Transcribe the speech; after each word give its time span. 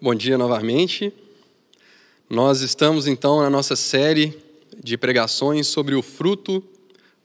Bom 0.00 0.14
dia 0.14 0.38
novamente. 0.38 1.12
Nós 2.30 2.60
estamos 2.60 3.08
então 3.08 3.40
na 3.40 3.50
nossa 3.50 3.74
série 3.74 4.32
de 4.80 4.96
pregações 4.96 5.66
sobre 5.66 5.96
o 5.96 6.02
fruto 6.02 6.62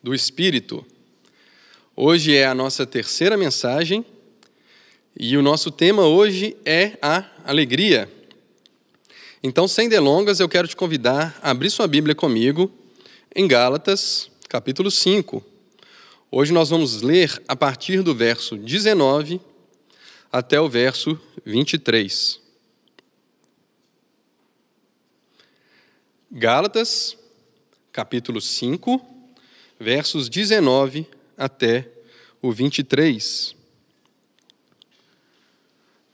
do 0.01 0.12
Espírito. 0.12 0.83
Hoje 1.96 2.36
é 2.36 2.47
a 2.47 2.55
nossa 2.55 2.83
terceira 2.83 3.38
mensagem 3.38 4.04
e 5.15 5.38
o 5.38 5.44
nosso 5.44 5.70
tema 5.70 6.07
hoje 6.07 6.57
é 6.65 6.97
a 6.99 7.23
alegria. 7.46 8.12
Então, 9.44 9.67
sem 9.67 9.87
delongas, 9.87 10.40
eu 10.40 10.49
quero 10.49 10.67
te 10.67 10.76
convidar 10.76 11.37
a 11.44 11.51
abrir 11.51 11.69
sua 11.69 11.85
Bíblia 11.85 12.15
comigo 12.15 12.71
em 13.35 13.47
Gálatas, 13.47 14.31
capítulo 14.49 14.90
5. 14.90 15.46
Hoje 16.31 16.52
nós 16.52 16.71
vamos 16.71 17.03
ler 17.03 17.40
a 17.48 17.55
partir 17.55 18.02
do 18.02 18.16
verso 18.16 18.58
19 18.58 19.40
até 20.31 20.59
o 20.59 20.67
verso 20.67 21.20
23. 21.45 22.41
Gálatas, 26.36 27.16
capítulo 27.92 28.41
5, 28.41 29.00
versos 29.80 30.28
19 30.28 31.08
até 31.38 31.88
o 32.41 32.52
23. 32.52 33.55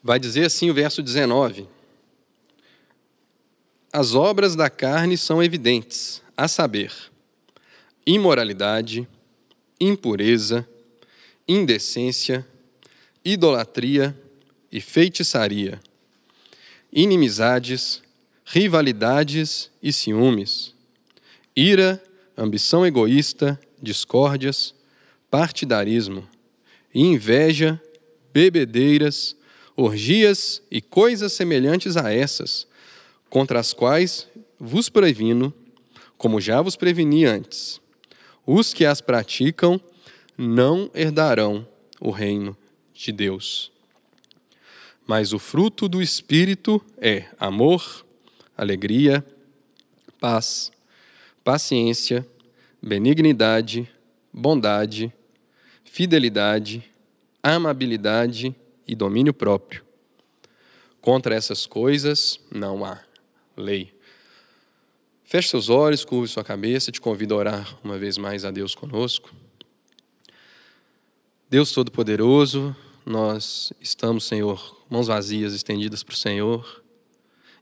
Vai 0.04 0.20
dizer 0.20 0.46
assim 0.46 0.70
o 0.70 0.74
verso 0.74 1.02
19: 1.02 1.70
As 3.94 4.14
obras 4.14 4.58
da 4.58 4.70
carne 4.70 5.18
são 5.18 5.42
evidentes, 5.42 6.22
a 6.36 6.50
saber, 6.50 6.92
imoralidade, 8.06 9.08
impureza, 9.80 10.68
indecência, 11.48 12.46
idolatria 13.24 14.14
e 14.70 14.82
feitiçaria, 14.82 15.80
inimizades, 16.92 18.02
rivalidades 18.52 19.70
e 19.82 19.94
ciúmes, 19.94 20.74
ira, 21.56 22.02
ambição 22.36 22.84
egoísta, 22.84 23.60
discórdias, 23.80 24.74
partidarismo, 25.30 26.28
inveja, 26.94 27.80
bebedeiras, 28.34 29.36
orgias 29.76 30.64
e 30.72 30.82
coisas 30.82 31.32
semelhantes 31.34 31.96
a 31.96 32.12
essas, 32.12 32.66
contra 33.30 33.60
as 33.60 33.72
quais 33.72 34.28
vos 34.60 34.90
previno, 34.90 35.54
como 36.18 36.42
já 36.42 36.60
vos 36.60 36.76
preveni 36.76 37.26
antes. 37.26 37.80
Os 38.48 38.74
que 38.74 38.84
as 38.84 39.00
praticam 39.00 39.80
não 40.36 40.90
herdarão 40.96 41.68
o 42.02 42.10
reino 42.10 42.58
de 42.96 43.12
Deus. 43.12 43.72
Mas 45.06 45.34
o 45.34 45.38
fruto 45.38 45.88
do 45.88 46.02
Espírito 46.02 46.84
é 46.98 47.26
amor, 47.40 48.09
alegria, 48.60 49.26
paz, 50.20 50.70
paciência, 51.46 52.28
benignidade, 52.82 53.90
bondade, 54.34 55.14
fidelidade, 55.86 56.84
amabilidade 57.42 58.54
e 58.86 58.94
domínio 58.96 59.34
próprio. 59.34 59.82
Contra 61.00 61.34
essas 61.34 61.66
coisas 61.66 62.38
não 62.52 62.84
há 62.84 63.00
lei. 63.56 63.94
Feche 65.24 65.48
seus 65.48 65.70
olhos, 65.70 66.04
curve 66.04 66.28
sua 66.28 66.44
cabeça, 66.44 66.92
te 66.92 67.00
convido 67.00 67.36
a 67.36 67.38
orar 67.38 67.80
uma 67.82 67.98
vez 67.98 68.18
mais 68.18 68.44
a 68.44 68.52
Deus 68.52 68.76
conosco. 68.76 69.34
Deus 71.50 71.72
Todo-Poderoso, 71.72 72.76
nós 73.06 73.72
estamos, 73.80 74.26
Senhor, 74.26 74.84
mãos 74.90 75.08
vazias 75.08 75.54
estendidas 75.54 76.04
para 76.04 76.14
o 76.14 76.18
Senhor 76.18 76.79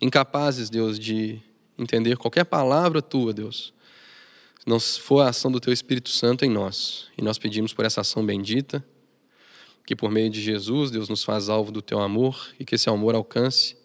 incapazes, 0.01 0.69
Deus, 0.69 0.99
de 0.99 1.41
entender 1.77 2.17
qualquer 2.17 2.45
palavra 2.45 3.01
tua, 3.01 3.33
Deus, 3.33 3.73
se 4.59 4.67
não 4.67 4.79
for 4.79 5.21
a 5.21 5.29
ação 5.29 5.51
do 5.51 5.59
teu 5.59 5.71
Espírito 5.71 6.09
Santo 6.09 6.43
em 6.43 6.49
nós. 6.49 7.07
E 7.17 7.21
nós 7.21 7.37
pedimos 7.37 7.73
por 7.73 7.85
essa 7.85 8.01
ação 8.01 8.25
bendita, 8.25 8.83
que 9.85 9.95
por 9.95 10.11
meio 10.11 10.29
de 10.29 10.41
Jesus, 10.41 10.91
Deus 10.91 11.07
nos 11.07 11.23
faz 11.23 11.47
alvo 11.47 11.71
do 11.71 11.81
teu 11.81 11.99
amor 11.99 12.49
e 12.59 12.65
que 12.65 12.75
esse 12.75 12.89
amor 12.89 13.15
alcance 13.15 13.77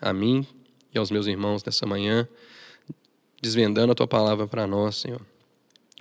a 0.00 0.12
mim 0.12 0.46
e 0.92 0.98
aos 0.98 1.10
meus 1.10 1.26
irmãos 1.26 1.62
nessa 1.62 1.86
manhã, 1.86 2.28
desvendando 3.40 3.92
a 3.92 3.94
tua 3.94 4.08
palavra 4.08 4.46
para 4.46 4.66
nós, 4.66 4.96
Senhor. 4.96 5.24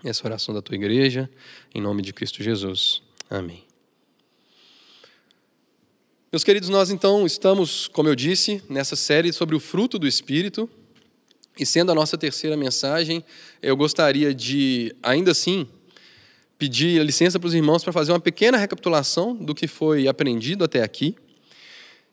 Essa 0.04 0.26
oração 0.26 0.56
da 0.56 0.62
tua 0.62 0.76
igreja, 0.76 1.30
em 1.76 1.82
nome 1.82 2.02
de 2.02 2.14
Cristo 2.14 2.42
Jesus. 2.42 3.04
Amém. 3.30 3.69
Meus 6.32 6.44
queridos, 6.44 6.70
nós 6.70 6.92
então 6.92 7.26
estamos, 7.26 7.88
como 7.88 8.08
eu 8.08 8.14
disse, 8.14 8.62
nessa 8.70 8.96
série 8.96 9.34
sobre 9.34 9.56
o 9.56 9.60
fruto 9.60 9.98
do 9.98 10.08
Espírito. 10.08 10.70
E 11.58 11.66
sendo 11.66 11.92
a 11.92 11.96
nossa 11.96 12.20
terceira 12.20 12.56
mensagem, 12.56 13.26
eu 13.64 13.76
gostaria 13.76 14.32
de, 14.32 14.96
ainda 15.02 15.32
assim, 15.32 15.68
pedir 16.56 17.04
licença 17.04 17.40
para 17.40 17.48
os 17.48 17.56
irmãos 17.56 17.84
para 17.84 17.92
fazer 17.92 18.12
uma 18.12 18.20
pequena 18.20 18.60
recapitulação 18.60 19.36
do 19.36 19.56
que 19.56 19.68
foi 19.68 20.08
aprendido 20.08 20.64
até 20.64 20.84
aqui. 20.84 21.16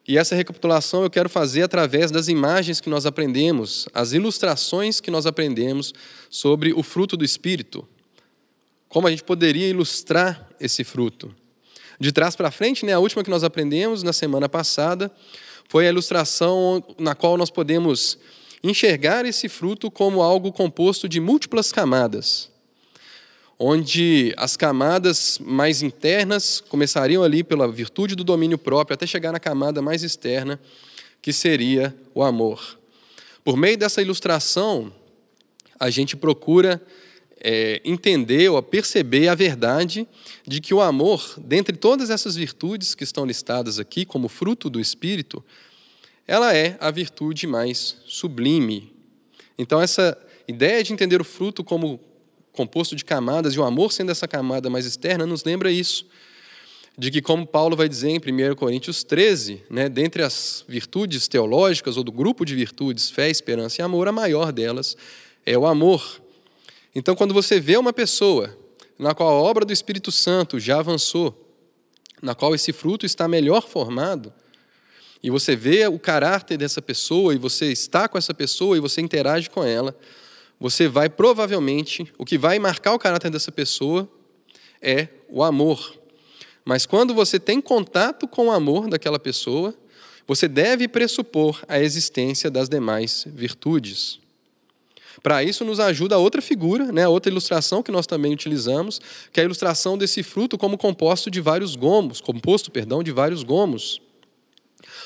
E 0.09 0.17
essa 0.17 0.35
recapitulação 0.35 1.03
eu 1.03 1.11
quero 1.11 1.29
fazer 1.29 1.65
através 1.65 2.11
das 2.11 2.29
imagens 2.29 2.81
que 2.81 2.89
nós 2.89 3.05
aprendemos, 3.05 3.87
as 3.93 4.15
ilustrações 4.15 4.99
que 4.99 5.11
nós 5.11 5.27
aprendemos 5.27 5.93
sobre 6.31 6.73
o 6.73 6.83
fruto 6.83 7.19
do 7.19 7.25
Espírito. 7.25 7.87
Como 8.89 9.09
a 9.09 9.11
gente 9.11 9.25
poderia 9.25 9.69
ilustrar 9.69 10.49
esse 10.59 10.85
fruto 10.85 11.35
de 11.99 12.13
trás 12.13 12.37
para 12.37 12.51
frente, 12.51 12.85
né, 12.85 12.93
a 12.93 12.99
última 12.99 13.25
que 13.25 13.31
nós 13.31 13.45
aprendemos 13.45 14.03
na 14.03 14.13
semana 14.13 14.49
passada 14.49 15.11
foi 15.69 15.87
a 15.87 15.91
ilustração 15.91 16.83
na 16.99 17.15
qual 17.15 17.37
nós 17.37 17.51
podemos 17.51 18.19
enxergar 18.63 19.25
esse 19.25 19.49
fruto 19.49 19.91
como 19.91 20.23
algo 20.23 20.53
composto 20.53 21.09
de 21.09 21.21
múltiplas 21.21 21.73
camadas, 21.73 22.51
onde 23.59 24.35
as 24.37 24.57
camadas 24.57 25.39
mais 25.41 25.83
internas 25.83 26.61
começariam 26.69 27.23
ali 27.23 27.43
pela 27.43 27.71
virtude 27.71 28.15
do 28.15 28.25
domínio 28.25 28.59
próprio 28.59 28.95
até 28.95 29.07
chegar 29.07 29.33
na 29.33 29.41
camada 29.41 29.81
mais 29.81 30.03
externa, 30.03 30.61
que 31.23 31.33
seria 31.33 31.95
o 32.15 32.23
amor. 32.23 32.79
Por 33.45 33.57
meio 33.57 33.79
dessa 33.79 34.03
ilustração, 34.03 34.93
a 35.79 35.91
gente 35.91 36.17
procura 36.17 36.83
é, 37.41 37.81
entender 37.85 38.49
ou 38.49 38.63
perceber 38.63 39.29
a 39.29 39.35
verdade 39.35 40.07
de 40.47 40.61
que 40.61 40.73
o 40.73 40.81
amor, 40.81 41.35
dentre 41.39 41.77
todas 41.77 42.11
essas 42.11 42.37
virtudes 42.37 42.95
que 42.95 43.05
estão 43.05 43.25
listadas 43.25 43.79
aqui 43.79 44.05
como 44.05 44.29
fruto 44.29 44.71
do 44.71 44.81
Espírito, 44.81 45.45
ela 46.27 46.55
é 46.55 46.77
a 46.81 46.91
virtude 46.91 47.47
mais 47.47 47.97
sublime. 48.07 48.93
Então, 49.59 49.81
essa 49.81 50.17
ideia 50.49 50.83
de 50.83 50.93
entender 50.93 51.21
o 51.21 51.25
fruto 51.25 51.63
como 51.63 52.01
composto 52.53 52.97
de 52.97 53.05
camadas 53.05 53.55
e 53.55 53.61
o 53.61 53.65
amor 53.65 53.93
sendo 53.93 54.11
essa 54.11 54.27
camada 54.27 54.71
mais 54.71 54.87
externa 54.87 55.27
nos 55.27 55.45
lembra 55.45 55.71
isso. 55.71 56.07
De 56.99 57.11
que, 57.11 57.21
como 57.21 57.47
Paulo 57.47 57.77
vai 57.77 57.89
dizer 57.89 58.09
em 58.09 58.17
1 58.19 58.55
Coríntios 58.55 59.05
13, 59.05 59.63
né, 59.69 59.87
dentre 59.87 60.23
as 60.23 60.65
virtudes 60.67 61.29
teológicas 61.29 61.99
ou 61.99 62.03
do 62.03 62.11
grupo 62.11 62.45
de 62.45 62.55
virtudes, 62.55 63.11
fé, 63.11 63.29
esperança 63.29 63.83
e 63.83 63.85
amor, 63.85 64.09
a 64.09 64.13
maior 64.13 64.51
delas 64.51 64.97
é 65.45 65.59
o 65.59 65.67
amor. 65.67 66.23
Então, 66.99 67.15
quando 67.15 67.35
você 67.35 67.61
vê 67.61 67.77
uma 67.77 67.93
pessoa 67.93 68.57
na 68.99 69.15
qual 69.15 69.29
a 69.29 69.33
obra 69.39 69.67
do 69.67 69.73
Espírito 69.73 70.11
Santo 70.11 70.59
já 70.59 70.79
avançou, 70.79 71.55
na 72.23 72.35
qual 72.35 72.55
esse 72.55 72.73
fruto 72.73 73.05
está 73.05 73.29
melhor 73.29 73.69
formado, 73.69 74.33
e 75.23 75.29
você 75.29 75.55
vê 75.55 75.87
o 75.87 75.99
caráter 75.99 76.57
dessa 76.57 76.81
pessoa, 76.81 77.35
e 77.35 77.39
você 77.39 77.71
está 77.71 78.09
com 78.09 78.17
essa 78.17 78.33
pessoa, 78.33 78.79
e 78.79 78.81
você 78.81 79.03
interage 79.03 79.51
com 79.51 79.63
ela, 79.63 79.95
você 80.59 80.89
vai 80.89 81.11
provavelmente, 81.11 82.11
o 82.17 82.25
que 82.25 82.39
vai 82.39 82.59
marcar 82.59 82.95
o 82.95 82.99
caráter 82.99 83.31
dessa 83.31 83.53
pessoa 83.53 84.09
é 84.81 85.09
o 85.29 85.43
amor. 85.43 85.99
Mas 86.65 86.87
quando 86.87 87.13
você 87.13 87.39
tem 87.39 87.61
contato 87.61 88.27
com 88.27 88.47
o 88.47 88.51
amor 88.51 88.89
daquela 88.89 89.19
pessoa, 89.19 89.75
você 90.27 90.49
deve 90.49 90.89
pressupor 90.89 91.63
a 91.69 91.79
existência 91.79 92.51
das 92.51 92.71
demais 92.71 93.27
virtudes. 93.29 94.19
Para 95.23 95.43
isso 95.43 95.65
nos 95.65 95.81
ajuda 95.81 96.19
outra 96.19 96.43
figura, 96.43 96.93
né, 96.93 97.09
outra 97.09 97.31
ilustração 97.31 97.83
que 97.83 97.91
nós 97.91 98.07
também 98.07 98.33
utilizamos, 98.33 99.01
que 99.33 99.41
é 99.41 99.43
a 99.43 99.47
ilustração 99.47 99.97
desse 99.97 100.23
fruto 100.23 100.59
como 100.59 100.77
composto 100.77 101.31
de 101.31 101.41
vários 101.41 101.75
gomos, 101.75 102.21
composto, 102.21 102.71
perdão, 102.71 103.03
de 103.03 103.11
vários 103.11 103.43
gomos, 103.43 104.01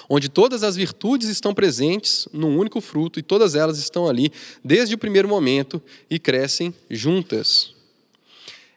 onde 0.08 0.28
todas 0.28 0.62
as 0.62 0.76
virtudes 0.76 1.28
estão 1.28 1.54
presentes 1.54 2.28
num 2.32 2.58
único 2.58 2.80
fruto 2.80 3.18
e 3.18 3.22
todas 3.22 3.54
elas 3.54 3.78
estão 3.78 4.08
ali 4.08 4.32
desde 4.64 4.94
o 4.94 4.98
primeiro 4.98 5.28
momento 5.28 5.80
e 6.10 6.18
crescem 6.18 6.74
juntas. 6.90 7.72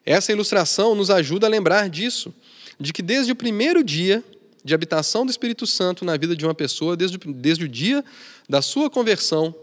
Essa 0.05 0.31
ilustração 0.31 0.93
nos 0.93 1.09
ajuda 1.09 1.47
a 1.47 1.49
lembrar 1.49 1.89
disso, 1.89 2.33
de 2.79 2.91
que 2.91 3.01
desde 3.01 3.31
o 3.31 3.35
primeiro 3.35 3.83
dia 3.83 4.23
de 4.63 4.73
habitação 4.73 5.25
do 5.25 5.31
Espírito 5.31 5.65
Santo 5.65 6.05
na 6.05 6.15
vida 6.15 6.35
de 6.35 6.45
uma 6.45 6.53
pessoa, 6.53 6.95
desde, 6.95 7.17
desde 7.17 7.65
o 7.65 7.67
dia 7.67 8.03
da 8.47 8.61
sua 8.61 8.89
conversão, 8.89 9.53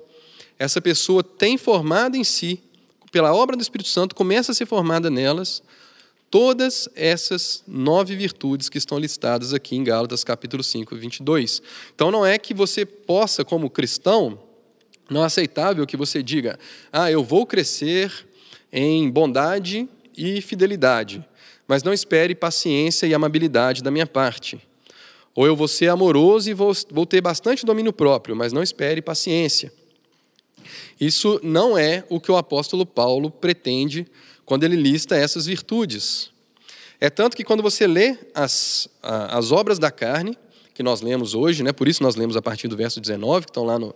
essa 0.61 0.79
pessoa 0.79 1.25
tem 1.25 1.57
formado 1.57 2.19
em 2.19 2.23
si, 2.23 2.63
pela 3.11 3.35
obra 3.35 3.57
do 3.57 3.63
Espírito 3.63 3.89
Santo, 3.89 4.15
começa 4.15 4.53
a 4.53 4.55
ser 4.55 4.67
formada 4.67 5.09
nelas, 5.09 5.63
todas 6.31 6.87
essas 6.95 7.65
nove 7.67 8.15
virtudes 8.15 8.69
que 8.69 8.77
estão 8.77 8.99
listadas 8.99 9.55
aqui 9.55 9.75
em 9.75 9.83
Gálatas 9.83 10.23
capítulo 10.23 10.63
5, 10.63 10.95
22. 10.95 11.63
Então 11.95 12.11
não 12.11 12.27
é 12.27 12.37
que 12.37 12.53
você 12.53 12.85
possa, 12.85 13.43
como 13.43 13.71
cristão, 13.71 14.39
não 15.09 15.23
é 15.23 15.25
aceitável 15.25 15.87
que 15.87 15.97
você 15.97 16.23
diga, 16.23 16.59
ah, 16.93 17.11
eu 17.11 17.25
vou 17.25 17.47
crescer 17.47 18.13
em 18.71 19.09
bondade 19.09 19.89
e 20.15 20.43
fidelidade, 20.43 21.27
mas 21.67 21.83
não 21.83 21.93
espere 21.95 22.35
paciência 22.35 23.07
e 23.07 23.15
amabilidade 23.15 23.83
da 23.83 23.91
minha 23.91 24.07
parte. 24.07 24.61
Ou 25.35 25.47
eu 25.47 25.57
vou 25.57 25.67
ser 25.67 25.89
amoroso 25.89 26.51
e 26.51 26.53
vou, 26.53 26.73
vou 26.91 27.07
ter 27.07 27.23
bastante 27.23 27.65
domínio 27.65 27.95
próprio, 27.95 28.37
mas 28.37 28.53
não 28.53 28.63
espere 28.63 29.01
paciência. 29.01 29.80
Isso 31.01 31.41
não 31.43 31.77
é 31.77 32.05
o 32.09 32.21
que 32.21 32.31
o 32.31 32.37
apóstolo 32.37 32.85
Paulo 32.85 33.31
pretende 33.31 34.07
quando 34.45 34.65
ele 34.65 34.77
lista 34.77 35.17
essas 35.17 35.47
virtudes. 35.47 36.31
É 37.01 37.09
tanto 37.09 37.37
que 37.37 37.45
quando 37.45 37.63
você 37.63 37.87
lê 37.87 38.19
as, 38.35 38.89
as 39.03 39.53
obras 39.53 39.79
da 39.79 39.91
carne, 39.91 40.37
que 40.75 40.83
nós 40.83 41.01
lemos 41.01 41.35
hoje, 41.35 41.63
né, 41.63 41.73
por 41.73 41.89
isso 41.89 42.03
nós 42.03 42.17
lemos 42.17 42.37
a 42.37 42.43
partir 42.43 42.69
do 42.69 42.77
verso 42.77 43.01
19, 43.01 43.47
que 43.47 43.51
estão 43.51 43.65
lá 43.65 43.79
no, 43.79 43.95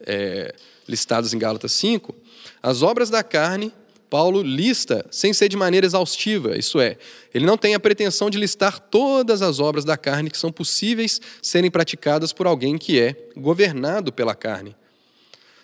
é, 0.00 0.54
listadas 0.88 1.32
em 1.32 1.38
Gálatas 1.38 1.72
5, 1.72 2.14
as 2.62 2.82
obras 2.82 3.08
da 3.10 3.22
carne, 3.22 3.72
Paulo 4.10 4.42
lista 4.42 5.06
sem 5.10 5.32
ser 5.32 5.48
de 5.48 5.56
maneira 5.56 5.86
exaustiva, 5.86 6.58
isso 6.58 6.78
é, 6.78 6.98
ele 7.32 7.46
não 7.46 7.56
tem 7.56 7.74
a 7.74 7.80
pretensão 7.80 8.28
de 8.28 8.36
listar 8.36 8.78
todas 8.78 9.40
as 9.40 9.58
obras 9.58 9.84
da 9.84 9.96
carne 9.96 10.30
que 10.30 10.36
são 10.36 10.52
possíveis 10.52 11.20
serem 11.40 11.70
praticadas 11.70 12.32
por 12.32 12.46
alguém 12.46 12.76
que 12.76 13.00
é 13.00 13.16
governado 13.34 14.12
pela 14.12 14.34
carne. 14.34 14.76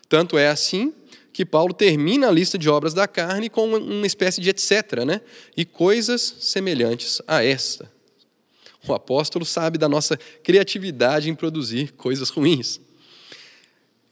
Tanto 0.08 0.38
é 0.38 0.48
assim 0.48 0.92
que 1.32 1.44
Paulo 1.44 1.72
termina 1.72 2.28
a 2.28 2.30
lista 2.32 2.58
de 2.58 2.68
obras 2.68 2.94
da 2.94 3.06
carne 3.06 3.48
com 3.48 3.74
uma 3.74 4.06
espécie 4.06 4.40
de 4.40 4.50
etc, 4.50 5.04
né? 5.06 5.20
E 5.56 5.64
coisas 5.64 6.34
semelhantes 6.40 7.22
a 7.28 7.44
esta. 7.44 7.90
O 8.86 8.94
apóstolo 8.94 9.44
sabe 9.44 9.78
da 9.78 9.88
nossa 9.88 10.16
criatividade 10.42 11.30
em 11.30 11.34
produzir 11.34 11.92
coisas 11.92 12.30
ruins. 12.30 12.80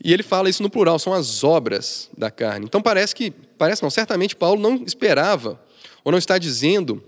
E 0.03 0.13
ele 0.13 0.23
fala 0.23 0.51
isso 0.51 0.63
no 0.63 0.71
plural, 0.71 0.99
são 0.99 1.13
as 1.13 1.43
obras 1.43 2.11
da 2.17 2.31
carne. 2.31 2.67
Então 2.67 2.83
parece 2.83 3.15
que, 3.15 3.31
parece 3.31 3.83
não, 3.83 3.91
certamente 3.91 4.37
Paulo 4.37 4.61
não 4.61 4.85
esperava, 4.85 5.61
ou 6.05 6.13
não 6.13 6.19
está 6.19 6.39
dizendo 6.39 7.03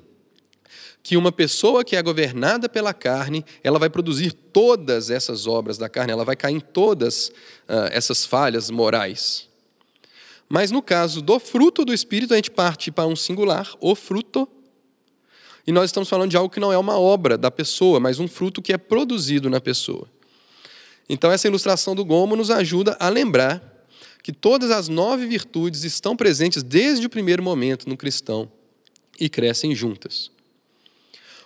que 1.09 1.17
uma 1.17 1.33
pessoa 1.33 1.83
que 1.83 1.97
é 1.97 2.03
governada 2.03 2.69
pela 2.69 2.93
carne, 2.93 3.43
ela 3.65 3.79
vai 3.79 3.89
produzir 3.89 4.31
todas 4.31 5.09
essas 5.09 5.47
obras 5.47 5.79
da 5.79 5.89
carne, 5.89 6.13
ela 6.13 6.23
vai 6.23 6.37
cair 6.37 6.57
em 6.57 6.61
todas 6.61 7.29
uh, 7.67 7.89
essas 7.91 8.27
falhas 8.27 8.69
morais. 8.69 9.49
Mas 10.51 10.71
no 10.71 10.83
caso 10.83 11.23
do 11.23 11.41
fruto 11.41 11.83
do 11.83 11.95
Espírito, 11.95 12.35
a 12.35 12.37
gente 12.37 12.51
parte 12.51 12.91
para 12.91 13.07
um 13.07 13.17
singular, 13.17 13.75
o 13.81 13.95
fruto, 13.95 14.47
e 15.67 15.73
nós 15.73 15.87
estamos 15.87 16.11
falando 16.11 16.31
de 16.31 16.37
algo 16.37 16.53
que 16.53 16.61
não 16.61 16.71
é 16.71 16.77
uma 16.77 17.01
obra 17.01 17.39
da 17.39 17.51
pessoa, 17.51 17.99
mas 17.99 18.19
um 18.19 18.29
fruto 18.29 18.61
que 18.61 18.75
é 18.75 18.77
produzido 18.77 19.49
na 19.49 19.63
pessoa. 19.63 20.07
Então, 21.09 21.33
essa 21.33 21.49
ilustração 21.49 21.95
do 21.95 22.05
gomo 22.05 22.37
nos 22.37 22.51
ajuda 22.51 22.99
a 23.01 23.09
lembrar 23.09 23.63
que 24.23 24.31
todas 24.31 24.71
as 24.71 24.89
nove 24.89 25.25
virtudes 25.25 25.85
estão 25.85 26.15
presentes 26.15 26.63
desde 26.63 27.07
o 27.07 27.09
primeiro 27.09 27.43
momento 27.43 27.89
no 27.89 27.97
cristão 27.97 28.53
e 29.19 29.31
crescem 29.31 29.75
juntas. 29.75 30.37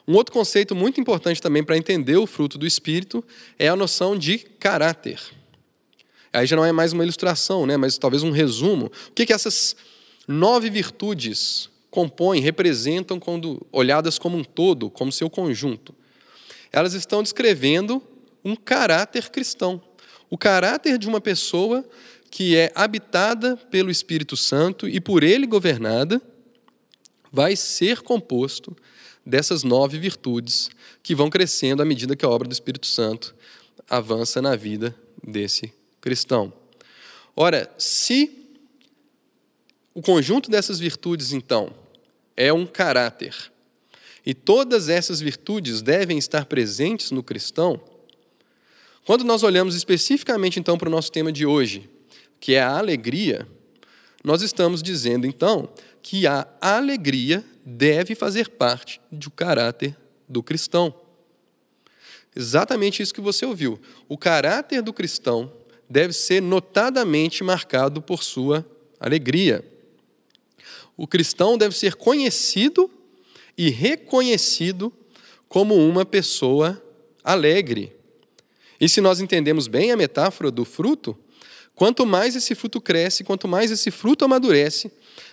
Um 0.06 0.14
outro 0.14 0.32
conceito 0.32 0.74
muito 0.74 1.00
importante 1.00 1.40
também 1.40 1.62
para 1.62 1.76
entender 1.76 2.16
o 2.16 2.26
fruto 2.26 2.58
do 2.58 2.66
Espírito 2.66 3.24
é 3.58 3.68
a 3.68 3.76
noção 3.76 4.16
de 4.16 4.38
caráter. 4.38 5.20
Aí 6.32 6.46
já 6.46 6.56
não 6.56 6.64
é 6.64 6.72
mais 6.72 6.92
uma 6.92 7.02
ilustração, 7.02 7.66
né, 7.66 7.76
mas 7.76 7.98
talvez 7.98 8.22
um 8.22 8.30
resumo. 8.30 8.86
O 8.86 9.12
que, 9.12 9.26
que 9.26 9.32
essas 9.32 9.76
nove 10.26 10.70
virtudes 10.70 11.68
compõem, 11.90 12.40
representam 12.40 13.20
quando 13.20 13.64
olhadas 13.70 14.18
como 14.18 14.36
um 14.36 14.44
todo, 14.44 14.90
como 14.90 15.12
seu 15.12 15.28
conjunto? 15.28 15.94
Elas 16.72 16.94
estão 16.94 17.22
descrevendo 17.22 18.02
um 18.44 18.56
caráter 18.56 19.30
cristão. 19.30 19.80
O 20.30 20.38
caráter 20.38 20.96
de 20.96 21.06
uma 21.06 21.20
pessoa 21.20 21.84
que 22.30 22.56
é 22.56 22.72
habitada 22.74 23.58
pelo 23.70 23.90
Espírito 23.90 24.38
Santo 24.38 24.88
e 24.88 24.98
por 24.98 25.22
ele 25.22 25.46
governada, 25.46 26.20
vai 27.30 27.54
ser 27.54 28.00
composto 28.00 28.74
dessas 29.24 29.62
nove 29.62 29.98
virtudes 29.98 30.70
que 31.02 31.14
vão 31.14 31.30
crescendo 31.30 31.82
à 31.82 31.84
medida 31.84 32.16
que 32.16 32.24
a 32.24 32.28
obra 32.28 32.48
do 32.48 32.52
Espírito 32.52 32.86
Santo 32.86 33.34
avança 33.88 34.42
na 34.42 34.56
vida 34.56 34.94
desse 35.22 35.72
cristão. 36.00 36.52
Ora, 37.34 37.72
se 37.78 38.42
o 39.94 40.02
conjunto 40.02 40.50
dessas 40.50 40.78
virtudes, 40.78 41.32
então, 41.32 41.72
é 42.36 42.52
um 42.52 42.66
caráter, 42.66 43.34
e 44.24 44.34
todas 44.34 44.88
essas 44.88 45.20
virtudes 45.20 45.82
devem 45.82 46.16
estar 46.16 46.46
presentes 46.46 47.10
no 47.10 47.22
cristão, 47.22 47.80
quando 49.04 49.24
nós 49.24 49.42
olhamos 49.42 49.74
especificamente 49.74 50.60
então 50.60 50.78
para 50.78 50.88
o 50.88 50.92
nosso 50.92 51.10
tema 51.10 51.32
de 51.32 51.44
hoje, 51.44 51.90
que 52.38 52.54
é 52.54 52.62
a 52.62 52.78
alegria, 52.78 53.46
nós 54.22 54.42
estamos 54.42 54.82
dizendo 54.82 55.26
então 55.26 55.68
que 56.02 56.26
a 56.26 56.46
alegria 56.60 57.44
deve 57.64 58.14
fazer 58.14 58.50
parte 58.50 59.00
do 59.10 59.30
caráter 59.30 59.96
do 60.28 60.42
cristão. 60.42 60.94
Exatamente 62.34 63.02
isso 63.02 63.12
que 63.12 63.20
você 63.20 63.44
ouviu. 63.44 63.80
O 64.08 64.16
caráter 64.16 64.82
do 64.82 64.92
cristão 64.92 65.52
deve 65.88 66.12
ser 66.12 66.40
notadamente 66.40 67.44
marcado 67.44 68.00
por 68.00 68.22
sua 68.22 68.66
alegria. 68.98 69.64
O 70.96 71.06
cristão 71.06 71.58
deve 71.58 71.76
ser 71.76 71.94
conhecido 71.94 72.90
e 73.56 73.68
reconhecido 73.68 74.92
como 75.48 75.76
uma 75.76 76.06
pessoa 76.06 76.82
alegre. 77.22 77.94
E 78.80 78.88
se 78.88 79.00
nós 79.00 79.20
entendemos 79.20 79.68
bem 79.68 79.92
a 79.92 79.96
metáfora 79.96 80.50
do 80.50 80.64
fruto, 80.64 81.16
quanto 81.74 82.06
mais 82.06 82.34
esse 82.34 82.54
fruto 82.54 82.80
cresce, 82.80 83.22
quanto 83.22 83.46
mais 83.46 83.70
esse 83.70 83.90
fruto 83.90 84.24
amadurece, 84.24 84.90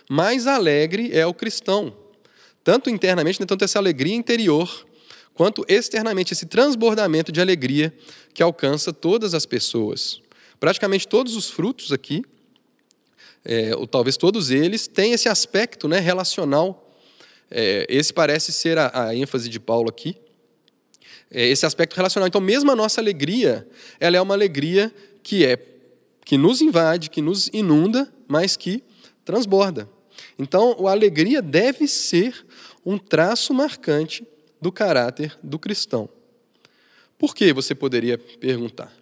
mais 0.08 0.46
alegre 0.46 1.10
é 1.12 1.26
o 1.26 1.32
cristão. 1.32 1.96
Tanto 2.62 2.90
internamente, 2.90 3.40
né, 3.40 3.46
tanto 3.46 3.64
essa 3.64 3.78
alegria 3.78 4.14
interior, 4.14 4.86
quanto 5.34 5.64
externamente, 5.68 6.32
esse 6.32 6.46
transbordamento 6.46 7.32
de 7.32 7.40
alegria 7.40 7.92
que 8.34 8.42
alcança 8.42 8.92
todas 8.92 9.34
as 9.34 9.46
pessoas. 9.46 10.20
Praticamente 10.58 11.08
todos 11.08 11.36
os 11.36 11.48
frutos 11.48 11.92
aqui, 11.92 12.22
é, 13.44 13.74
ou 13.74 13.86
talvez 13.86 14.16
todos 14.16 14.50
eles, 14.50 14.86
têm 14.86 15.12
esse 15.12 15.28
aspecto 15.28 15.88
né, 15.88 15.98
relacional. 15.98 16.94
É, 17.50 17.86
esse 17.88 18.12
parece 18.12 18.52
ser 18.52 18.78
a, 18.78 19.08
a 19.08 19.14
ênfase 19.16 19.48
de 19.48 19.58
Paulo 19.58 19.88
aqui 19.88 20.16
é, 21.30 21.46
esse 21.46 21.64
aspecto 21.64 21.94
relacional. 21.94 22.26
Então, 22.26 22.40
mesmo 22.40 22.70
a 22.70 22.76
nossa 22.76 23.00
alegria, 23.00 23.66
ela 24.00 24.16
é 24.16 24.20
uma 24.20 24.34
alegria 24.34 24.92
que 25.22 25.46
é 25.46 25.58
que 26.24 26.36
nos 26.36 26.60
invade, 26.60 27.10
que 27.10 27.20
nos 27.20 27.48
inunda, 27.52 28.12
mas 28.28 28.56
que 28.56 28.84
transborda. 29.24 29.88
Então, 30.38 30.86
a 30.86 30.90
alegria 30.90 31.42
deve 31.42 31.88
ser 31.88 32.46
um 32.84 32.98
traço 32.98 33.52
marcante 33.52 34.26
do 34.60 34.70
caráter 34.70 35.38
do 35.42 35.58
cristão. 35.58 36.08
Por 37.18 37.34
que 37.34 37.52
você 37.52 37.74
poderia 37.74 38.16
perguntar? 38.16 38.92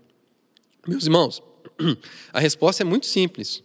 Meus 0.87 1.05
irmãos, 1.05 1.43
a 2.33 2.41
resposta 2.41 2.83
é 2.83 2.85
muito 2.85 3.07
simples. 3.07 3.63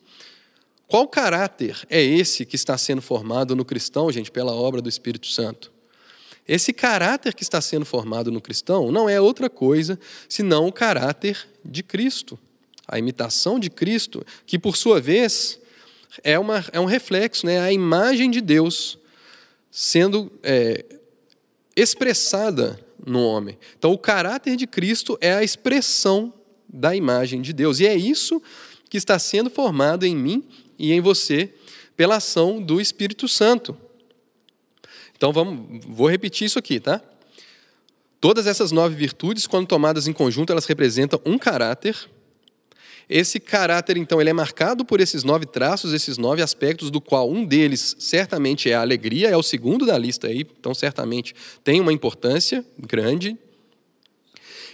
Qual 0.88 1.08
caráter 1.08 1.80
é 1.90 2.04
esse 2.04 2.46
que 2.46 2.56
está 2.56 2.78
sendo 2.78 3.02
formado 3.02 3.56
no 3.56 3.66
cristão, 3.66 4.12
gente, 4.12 4.30
pela 4.30 4.54
obra 4.54 4.82
do 4.82 4.90
Espírito 4.90 5.28
Santo? 5.28 5.72
Esse 6.48 6.74
caráter 6.74 7.34
que 7.34 7.42
está 7.42 7.62
sendo 7.62 7.86
formado 7.86 8.30
no 8.32 8.42
cristão 8.42 8.92
não 8.92 9.10
é 9.10 9.20
outra 9.20 9.50
coisa 9.50 9.98
senão 10.28 10.68
o 10.68 10.74
caráter 10.74 11.48
de 11.64 11.82
Cristo, 11.82 12.38
a 12.88 13.00
imitação 13.00 13.58
de 13.58 13.70
Cristo, 13.70 14.26
que 14.46 14.60
por 14.60 14.76
sua 14.76 15.00
vez 15.00 15.60
é, 16.24 16.38
uma, 16.38 16.64
é 16.74 16.80
um 16.80 16.86
reflexo, 16.86 17.46
né? 17.46 17.60
a 17.60 17.72
imagem 17.72 18.30
de 18.30 18.42
Deus 18.42 19.00
sendo 19.76 20.32
é, 20.44 20.86
expressada 21.76 22.80
no 23.04 23.26
homem. 23.26 23.58
Então, 23.76 23.92
o 23.92 23.98
caráter 23.98 24.56
de 24.56 24.68
Cristo 24.68 25.18
é 25.20 25.34
a 25.34 25.44
expressão 25.44 26.32
da 26.72 26.96
imagem 26.96 27.42
de 27.42 27.52
Deus, 27.52 27.80
e 27.80 27.88
é 27.88 27.96
isso 27.96 28.40
que 28.88 28.98
está 28.98 29.18
sendo 29.18 29.50
formado 29.50 30.06
em 30.06 30.16
mim 30.16 30.44
e 30.78 30.94
em 30.94 31.02
você 31.02 31.52
pela 31.98 32.18
ação 32.18 32.62
do 32.62 32.80
Espírito 32.80 33.28
Santo. 33.28 33.76
Então 35.16 35.34
vamos, 35.34 35.84
vou 35.88 36.08
repetir 36.08 36.46
isso 36.46 36.60
aqui, 36.60 36.80
tá? 36.80 37.02
Todas 38.22 38.46
essas 38.46 38.72
nove 38.72 38.96
virtudes, 38.96 39.48
quando 39.48 39.68
tomadas 39.68 40.08
em 40.08 40.14
conjunto, 40.14 40.52
elas 40.52 40.66
representam 40.66 41.20
um 41.26 41.38
caráter. 41.38 42.10
Esse 43.10 43.40
caráter, 43.40 43.98
então, 43.98 44.22
ele 44.22 44.30
é 44.30 44.34
marcado 44.34 44.86
por 44.86 45.02
esses 45.02 45.24
nove 45.24 45.46
traços, 45.46 45.94
esses 45.94 46.18
nove 46.18 46.42
aspectos, 46.42 46.90
do 46.90 47.02
qual 47.02 47.30
um 47.30 47.46
deles 47.46 47.96
certamente 48.00 48.70
é 48.70 48.74
a 48.74 48.82
alegria, 48.82 49.30
é 49.30 49.38
o 49.38 49.44
segundo 49.44 49.86
da 49.86 49.98
lista 49.98 50.28
aí, 50.28 50.48
então 50.60 50.74
certamente 50.74 51.36
tem 51.64 51.82
uma 51.82 51.92
importância 51.92 52.66
grande. 52.80 53.38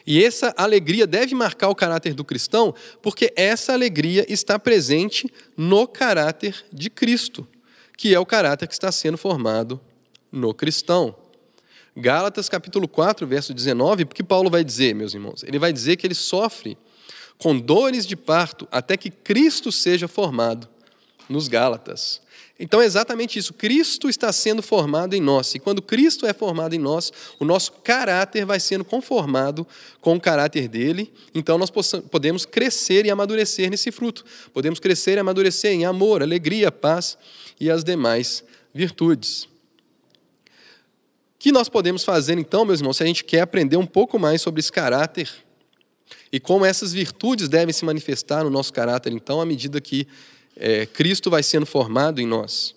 E 0.05 0.23
essa 0.23 0.53
alegria 0.57 1.05
deve 1.05 1.35
marcar 1.35 1.69
o 1.69 1.75
caráter 1.75 2.13
do 2.13 2.23
cristão, 2.23 2.73
porque 3.01 3.33
essa 3.35 3.73
alegria 3.73 4.25
está 4.31 4.57
presente 4.57 5.31
no 5.57 5.87
caráter 5.87 6.65
de 6.71 6.89
Cristo, 6.89 7.47
que 7.97 8.13
é 8.13 8.19
o 8.19 8.25
caráter 8.25 8.67
que 8.67 8.73
está 8.73 8.91
sendo 8.91 9.17
formado 9.17 9.79
no 10.31 10.53
cristão. 10.53 11.15
Gálatas 11.95 12.47
capítulo 12.47 12.87
4, 12.87 13.27
verso 13.27 13.53
19, 13.53 14.05
porque 14.05 14.23
Paulo 14.23 14.49
vai 14.49 14.63
dizer, 14.63 14.95
meus 14.95 15.13
irmãos, 15.13 15.43
ele 15.43 15.59
vai 15.59 15.73
dizer 15.73 15.97
que 15.97 16.07
ele 16.07 16.15
sofre 16.15 16.77
com 17.39 17.57
dores 17.57 18.05
de 18.05 18.15
parto 18.15 18.67
até 18.71 18.95
que 18.95 19.09
Cristo 19.09 19.71
seja 19.71 20.07
formado 20.07 20.67
nos 21.27 21.47
Gálatas. 21.47 22.21
Então 22.59 22.81
é 22.81 22.85
exatamente 22.85 23.39
isso. 23.39 23.53
Cristo 23.53 24.09
está 24.09 24.33
sendo 24.33 24.61
formado 24.61 25.15
em 25.15 25.21
nós. 25.21 25.55
E 25.55 25.59
quando 25.59 25.81
Cristo 25.81 26.25
é 26.25 26.33
formado 26.33 26.75
em 26.75 26.77
nós, 26.77 27.13
o 27.39 27.45
nosso 27.45 27.71
caráter 27.71 28.45
vai 28.45 28.59
sendo 28.59 28.83
conformado 28.83 29.65
com 30.01 30.15
o 30.15 30.19
caráter 30.19 30.67
dele. 30.67 31.13
Então 31.33 31.57
nós 31.57 31.71
podemos 32.11 32.45
crescer 32.45 33.05
e 33.05 33.09
amadurecer 33.09 33.69
nesse 33.69 33.91
fruto. 33.91 34.25
Podemos 34.53 34.79
crescer 34.79 35.15
e 35.15 35.19
amadurecer 35.19 35.71
em 35.71 35.85
amor, 35.85 36.21
alegria, 36.21 36.69
paz 36.69 37.17
e 37.57 37.71
as 37.71 37.85
demais 37.85 38.43
virtudes. 38.73 39.43
O 39.43 39.49
que 41.39 41.53
nós 41.53 41.69
podemos 41.69 42.03
fazer 42.03 42.37
então, 42.37 42.65
meus 42.65 42.81
irmãos, 42.81 42.97
se 42.97 43.03
a 43.03 43.05
gente 43.05 43.23
quer 43.23 43.39
aprender 43.39 43.77
um 43.77 43.85
pouco 43.85 44.19
mais 44.19 44.41
sobre 44.41 44.59
esse 44.59 44.71
caráter 44.71 45.31
e 46.31 46.39
como 46.39 46.65
essas 46.65 46.93
virtudes 46.93 47.49
devem 47.49 47.73
se 47.73 47.83
manifestar 47.83 48.43
no 48.43 48.49
nosso 48.49 48.71
caráter, 48.71 49.11
então, 49.11 49.41
à 49.41 49.45
medida 49.45 49.81
que 49.81 50.07
é, 50.55 50.85
Cristo 50.85 51.29
vai 51.29 51.41
sendo 51.41 51.65
formado 51.65 52.21
em 52.21 52.27
nós. 52.27 52.75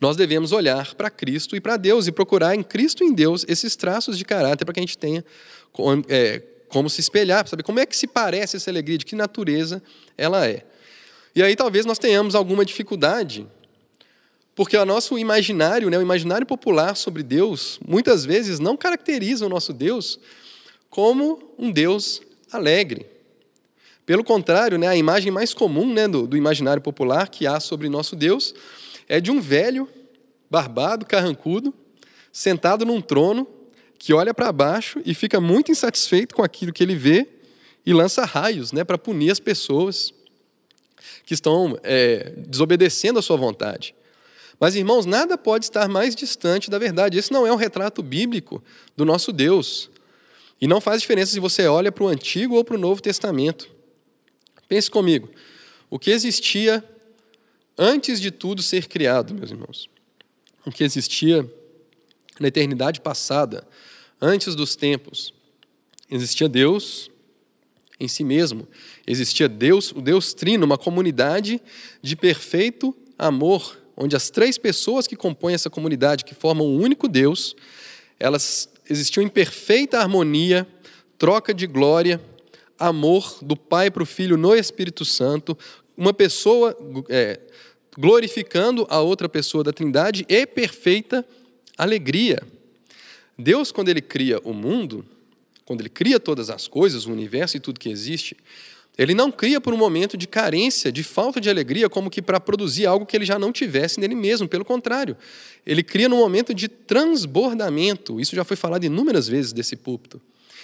Nós 0.00 0.16
devemos 0.16 0.52
olhar 0.52 0.94
para 0.94 1.10
Cristo 1.10 1.56
e 1.56 1.60
para 1.60 1.76
Deus 1.76 2.06
e 2.06 2.12
procurar 2.12 2.54
em 2.54 2.62
Cristo 2.62 3.02
e 3.04 3.08
em 3.08 3.12
Deus 3.12 3.44
esses 3.48 3.76
traços 3.76 4.16
de 4.16 4.24
caráter 4.24 4.64
para 4.64 4.74
que 4.74 4.80
a 4.80 4.82
gente 4.82 4.96
tenha 4.96 5.24
é, 6.08 6.42
como 6.68 6.88
se 6.88 7.00
espelhar, 7.00 7.46
saber 7.46 7.62
como 7.62 7.80
é 7.80 7.86
que 7.86 7.96
se 7.96 8.06
parece 8.06 8.56
essa 8.56 8.70
alegria, 8.70 8.96
de 8.96 9.04
que 9.04 9.14
natureza 9.14 9.82
ela 10.16 10.46
é. 10.46 10.64
E 11.34 11.42
aí 11.42 11.56
talvez 11.56 11.84
nós 11.84 11.98
tenhamos 11.98 12.34
alguma 12.34 12.64
dificuldade, 12.64 13.46
porque 14.54 14.76
o 14.76 14.84
nosso 14.84 15.18
imaginário, 15.18 15.90
né, 15.90 15.98
o 15.98 16.02
imaginário 16.02 16.46
popular 16.46 16.94
sobre 16.94 17.22
Deus, 17.22 17.80
muitas 17.86 18.24
vezes 18.24 18.58
não 18.58 18.76
caracteriza 18.76 19.46
o 19.46 19.48
nosso 19.48 19.72
Deus 19.72 20.18
como 20.92 21.54
um 21.58 21.72
Deus 21.72 22.20
alegre. 22.52 23.06
Pelo 24.04 24.22
contrário, 24.22 24.76
né, 24.76 24.88
a 24.88 24.94
imagem 24.94 25.32
mais 25.32 25.54
comum 25.54 25.90
né, 25.90 26.06
do, 26.06 26.26
do 26.26 26.36
imaginário 26.36 26.82
popular 26.82 27.30
que 27.30 27.46
há 27.46 27.58
sobre 27.60 27.88
nosso 27.88 28.14
Deus 28.14 28.54
é 29.08 29.18
de 29.18 29.30
um 29.30 29.40
velho, 29.40 29.88
barbado, 30.50 31.06
carrancudo, 31.06 31.72
sentado 32.30 32.84
num 32.84 33.00
trono, 33.00 33.48
que 33.98 34.12
olha 34.12 34.34
para 34.34 34.52
baixo 34.52 35.00
e 35.06 35.14
fica 35.14 35.40
muito 35.40 35.72
insatisfeito 35.72 36.34
com 36.34 36.42
aquilo 36.42 36.74
que 36.74 36.82
ele 36.82 36.94
vê 36.94 37.26
e 37.86 37.94
lança 37.94 38.26
raios 38.26 38.70
né, 38.70 38.84
para 38.84 38.98
punir 38.98 39.30
as 39.30 39.40
pessoas 39.40 40.12
que 41.24 41.32
estão 41.32 41.78
é, 41.82 42.34
desobedecendo 42.48 43.18
a 43.18 43.22
sua 43.22 43.38
vontade. 43.38 43.94
Mas, 44.60 44.76
irmãos, 44.76 45.06
nada 45.06 45.38
pode 45.38 45.64
estar 45.64 45.88
mais 45.88 46.14
distante 46.14 46.68
da 46.68 46.78
verdade. 46.78 47.16
Esse 47.16 47.32
não 47.32 47.46
é 47.46 47.52
um 47.52 47.56
retrato 47.56 48.02
bíblico 48.02 48.62
do 48.94 49.06
nosso 49.06 49.32
Deus. 49.32 49.90
E 50.62 50.66
não 50.68 50.80
faz 50.80 51.00
diferença 51.02 51.32
se 51.32 51.40
você 51.40 51.66
olha 51.66 51.90
para 51.90 52.04
o 52.04 52.06
Antigo 52.06 52.54
ou 52.54 52.62
para 52.62 52.76
o 52.76 52.78
Novo 52.78 53.02
Testamento. 53.02 53.68
Pense 54.68 54.88
comigo. 54.88 55.28
O 55.90 55.98
que 55.98 56.12
existia 56.12 56.84
antes 57.76 58.20
de 58.20 58.30
tudo 58.30 58.62
ser 58.62 58.86
criado, 58.86 59.34
meus 59.34 59.50
irmãos? 59.50 59.90
O 60.64 60.70
que 60.70 60.84
existia 60.84 61.44
na 62.38 62.46
eternidade 62.46 63.00
passada, 63.00 63.66
antes 64.20 64.54
dos 64.54 64.76
tempos? 64.76 65.34
Existia 66.08 66.48
Deus 66.48 67.10
em 67.98 68.06
si 68.06 68.22
mesmo. 68.22 68.68
Existia 69.04 69.48
Deus, 69.48 69.90
o 69.90 70.00
Deus 70.00 70.32
Trino, 70.32 70.64
uma 70.64 70.78
comunidade 70.78 71.60
de 72.00 72.14
perfeito 72.14 72.96
amor, 73.18 73.80
onde 73.96 74.14
as 74.14 74.30
três 74.30 74.56
pessoas 74.56 75.08
que 75.08 75.16
compõem 75.16 75.54
essa 75.54 75.68
comunidade, 75.68 76.24
que 76.24 76.36
formam 76.36 76.68
um 76.68 76.80
único 76.80 77.08
Deus, 77.08 77.56
elas 78.16 78.71
existiam 78.88 79.22
em 79.22 79.28
perfeita 79.28 79.98
harmonia, 79.98 80.66
troca 81.18 81.54
de 81.54 81.66
glória, 81.66 82.20
amor 82.78 83.38
do 83.42 83.56
Pai 83.56 83.90
para 83.90 84.02
o 84.02 84.06
Filho 84.06 84.36
no 84.36 84.54
Espírito 84.54 85.04
Santo, 85.04 85.56
uma 85.96 86.12
pessoa 86.12 86.76
é, 87.08 87.38
glorificando 87.96 88.86
a 88.90 89.00
outra 89.00 89.28
pessoa 89.28 89.62
da 89.62 89.72
Trindade 89.72 90.24
e 90.28 90.46
perfeita 90.46 91.24
alegria. 91.76 92.42
Deus, 93.38 93.70
quando 93.70 93.88
Ele 93.88 94.00
cria 94.00 94.40
o 94.44 94.52
mundo, 94.52 95.04
quando 95.64 95.80
Ele 95.80 95.88
cria 95.88 96.18
todas 96.18 96.50
as 96.50 96.66
coisas, 96.66 97.06
o 97.06 97.12
universo 97.12 97.56
e 97.56 97.60
tudo 97.60 97.80
que 97.80 97.88
existe, 97.88 98.36
Ele 98.96 99.14
não 99.14 99.32
cria 99.32 99.60
por 99.60 99.72
um 99.72 99.76
momento 99.76 100.16
de 100.16 100.26
carência, 100.26 100.92
de 100.92 101.02
falta 101.02 101.40
de 101.40 101.48
alegria, 101.48 101.88
como 101.88 102.10
que 102.10 102.20
para 102.20 102.38
produzir 102.38 102.84
algo 102.84 103.06
que 103.06 103.16
Ele 103.16 103.24
já 103.24 103.38
não 103.38 103.50
tivesse 103.50 103.98
nele 103.98 104.14
mesmo. 104.14 104.46
Pelo 104.46 104.64
contrário, 104.64 105.16
Ele 105.66 105.82
cria 105.82 106.08
num 106.08 106.18
momento 106.18 106.52
de 106.52 106.68
transbordamento. 106.68 108.20
Isso 108.20 108.36
já 108.36 108.44
foi 108.44 108.56
falado 108.56 108.84
inúmeras 108.84 109.26
vezes 109.26 109.52
desse 109.52 109.76
púlpito. 109.76 110.20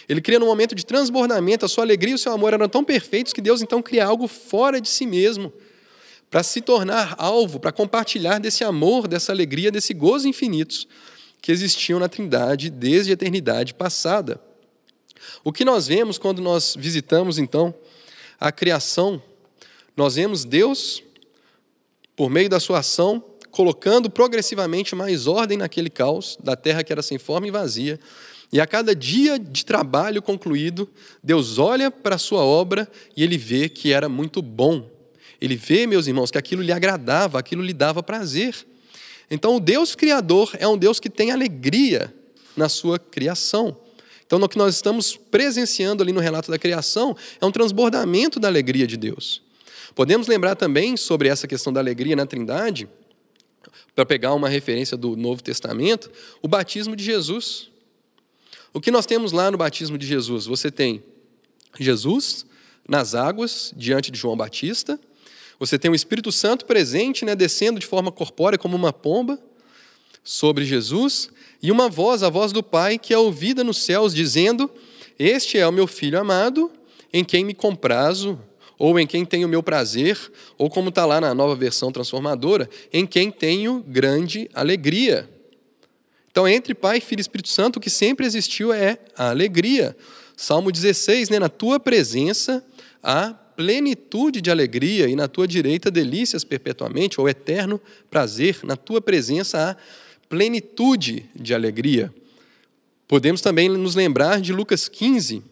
Ele 0.07 0.21
cria 0.21 0.39
num 0.39 0.47
momento 0.47 0.75
de 0.75 0.85
transbordamento, 0.85 1.65
a 1.65 1.69
sua 1.69 1.85
alegria 1.85 2.13
e 2.13 2.15
o 2.15 2.19
seu 2.19 2.33
amor 2.33 2.53
eram 2.53 2.69
tão 2.69 2.85
perfeitos 2.85 3.33
que 3.33 3.41
Deus 3.41 3.61
então 3.63 3.83
cria 3.83 4.07
algo 4.07 4.27
fora 4.27 4.81
de 4.81 4.89
si 4.89 5.07
mesmo, 5.07 5.53
para 6.31 6.43
se 6.43 6.61
tornar 6.61 7.15
alvo, 7.19 7.59
para 7.59 7.73
compartilhar 7.73 8.39
desse 8.39 8.63
amor, 8.63 9.09
dessa 9.09 9.33
alegria, 9.33 9.71
desse 9.71 9.95
gozo 9.95 10.29
infinitos 10.29 10.87
que 11.41 11.53
existiam 11.53 11.99
na 11.99 12.09
Trindade 12.09 12.69
desde 12.69 13.11
a 13.11 13.15
eternidade 13.15 13.75
passada. 13.75 14.41
O 15.43 15.53
que 15.53 15.65
nós 15.65 15.87
vemos 15.87 16.19
quando 16.19 16.41
nós 16.43 16.75
visitamos 16.79 17.39
então 17.39 17.75
a 18.39 18.53
criação, 18.53 19.23
nós 19.97 20.15
vemos 20.15 20.45
Deus, 20.45 21.03
por 22.15 22.31
meio 22.31 22.49
da 22.49 22.61
sua 22.61 22.79
ação, 22.79 23.25
colocando 23.51 24.09
progressivamente 24.09 24.95
mais 24.95 25.27
ordem 25.27 25.59
naquele 25.59 25.91
caos 25.91 26.39
da 26.43 26.55
terra 26.55 26.85
que 26.85 26.93
era 26.93 27.03
sem 27.03 27.19
forma 27.19 27.49
e 27.49 27.51
vazia, 27.51 27.99
e 28.53 28.61
a 28.61 28.67
cada 28.67 28.95
dia 28.95 29.39
de 29.39 29.65
trabalho 29.65 30.23
concluído, 30.23 30.89
Deus 31.23 31.59
olha 31.59 31.91
para 31.91 32.15
a 32.15 32.19
sua 32.19 32.43
obra 32.43 32.89
e 33.17 33.23
ele 33.23 33.37
vê 33.37 33.69
que 33.69 33.93
era 33.93 34.09
muito 34.09 34.41
bom. 34.41 34.89
Ele 35.41 35.55
vê, 35.55 35.87
meus 35.87 36.07
irmãos, 36.07 36.31
que 36.31 36.39
aquilo 36.39 36.63
lhe 36.63 36.73
agradava, 36.73 37.39
aquilo 37.39 37.63
lhe 37.63 37.75
dava 37.75 38.03
prazer. 38.03 38.55
Então, 39.31 39.57
o 39.57 39.61
Deus 39.61 39.95
Criador 39.95 40.51
é 40.59 40.67
um 40.67 40.79
Deus 40.79 40.99
que 40.99 41.11
tem 41.11 41.31
alegria 41.31 42.13
na 42.57 42.69
sua 42.69 42.99
criação. 42.99 43.77
Então, 44.29 44.39
no 44.39 44.47
que 44.47 44.59
nós 44.59 44.75
estamos 44.75 45.17
presenciando 45.17 46.03
ali 46.03 46.13
no 46.13 46.21
relato 46.21 46.51
da 46.51 46.59
criação, 46.59 47.17
é 47.41 47.47
um 47.47 47.51
transbordamento 47.51 48.39
da 48.39 48.47
alegria 48.47 48.87
de 48.87 48.95
Deus. 48.95 49.41
Podemos 49.95 50.27
lembrar 50.27 50.55
também 50.55 50.99
sobre 50.99 51.29
essa 51.29 51.49
questão 51.49 51.73
da 51.73 51.81
alegria 51.81 52.15
na 52.15 52.27
Trindade, 52.27 52.87
para 53.95 54.05
pegar 54.05 54.35
uma 54.35 54.47
referência 54.47 54.99
do 54.99 55.17
Novo 55.17 55.43
Testamento, 55.43 56.11
o 56.43 56.47
batismo 56.47 56.95
de 56.95 57.03
Jesus. 57.03 57.71
O 58.71 58.83
que 58.83 58.91
nós 58.91 59.07
temos 59.07 59.33
lá 59.33 59.51
no 59.51 59.57
batismo 59.57 59.97
de 59.97 60.07
Jesus? 60.07 60.45
Você 60.45 60.71
tem 60.71 61.03
Jesus 61.81 62.45
nas 62.87 63.15
águas 63.15 63.73
diante 63.75 64.11
de 64.11 64.19
João 64.19 64.37
Batista, 64.37 65.01
você 65.59 65.79
tem 65.79 65.91
o 65.91 65.95
Espírito 65.95 66.31
Santo 66.31 66.67
presente, 66.67 67.25
né, 67.25 67.35
descendo 67.35 67.81
de 67.81 67.87
forma 67.87 68.13
corpórea 68.13 68.59
como 68.59 68.77
uma 68.77 68.93
pomba 68.93 69.41
sobre 70.29 70.63
Jesus, 70.67 71.31
e 71.63 71.73
uma 71.73 71.89
voz, 71.89 72.23
a 72.23 72.29
voz 72.29 72.53
do 72.53 72.63
Pai, 72.63 72.99
que 72.99 73.15
é 73.15 73.19
ouvida 73.19 73.65
nos 73.65 73.79
céus, 73.79 74.15
dizendo: 74.15 74.71
Este 75.19 75.57
é 75.57 75.67
o 75.67 75.73
meu 75.73 75.87
filho 75.87 76.21
amado, 76.21 76.71
em 77.11 77.25
quem 77.25 77.47
me 77.47 77.55
comprazo, 77.55 78.39
ou 78.79 79.01
em 79.01 79.07
quem 79.07 79.25
tenho 79.25 79.49
meu 79.49 79.63
prazer, 79.63 80.19
ou 80.59 80.69
como 80.69 80.91
está 80.91 81.07
lá 81.07 81.19
na 81.19 81.33
nova 81.33 81.57
versão 81.57 81.91
transformadora, 81.91 82.69
em 82.93 83.07
quem 83.07 83.31
tenho 83.31 83.83
grande 83.89 84.51
alegria. 84.53 85.27
Então, 86.31 86.47
entre 86.47 86.75
Pai, 86.75 87.01
Filho 87.01 87.21
e 87.21 87.23
Espírito 87.23 87.49
Santo, 87.49 87.79
o 87.79 87.81
que 87.81 87.89
sempre 87.89 88.27
existiu 88.27 88.71
é 88.71 88.99
a 89.17 89.31
alegria. 89.31 89.97
Salmo 90.37 90.71
16, 90.71 91.31
né? 91.31 91.39
Na 91.39 91.49
tua 91.49 91.81
presença 91.81 92.63
há 93.03 93.31
plenitude 93.57 94.43
de 94.43 94.51
alegria, 94.51 95.09
e 95.09 95.17
na 95.17 95.27
tua 95.27 95.49
direita 95.49 95.91
delícias 95.91 96.45
perpetuamente, 96.45 97.19
ou 97.19 97.27
eterno 97.27 97.81
prazer. 98.11 98.59
Na 98.63 98.77
tua 98.77 99.01
presença 99.01 99.71
há 99.71 100.08
plenitude 100.29 101.29
de 101.35 101.55
alegria. 101.55 102.13
Podemos 103.07 103.41
também 103.41 103.69
nos 103.69 103.95
lembrar 103.95 104.41
de 104.41 104.53
Lucas 104.53 104.89
15. 104.89 105.43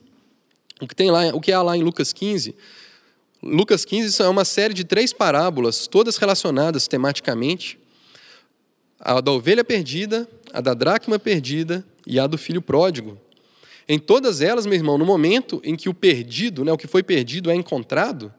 O 0.80 0.86
que 0.86 0.94
tem 0.94 1.10
lá, 1.10 1.28
o 1.28 1.40
que 1.40 1.52
há 1.52 1.62
lá 1.62 1.76
em 1.76 1.82
Lucas 1.82 2.12
15? 2.12 2.54
Lucas 3.42 3.84
15 3.84 4.22
é 4.22 4.28
uma 4.28 4.44
série 4.44 4.74
de 4.74 4.84
três 4.84 5.12
parábolas, 5.12 5.86
todas 5.86 6.16
relacionadas 6.16 6.86
tematicamente 6.86 7.78
a 8.98 9.20
da 9.20 9.30
ovelha 9.30 9.64
perdida, 9.64 10.28
a 10.52 10.60
da 10.60 10.74
dracma 10.74 11.18
perdida 11.18 11.84
e 12.06 12.18
a 12.18 12.26
do 12.26 12.38
filho 12.38 12.62
pródigo. 12.62 13.18
Em 13.88 13.98
todas 13.98 14.40
elas, 14.40 14.66
meu 14.66 14.74
irmão, 14.74 14.98
no 14.98 15.04
momento 15.04 15.60
em 15.62 15.76
que 15.76 15.88
o 15.88 15.94
perdido, 15.94 16.64
né, 16.64 16.72
o 16.72 16.78
que 16.78 16.88
foi 16.88 17.02
perdido, 17.02 17.50
é 17.50 17.54
encontrado, 17.54 18.32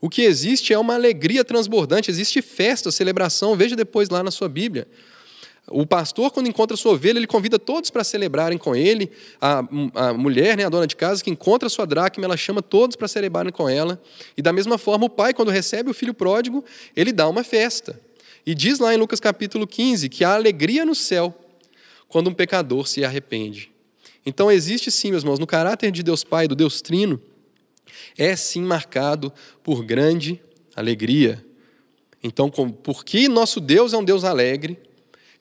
o 0.00 0.08
que 0.08 0.22
existe 0.22 0.72
é 0.72 0.78
uma 0.78 0.94
alegria 0.94 1.44
transbordante, 1.44 2.10
existe 2.10 2.40
festa, 2.40 2.90
celebração. 2.90 3.54
Veja 3.54 3.76
depois 3.76 4.08
lá 4.08 4.22
na 4.22 4.30
sua 4.30 4.48
Bíblia. 4.48 4.88
O 5.70 5.86
pastor, 5.86 6.32
quando 6.32 6.48
encontra 6.48 6.76
sua 6.76 6.92
ovelha, 6.92 7.18
ele 7.18 7.28
convida 7.28 7.58
todos 7.58 7.90
para 7.90 8.02
celebrarem 8.02 8.58
com 8.58 8.74
ele. 8.74 9.10
A, 9.40 9.64
a 9.94 10.12
mulher, 10.12 10.56
né, 10.56 10.64
a 10.64 10.68
dona 10.68 10.86
de 10.86 10.96
casa, 10.96 11.22
que 11.22 11.30
encontra 11.30 11.68
sua 11.68 11.86
dracma, 11.86 12.24
ela 12.24 12.36
chama 12.36 12.60
todos 12.60 12.96
para 12.96 13.06
celebrarem 13.06 13.52
com 13.52 13.68
ela. 13.68 14.02
E 14.36 14.42
da 14.42 14.52
mesma 14.52 14.76
forma, 14.76 15.06
o 15.06 15.08
pai, 15.08 15.32
quando 15.32 15.50
recebe 15.50 15.88
o 15.88 15.94
filho 15.94 16.12
pródigo, 16.12 16.64
ele 16.96 17.12
dá 17.12 17.28
uma 17.28 17.44
festa. 17.44 18.00
E 18.44 18.54
diz 18.54 18.78
lá 18.80 18.92
em 18.92 18.96
Lucas 18.96 19.20
capítulo 19.20 19.66
15 19.66 20.08
que 20.08 20.24
há 20.24 20.34
alegria 20.34 20.84
no 20.84 20.94
céu 20.94 21.34
quando 22.08 22.28
um 22.28 22.34
pecador 22.34 22.88
se 22.88 23.04
arrepende. 23.04 23.70
Então 24.26 24.50
existe 24.50 24.90
sim, 24.90 25.10
meus 25.10 25.22
irmãos, 25.22 25.38
no 25.38 25.46
caráter 25.46 25.90
de 25.90 26.02
Deus 26.02 26.24
Pai, 26.24 26.48
do 26.48 26.56
Deus 26.56 26.82
Trino, 26.82 27.20
é 28.18 28.34
sim 28.34 28.62
marcado 28.62 29.32
por 29.62 29.84
grande 29.84 30.40
alegria. 30.74 31.44
Então, 32.22 32.50
porque 32.50 33.28
nosso 33.28 33.60
Deus 33.60 33.92
é 33.92 33.96
um 33.96 34.04
Deus 34.04 34.24
alegre, 34.24 34.78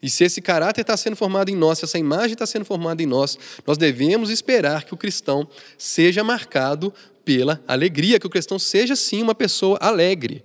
e 0.02 0.10
se 0.10 0.24
esse 0.24 0.42
caráter 0.42 0.82
está 0.82 0.96
sendo 0.96 1.16
formado 1.16 1.50
em 1.50 1.56
nós, 1.56 1.80
se 1.80 1.86
essa 1.86 2.00
imagem 2.00 2.34
está 2.34 2.46
sendo 2.46 2.64
formada 2.64 3.04
em 3.04 3.06
nós, 3.06 3.38
nós 3.68 3.78
devemos 3.78 4.30
esperar 4.30 4.86
que 4.86 4.94
o 4.94 4.98
cristão 4.98 5.48
seja 5.78 6.24
marcado 6.24 6.94
pela 7.26 7.62
alegria, 7.68 8.20
que 8.20 8.28
o 8.28 8.30
cristão 8.30 8.58
seja 8.58 8.96
sim 8.96 9.22
uma 9.22 9.36
pessoa 9.36 9.78
alegre. 9.82 10.44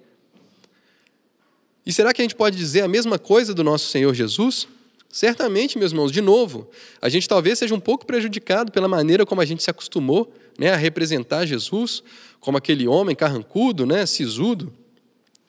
E 1.86 1.92
será 1.92 2.12
que 2.12 2.20
a 2.20 2.24
gente 2.24 2.34
pode 2.34 2.56
dizer 2.56 2.82
a 2.82 2.88
mesma 2.88 3.18
coisa 3.18 3.54
do 3.54 3.62
nosso 3.62 3.88
Senhor 3.90 4.12
Jesus? 4.12 4.66
Certamente, 5.08 5.78
meus 5.78 5.92
irmãos, 5.92 6.10
de 6.10 6.20
novo, 6.20 6.68
a 7.00 7.08
gente 7.08 7.28
talvez 7.28 7.60
seja 7.60 7.74
um 7.74 7.80
pouco 7.80 8.04
prejudicado 8.04 8.72
pela 8.72 8.88
maneira 8.88 9.24
como 9.24 9.40
a 9.40 9.44
gente 9.44 9.62
se 9.62 9.70
acostumou 9.70 10.32
né, 10.58 10.72
a 10.72 10.76
representar 10.76 11.46
Jesus, 11.46 12.02
como 12.40 12.58
aquele 12.58 12.88
homem 12.88 13.14
carrancudo, 13.14 13.86
né, 13.86 14.04
sisudo 14.04 14.72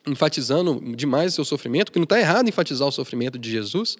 enfatizando 0.07 0.81
demais 0.95 1.33
o 1.33 1.35
seu 1.35 1.45
sofrimento, 1.45 1.91
que 1.91 1.99
não 1.99 2.03
está 2.03 2.19
errado 2.19 2.47
enfatizar 2.47 2.87
o 2.87 2.91
sofrimento 2.91 3.37
de 3.37 3.49
Jesus, 3.49 3.97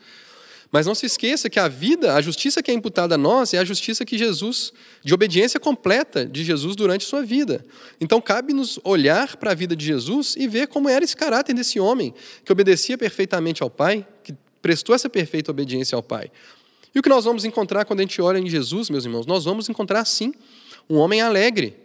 mas 0.71 0.85
não 0.85 0.95
se 0.95 1.05
esqueça 1.05 1.50
que 1.50 1.59
a 1.59 1.67
vida, 1.67 2.15
a 2.15 2.21
justiça 2.21 2.62
que 2.62 2.71
é 2.71 2.74
imputada 2.74 3.15
a 3.15 3.17
nós 3.17 3.53
é 3.53 3.57
a 3.57 3.63
justiça 3.63 4.03
que 4.03 4.17
Jesus, 4.17 4.74
de 5.03 5.13
obediência 5.13 5.59
completa 5.59 6.25
de 6.25 6.43
Jesus 6.43 6.75
durante 6.75 7.05
sua 7.05 7.24
vida. 7.24 7.63
Então 8.01 8.19
cabe-nos 8.19 8.79
olhar 8.83 9.38
para 9.38 9.51
a 9.51 9.53
vida 9.53 9.75
de 9.75 9.85
Jesus 9.85 10.35
e 10.38 10.47
ver 10.47 10.67
como 10.67 10.89
era 10.89 11.05
esse 11.05 11.15
caráter 11.15 11.53
desse 11.53 11.79
homem, 11.79 12.13
que 12.43 12.51
obedecia 12.51 12.97
perfeitamente 12.97 13.63
ao 13.63 13.69
Pai, 13.69 14.05
que 14.24 14.33
prestou 14.62 14.95
essa 14.95 15.09
perfeita 15.09 15.51
obediência 15.51 15.95
ao 15.95 16.03
Pai. 16.03 16.31
E 16.93 17.00
o 17.00 17.01
que 17.01 17.09
nós 17.09 17.25
vamos 17.25 17.45
encontrar 17.45 17.85
quando 17.85 18.00
a 18.00 18.03
gente 18.03 18.21
olha 18.21 18.39
em 18.39 18.50
Jesus, 18.50 18.89
meus 18.89 19.05
irmãos? 19.05 19.25
Nós 19.25 19.45
vamos 19.45 19.69
encontrar, 19.69 20.03
sim, 20.05 20.33
um 20.89 20.97
homem 20.97 21.21
alegre, 21.21 21.75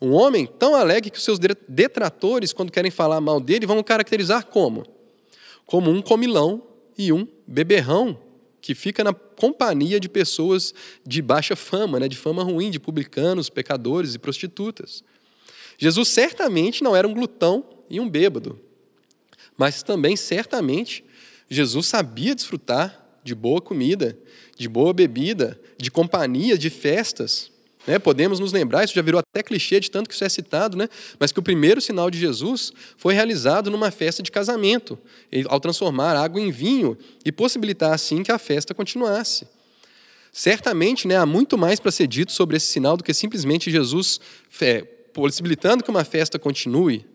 um 0.00 0.12
homem 0.12 0.46
tão 0.46 0.74
alegre 0.74 1.10
que 1.10 1.18
os 1.18 1.24
seus 1.24 1.38
detratores, 1.68 2.52
quando 2.52 2.72
querem 2.72 2.90
falar 2.90 3.20
mal 3.20 3.40
dele, 3.40 3.66
vão 3.66 3.82
caracterizar 3.82 4.46
como? 4.46 4.84
Como 5.66 5.90
um 5.90 6.02
comilão 6.02 6.62
e 6.96 7.12
um 7.12 7.26
beberrão 7.46 8.18
que 8.60 8.74
fica 8.74 9.04
na 9.04 9.12
companhia 9.12 10.00
de 10.00 10.08
pessoas 10.08 10.74
de 11.06 11.20
baixa 11.20 11.54
fama, 11.54 12.00
né, 12.00 12.08
de 12.08 12.16
fama 12.16 12.42
ruim, 12.42 12.70
de 12.70 12.80
publicanos, 12.80 13.50
pecadores 13.50 14.14
e 14.14 14.18
prostitutas. 14.18 15.04
Jesus 15.76 16.08
certamente 16.08 16.82
não 16.82 16.96
era 16.96 17.06
um 17.06 17.12
glutão 17.12 17.64
e 17.90 18.00
um 18.00 18.08
bêbado, 18.08 18.58
mas 19.56 19.82
também 19.82 20.16
certamente 20.16 21.04
Jesus 21.48 21.86
sabia 21.86 22.34
desfrutar 22.34 23.04
de 23.22 23.34
boa 23.34 23.60
comida, 23.60 24.18
de 24.56 24.68
boa 24.68 24.92
bebida, 24.92 25.60
de 25.78 25.90
companhia, 25.90 26.56
de 26.56 26.70
festas. 26.70 27.50
Né? 27.86 27.98
Podemos 27.98 28.40
nos 28.40 28.52
lembrar, 28.52 28.84
isso 28.84 28.94
já 28.94 29.02
virou 29.02 29.18
até 29.18 29.42
clichê 29.42 29.78
de 29.78 29.90
tanto 29.90 30.08
que 30.08 30.14
isso 30.14 30.24
é 30.24 30.28
citado, 30.28 30.76
né? 30.76 30.88
mas 31.18 31.32
que 31.32 31.38
o 31.38 31.42
primeiro 31.42 31.80
sinal 31.80 32.10
de 32.10 32.18
Jesus 32.18 32.72
foi 32.96 33.14
realizado 33.14 33.70
numa 33.70 33.90
festa 33.90 34.22
de 34.22 34.30
casamento, 34.30 34.98
ao 35.48 35.60
transformar 35.60 36.16
água 36.16 36.40
em 36.40 36.50
vinho 36.50 36.96
e 37.24 37.30
possibilitar 37.30 37.92
assim 37.92 38.22
que 38.22 38.32
a 38.32 38.38
festa 38.38 38.74
continuasse. 38.74 39.46
Certamente 40.32 41.06
né, 41.06 41.16
há 41.16 41.26
muito 41.26 41.56
mais 41.56 41.78
para 41.78 41.92
ser 41.92 42.08
dito 42.08 42.32
sobre 42.32 42.56
esse 42.56 42.66
sinal 42.66 42.96
do 42.96 43.04
que 43.04 43.14
simplesmente 43.14 43.70
Jesus 43.70 44.18
é, 44.60 44.82
possibilitando 45.12 45.84
que 45.84 45.90
uma 45.90 46.04
festa 46.04 46.38
continue, 46.38 47.06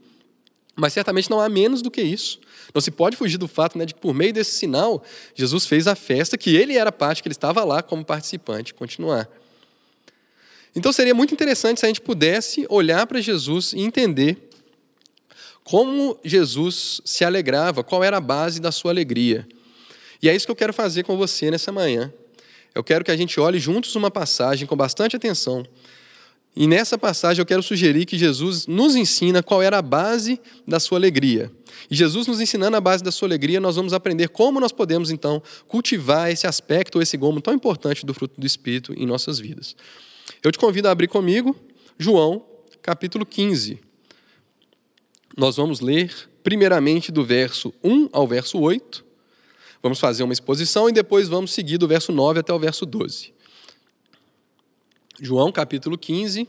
mas 0.73 0.93
certamente 0.93 1.29
não 1.29 1.41
há 1.41 1.49
menos 1.49 1.81
do 1.81 1.91
que 1.91 2.01
isso. 2.01 2.39
Não 2.73 2.79
se 2.79 2.91
pode 2.91 3.17
fugir 3.17 3.37
do 3.37 3.47
fato 3.47 3.77
né, 3.77 3.85
de 3.85 3.93
que, 3.93 3.99
por 3.99 4.13
meio 4.13 4.31
desse 4.31 4.51
sinal, 4.51 5.03
Jesus 5.35 5.65
fez 5.65 5.87
a 5.87 5.95
festa 5.95 6.37
que 6.37 6.55
ele 6.55 6.77
era 6.77 6.91
parte, 6.91 7.21
que 7.21 7.27
ele 7.27 7.33
estava 7.33 7.63
lá 7.65 7.83
como 7.83 8.05
participante, 8.05 8.73
continuar. 8.73 9.29
Então 10.75 10.91
seria 10.91 11.15
muito 11.15 11.33
interessante 11.33 11.79
se 11.79 11.85
a 11.85 11.89
gente 11.89 12.01
pudesse 12.01 12.65
olhar 12.69 13.05
para 13.07 13.19
Jesus 13.19 13.73
e 13.73 13.79
entender 13.79 14.49
como 15.63 16.17
Jesus 16.23 17.01
se 17.05 17.23
alegrava, 17.23 17.83
qual 17.83 18.03
era 18.03 18.17
a 18.17 18.21
base 18.21 18.59
da 18.59 18.71
sua 18.71 18.91
alegria. 18.91 19.47
E 20.21 20.27
é 20.27 20.35
isso 20.35 20.45
que 20.45 20.51
eu 20.51 20.55
quero 20.55 20.73
fazer 20.73 21.03
com 21.03 21.15
você 21.17 21.51
nessa 21.51 21.71
manhã. 21.71 22.11
Eu 22.73 22.83
quero 22.83 23.03
que 23.03 23.11
a 23.11 23.17
gente 23.17 23.39
olhe 23.39 23.59
juntos 23.59 23.95
uma 23.95 24.11
passagem 24.11 24.67
com 24.67 24.75
bastante 24.75 25.15
atenção. 25.15 25.65
E 26.55 26.67
nessa 26.67 26.97
passagem 26.97 27.41
eu 27.41 27.45
quero 27.45 27.61
sugerir 27.61 28.05
que 28.05 28.17
Jesus 28.17 28.67
nos 28.67 28.95
ensina 28.95 29.41
qual 29.43 29.61
era 29.61 29.77
a 29.77 29.81
base 29.81 30.41
da 30.67 30.79
sua 30.79 30.97
alegria. 30.97 31.51
E 31.89 31.95
Jesus 31.95 32.27
nos 32.27 32.41
ensinando 32.41 32.75
a 32.75 32.81
base 32.81 33.03
da 33.03 33.11
sua 33.11 33.27
alegria, 33.27 33.59
nós 33.59 33.75
vamos 33.75 33.93
aprender 33.93 34.29
como 34.29 34.59
nós 34.59 34.71
podemos 34.71 35.11
então 35.11 35.41
cultivar 35.67 36.31
esse 36.31 36.47
aspecto, 36.47 37.01
esse 37.01 37.15
gomo 37.15 37.39
tão 37.39 37.53
importante 37.53 38.05
do 38.05 38.13
fruto 38.13 38.39
do 38.39 38.45
Espírito 38.45 38.93
em 38.97 39.05
nossas 39.05 39.39
vidas. 39.39 39.75
Eu 40.41 40.53
te 40.53 40.57
convido 40.57 40.87
a 40.87 40.91
abrir 40.91 41.09
comigo 41.09 41.53
João, 41.97 42.45
capítulo 42.81 43.25
15. 43.25 43.77
Nós 45.35 45.57
vamos 45.57 45.81
ler 45.81 46.29
primeiramente 46.41 47.11
do 47.11 47.25
verso 47.25 47.73
1 47.83 48.09
ao 48.13 48.25
verso 48.25 48.57
8. 48.57 49.05
Vamos 49.83 49.99
fazer 49.99 50.23
uma 50.23 50.31
exposição 50.31 50.87
e 50.87 50.93
depois 50.93 51.27
vamos 51.27 51.51
seguir 51.51 51.77
do 51.77 51.89
verso 51.89 52.13
9 52.13 52.39
até 52.39 52.53
o 52.53 52.59
verso 52.59 52.85
12. 52.85 53.33
João, 55.19 55.51
capítulo 55.51 55.97
15, 55.97 56.47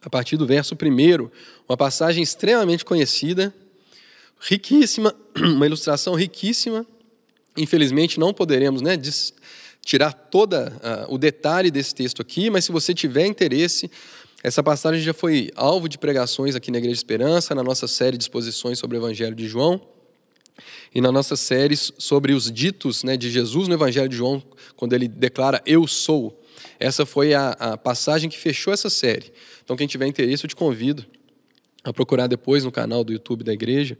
a 0.00 0.08
partir 0.08 0.36
do 0.36 0.46
verso 0.46 0.76
1, 0.76 1.28
uma 1.68 1.76
passagem 1.76 2.22
extremamente 2.22 2.84
conhecida, 2.84 3.52
riquíssima, 4.38 5.12
uma 5.34 5.66
ilustração 5.66 6.14
riquíssima. 6.14 6.86
Infelizmente 7.56 8.20
não 8.20 8.32
poderemos 8.32 8.80
né, 8.80 8.96
tirar 9.84 10.12
todo 10.12 10.54
uh, 10.54 10.70
o 11.08 11.18
detalhe 11.18 11.70
desse 11.70 11.94
texto 11.94 12.22
aqui, 12.22 12.50
mas 12.50 12.64
se 12.64 12.72
você 12.72 12.94
tiver 12.94 13.26
interesse, 13.26 13.90
essa 14.42 14.62
passagem 14.62 15.00
já 15.00 15.12
foi 15.12 15.50
alvo 15.54 15.88
de 15.88 15.98
pregações 15.98 16.54
aqui 16.54 16.70
na 16.70 16.78
Igreja 16.78 16.96
Esperança, 16.96 17.54
na 17.54 17.62
nossa 17.62 17.86
série 17.86 18.16
de 18.16 18.24
exposições 18.24 18.78
sobre 18.78 18.96
o 18.96 19.00
Evangelho 19.00 19.34
de 19.34 19.46
João 19.46 19.80
e 20.94 21.00
na 21.00 21.10
nossa 21.10 21.36
série 21.36 21.76
sobre 21.76 22.32
os 22.32 22.50
ditos 22.50 23.02
né, 23.02 23.16
de 23.16 23.30
Jesus 23.30 23.68
no 23.68 23.74
Evangelho 23.74 24.08
de 24.08 24.16
João, 24.16 24.42
quando 24.76 24.92
ele 24.92 25.08
declara 25.08 25.62
Eu 25.64 25.86
sou. 25.86 26.40
Essa 26.78 27.06
foi 27.06 27.34
a, 27.34 27.50
a 27.50 27.76
passagem 27.76 28.28
que 28.28 28.38
fechou 28.38 28.72
essa 28.72 28.90
série. 28.90 29.32
Então, 29.64 29.76
quem 29.76 29.86
tiver 29.86 30.06
interesse, 30.06 30.44
eu 30.44 30.48
te 30.48 30.56
convido 30.56 31.06
a 31.84 31.92
procurar 31.92 32.26
depois 32.26 32.64
no 32.64 32.72
canal 32.72 33.02
do 33.02 33.12
YouTube 33.12 33.42
da 33.44 33.52
igreja 33.52 33.96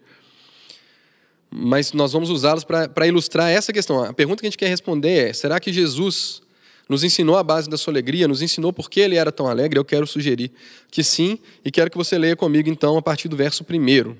mas 1.53 1.93
nós 1.93 2.13
vamos 2.13 2.31
usá-los 2.31 2.65
para 2.65 3.07
ilustrar 3.07 3.51
essa 3.51 3.73
questão. 3.73 4.03
A 4.03 4.13
pergunta 4.13 4.41
que 4.41 4.47
a 4.47 4.51
gente 4.51 4.59
quer 4.59 4.69
responder 4.69 5.29
é: 5.29 5.33
será 5.35 5.61
que 5.61 5.71
Jesus 5.71 6.41
nos 6.89 7.05
ensinou 7.05 7.37
a 7.37 7.43
base 7.43 7.69
da 7.69 7.77
sua 7.77 7.93
alegria, 7.93 8.27
nos 8.27 8.41
ensinou 8.41 8.73
por 8.73 8.89
que 8.89 9.01
ele 9.01 9.17
era 9.17 9.31
tão 9.31 9.47
alegre? 9.47 9.79
Eu 9.79 9.85
quero 9.85 10.07
sugerir 10.07 10.51
que 10.91 11.05
sim, 11.05 11.39
e 11.65 11.71
quero 11.71 11.91
que 11.91 11.97
você 11.97 12.17
leia 12.17 12.35
comigo 12.35 12.71
então 12.71 12.97
a 12.97 13.03
partir 13.03 13.29
do 13.29 13.37
verso 13.37 13.65
1. 13.69 14.17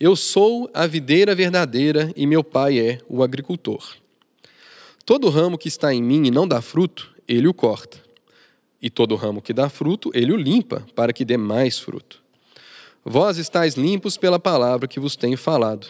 Eu 0.00 0.16
sou 0.16 0.70
a 0.72 0.86
videira 0.86 1.34
verdadeira 1.34 2.10
e 2.16 2.26
meu 2.26 2.42
pai 2.42 2.78
é 2.78 2.98
o 3.08 3.22
agricultor. 3.22 3.96
Todo 5.04 5.28
ramo 5.28 5.58
que 5.58 5.68
está 5.68 5.92
em 5.92 6.02
mim 6.02 6.26
e 6.26 6.30
não 6.30 6.48
dá 6.48 6.62
fruto, 6.62 7.14
ele 7.28 7.46
o 7.46 7.54
corta. 7.54 8.02
E 8.80 8.88
todo 8.88 9.14
ramo 9.16 9.40
que 9.42 9.52
dá 9.52 9.68
fruto, 9.68 10.10
ele 10.14 10.32
o 10.32 10.36
limpa, 10.36 10.86
para 10.94 11.12
que 11.12 11.24
dê 11.24 11.36
mais 11.36 11.78
fruto. 11.78 12.23
Vós 13.04 13.36
estáis 13.36 13.74
limpos 13.74 14.16
pela 14.16 14.38
palavra 14.38 14.88
que 14.88 14.98
vos 14.98 15.14
tenho 15.14 15.36
falado. 15.36 15.88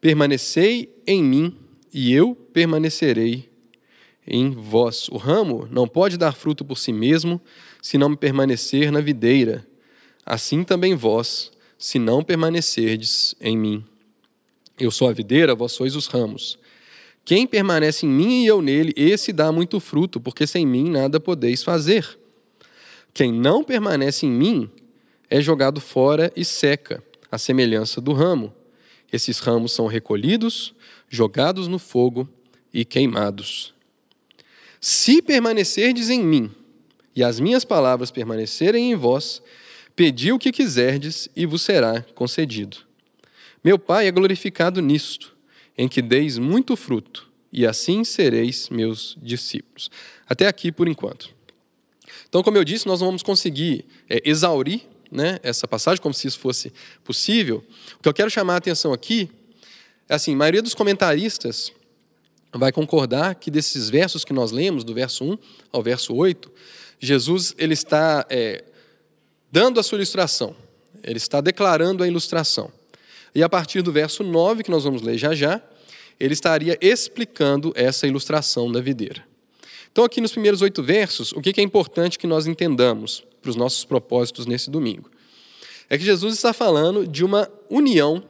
Permanecei 0.00 0.94
em 1.06 1.24
mim, 1.24 1.56
e 1.92 2.12
eu 2.12 2.34
permanecerei 2.34 3.48
em 4.26 4.50
vós. 4.50 5.08
O 5.08 5.16
ramo 5.16 5.66
não 5.70 5.88
pode 5.88 6.18
dar 6.18 6.32
fruto 6.32 6.64
por 6.64 6.76
si 6.76 6.92
mesmo, 6.92 7.40
se 7.80 7.96
não 7.96 8.14
permanecer 8.14 8.92
na 8.92 9.00
videira. 9.00 9.66
Assim 10.24 10.62
também 10.62 10.94
vós, 10.94 11.50
se 11.78 11.98
não 11.98 12.22
permanecerdes 12.22 13.34
em 13.40 13.56
mim. 13.56 13.84
Eu 14.78 14.90
sou 14.90 15.08
a 15.08 15.12
videira, 15.12 15.54
vós 15.54 15.72
sois 15.72 15.96
os 15.96 16.06
ramos. 16.06 16.58
Quem 17.24 17.46
permanece 17.46 18.06
em 18.06 18.08
mim 18.08 18.42
e 18.42 18.46
eu 18.46 18.60
nele, 18.62 18.92
esse 18.96 19.32
dá 19.32 19.50
muito 19.50 19.80
fruto, 19.80 20.20
porque 20.20 20.46
sem 20.46 20.66
mim 20.66 20.90
nada 20.90 21.18
podeis 21.18 21.62
fazer. 21.62 22.18
Quem 23.12 23.32
não 23.32 23.64
permanece 23.64 24.26
em 24.26 24.30
mim, 24.30 24.70
é 25.30 25.40
jogado 25.40 25.80
fora 25.80 26.32
e 26.34 26.44
seca, 26.44 27.02
à 27.30 27.38
semelhança 27.38 28.00
do 28.00 28.12
ramo. 28.12 28.54
Esses 29.12 29.38
ramos 29.38 29.72
são 29.72 29.86
recolhidos, 29.86 30.74
jogados 31.08 31.66
no 31.66 31.78
fogo 31.78 32.28
e 32.72 32.84
queimados. 32.84 33.74
Se 34.80 35.20
permanecerdes 35.20 36.10
em 36.10 36.22
mim, 36.22 36.50
e 37.14 37.24
as 37.24 37.40
minhas 37.40 37.64
palavras 37.64 38.10
permanecerem 38.10 38.92
em 38.92 38.94
vós, 38.94 39.42
pedi 39.96 40.30
o 40.30 40.38
que 40.38 40.52
quiserdes 40.52 41.28
e 41.34 41.46
vos 41.46 41.62
será 41.62 42.02
concedido. 42.14 42.76
Meu 43.64 43.78
Pai 43.78 44.06
é 44.06 44.12
glorificado 44.12 44.80
nisto, 44.80 45.36
em 45.76 45.88
que 45.88 46.00
deis 46.00 46.38
muito 46.38 46.76
fruto, 46.76 47.28
e 47.52 47.66
assim 47.66 48.04
sereis 48.04 48.68
meus 48.68 49.18
discípulos. 49.20 49.90
Até 50.28 50.46
aqui 50.46 50.70
por 50.70 50.86
enquanto. 50.86 51.34
Então, 52.28 52.42
como 52.42 52.56
eu 52.56 52.64
disse, 52.64 52.86
nós 52.86 53.00
não 53.00 53.08
vamos 53.08 53.22
conseguir 53.22 53.84
é, 54.08 54.22
exaurir 54.24 54.82
né, 55.10 55.38
essa 55.42 55.66
passagem, 55.66 56.02
como 56.02 56.14
se 56.14 56.26
isso 56.26 56.38
fosse 56.38 56.72
possível, 57.04 57.64
o 57.98 58.02
que 58.02 58.08
eu 58.08 58.14
quero 58.14 58.30
chamar 58.30 58.54
a 58.54 58.58
atenção 58.58 58.92
aqui 58.92 59.30
é 60.08 60.14
assim: 60.14 60.34
a 60.34 60.36
maioria 60.36 60.62
dos 60.62 60.74
comentaristas 60.74 61.72
vai 62.52 62.72
concordar 62.72 63.34
que 63.34 63.50
desses 63.50 63.90
versos 63.90 64.24
que 64.24 64.32
nós 64.32 64.50
lemos, 64.50 64.84
do 64.84 64.94
verso 64.94 65.24
1 65.24 65.38
ao 65.72 65.82
verso 65.82 66.14
8, 66.14 66.50
Jesus 66.98 67.54
ele 67.58 67.74
está 67.74 68.26
é, 68.30 68.64
dando 69.52 69.78
a 69.78 69.82
sua 69.82 69.96
ilustração, 69.96 70.56
ele 71.02 71.18
está 71.18 71.40
declarando 71.40 72.02
a 72.02 72.08
ilustração. 72.08 72.72
E 73.34 73.42
a 73.42 73.48
partir 73.48 73.82
do 73.82 73.92
verso 73.92 74.24
9, 74.24 74.62
que 74.62 74.70
nós 74.70 74.84
vamos 74.84 75.02
ler 75.02 75.18
já 75.18 75.34
já, 75.34 75.60
ele 76.18 76.32
estaria 76.34 76.76
explicando 76.80 77.72
essa 77.76 78.06
ilustração 78.06 78.72
da 78.72 78.80
videira. 78.80 79.27
Então, 79.90 80.04
aqui 80.04 80.20
nos 80.20 80.32
primeiros 80.32 80.62
oito 80.62 80.82
versos, 80.82 81.32
o 81.32 81.40
que 81.40 81.60
é 81.60 81.64
importante 81.64 82.18
que 82.18 82.26
nós 82.26 82.46
entendamos 82.46 83.24
para 83.40 83.50
os 83.50 83.56
nossos 83.56 83.84
propósitos 83.84 84.46
nesse 84.46 84.70
domingo? 84.70 85.10
É 85.88 85.96
que 85.96 86.04
Jesus 86.04 86.34
está 86.34 86.52
falando 86.52 87.06
de 87.06 87.24
uma 87.24 87.50
união 87.70 88.22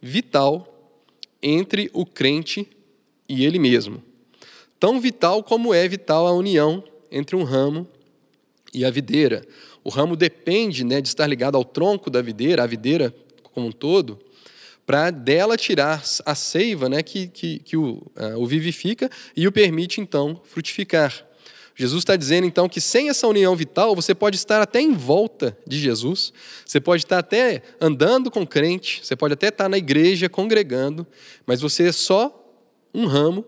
vital 0.00 0.68
entre 1.42 1.90
o 1.92 2.06
crente 2.06 2.68
e 3.28 3.44
ele 3.44 3.58
mesmo. 3.58 4.02
Tão 4.78 5.00
vital 5.00 5.42
como 5.42 5.74
é 5.74 5.86
vital 5.88 6.26
a 6.26 6.32
união 6.32 6.82
entre 7.10 7.36
um 7.36 7.42
ramo 7.42 7.86
e 8.72 8.84
a 8.84 8.90
videira. 8.90 9.46
O 9.84 9.90
ramo 9.90 10.16
depende 10.16 10.84
né, 10.84 11.00
de 11.00 11.08
estar 11.08 11.26
ligado 11.26 11.56
ao 11.56 11.64
tronco 11.64 12.08
da 12.08 12.22
videira, 12.22 12.62
a 12.62 12.66
videira 12.66 13.14
como 13.52 13.66
um 13.66 13.72
todo, 13.72 14.18
para 14.86 15.10
dela 15.10 15.56
tirar 15.56 16.02
a 16.24 16.34
seiva 16.34 16.88
né, 16.88 17.02
que, 17.02 17.28
que, 17.28 17.58
que 17.60 17.76
o, 17.76 18.02
uh, 18.16 18.38
o 18.38 18.46
vivifica 18.46 19.10
e 19.36 19.46
o 19.46 19.52
permite, 19.52 20.00
então, 20.00 20.40
frutificar. 20.44 21.26
Jesus 21.74 22.02
está 22.02 22.16
dizendo, 22.16 22.46
então, 22.46 22.68
que 22.68 22.80
sem 22.80 23.08
essa 23.08 23.26
união 23.26 23.56
vital, 23.56 23.94
você 23.94 24.14
pode 24.14 24.36
estar 24.36 24.60
até 24.60 24.80
em 24.80 24.92
volta 24.92 25.56
de 25.66 25.78
Jesus, 25.78 26.32
você 26.66 26.80
pode 26.80 27.04
estar 27.04 27.18
até 27.18 27.62
andando 27.80 28.30
com 28.30 28.46
crente, 28.46 29.00
você 29.02 29.16
pode 29.16 29.34
até 29.34 29.48
estar 29.48 29.68
na 29.68 29.78
igreja 29.78 30.28
congregando, 30.28 31.06
mas 31.46 31.60
você 31.60 31.88
é 31.88 31.92
só 31.92 32.38
um 32.92 33.06
ramo 33.06 33.44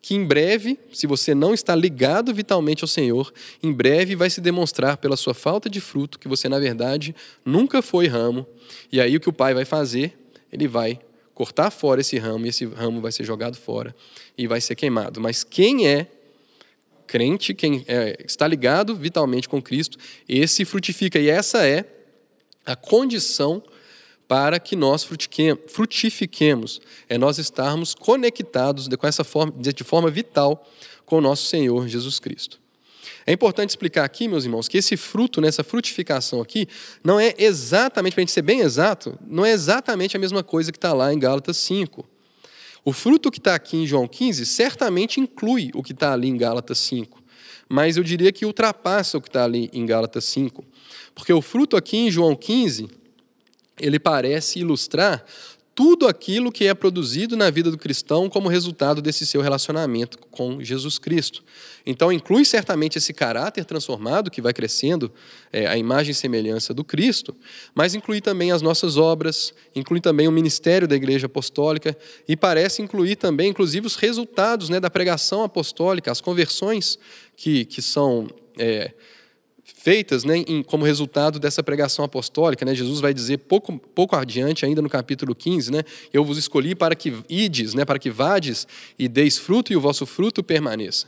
que 0.00 0.14
em 0.14 0.24
breve, 0.24 0.78
se 0.92 1.06
você 1.06 1.34
não 1.34 1.52
está 1.52 1.74
ligado 1.74 2.32
vitalmente 2.32 2.84
ao 2.84 2.88
Senhor, 2.88 3.32
em 3.62 3.72
breve 3.72 4.14
vai 4.14 4.30
se 4.30 4.40
demonstrar 4.40 4.96
pela 4.96 5.16
sua 5.16 5.34
falta 5.34 5.68
de 5.68 5.80
fruto 5.80 6.18
que 6.18 6.28
você, 6.28 6.48
na 6.48 6.58
verdade, 6.58 7.14
nunca 7.44 7.82
foi 7.82 8.06
ramo. 8.06 8.46
E 8.92 9.00
aí 9.00 9.16
o 9.16 9.20
que 9.20 9.28
o 9.28 9.32
Pai 9.32 9.52
vai 9.52 9.64
fazer? 9.64 10.16
Ele 10.52 10.68
vai 10.68 10.98
cortar 11.34 11.70
fora 11.70 12.00
esse 12.00 12.18
ramo 12.18 12.46
e 12.46 12.48
esse 12.48 12.64
ramo 12.66 13.00
vai 13.00 13.12
ser 13.12 13.24
jogado 13.24 13.56
fora 13.56 13.94
e 14.36 14.46
vai 14.46 14.60
ser 14.60 14.74
queimado. 14.74 15.20
Mas 15.20 15.44
quem 15.44 15.86
é 15.86 16.08
crente, 17.06 17.54
quem 17.54 17.84
é, 17.88 18.16
está 18.24 18.46
ligado 18.46 18.94
vitalmente 18.94 19.48
com 19.48 19.62
Cristo, 19.62 19.98
esse 20.28 20.64
frutifica. 20.64 21.18
E 21.18 21.28
essa 21.28 21.66
é 21.66 21.84
a 22.66 22.76
condição 22.76 23.62
para 24.28 24.60
que 24.60 24.76
nós 24.76 25.08
frutifiquemos, 25.68 26.80
é 27.08 27.16
nós 27.16 27.38
estarmos 27.38 27.94
conectados 27.94 28.86
com 28.86 29.06
essa 29.06 29.24
forma, 29.24 29.52
de 29.56 29.84
forma 29.84 30.10
vital 30.10 30.68
com 31.06 31.16
o 31.16 31.20
nosso 31.20 31.46
Senhor 31.46 31.88
Jesus 31.88 32.20
Cristo. 32.20 32.60
É 33.28 33.32
importante 33.32 33.68
explicar 33.68 34.04
aqui, 34.04 34.26
meus 34.26 34.46
irmãos, 34.46 34.68
que 34.68 34.78
esse 34.78 34.96
fruto, 34.96 35.38
nessa 35.38 35.62
frutificação 35.62 36.40
aqui, 36.40 36.66
não 37.04 37.20
é 37.20 37.34
exatamente, 37.36 38.14
para 38.14 38.22
a 38.22 38.24
gente 38.24 38.32
ser 38.32 38.40
bem 38.40 38.60
exato, 38.60 39.18
não 39.26 39.44
é 39.44 39.50
exatamente 39.50 40.16
a 40.16 40.18
mesma 40.18 40.42
coisa 40.42 40.72
que 40.72 40.78
está 40.78 40.94
lá 40.94 41.12
em 41.12 41.18
Gálatas 41.18 41.58
5. 41.58 42.08
O 42.82 42.90
fruto 42.90 43.30
que 43.30 43.36
está 43.36 43.54
aqui 43.54 43.76
em 43.76 43.86
João 43.86 44.08
15 44.08 44.46
certamente 44.46 45.20
inclui 45.20 45.70
o 45.74 45.82
que 45.82 45.92
está 45.92 46.14
ali 46.14 46.26
em 46.26 46.38
Gálatas 46.38 46.78
5, 46.78 47.22
mas 47.68 47.98
eu 47.98 48.02
diria 48.02 48.32
que 48.32 48.46
ultrapassa 48.46 49.18
o 49.18 49.20
que 49.20 49.28
está 49.28 49.44
ali 49.44 49.68
em 49.74 49.84
Gálatas 49.84 50.24
5. 50.24 50.64
Porque 51.14 51.30
o 51.30 51.42
fruto 51.42 51.76
aqui 51.76 51.98
em 51.98 52.10
João 52.10 52.34
15 52.34 52.88
ele 53.78 53.98
parece 53.98 54.60
ilustrar 54.60 55.22
tudo 55.78 56.08
aquilo 56.08 56.50
que 56.50 56.66
é 56.66 56.74
produzido 56.74 57.36
na 57.36 57.48
vida 57.50 57.70
do 57.70 57.78
cristão 57.78 58.28
como 58.28 58.48
resultado 58.48 59.00
desse 59.00 59.24
seu 59.24 59.40
relacionamento 59.40 60.18
com 60.18 60.60
Jesus 60.60 60.98
Cristo. 60.98 61.44
Então, 61.86 62.10
inclui 62.10 62.44
certamente 62.44 62.98
esse 62.98 63.12
caráter 63.12 63.64
transformado 63.64 64.28
que 64.28 64.42
vai 64.42 64.52
crescendo, 64.52 65.08
é, 65.52 65.68
a 65.68 65.78
imagem 65.78 66.10
e 66.10 66.14
semelhança 66.16 66.74
do 66.74 66.82
Cristo, 66.82 67.32
mas 67.76 67.94
inclui 67.94 68.20
também 68.20 68.50
as 68.50 68.60
nossas 68.60 68.96
obras, 68.96 69.54
inclui 69.72 70.00
também 70.00 70.26
o 70.26 70.32
ministério 70.32 70.88
da 70.88 70.96
Igreja 70.96 71.26
Apostólica 71.26 71.96
e 72.26 72.36
parece 72.36 72.82
incluir 72.82 73.14
também, 73.14 73.50
inclusive, 73.50 73.86
os 73.86 73.94
resultados 73.94 74.68
né, 74.68 74.80
da 74.80 74.90
pregação 74.90 75.44
apostólica, 75.44 76.10
as 76.10 76.20
conversões 76.20 76.98
que, 77.36 77.64
que 77.64 77.80
são. 77.80 78.26
É, 78.58 78.92
feitas 79.76 80.24
né, 80.24 80.38
em, 80.46 80.62
como 80.62 80.84
resultado 80.84 81.38
dessa 81.38 81.62
pregação 81.62 82.04
apostólica. 82.04 82.64
Né? 82.64 82.74
Jesus 82.74 83.00
vai 83.00 83.14
dizer 83.14 83.38
pouco, 83.38 83.78
pouco 83.94 84.16
adiante, 84.16 84.64
ainda 84.64 84.82
no 84.82 84.88
capítulo 84.88 85.34
15, 85.34 85.70
né, 85.70 85.82
eu 86.12 86.24
vos 86.24 86.38
escolhi 86.38 86.74
para 86.74 86.94
que 86.94 87.14
ides, 87.28 87.74
né, 87.74 87.84
para 87.84 87.98
que 87.98 88.10
vades 88.10 88.66
e 88.98 89.08
deis 89.08 89.38
fruto 89.38 89.72
e 89.72 89.76
o 89.76 89.80
vosso 89.80 90.06
fruto 90.06 90.42
permaneça. 90.42 91.06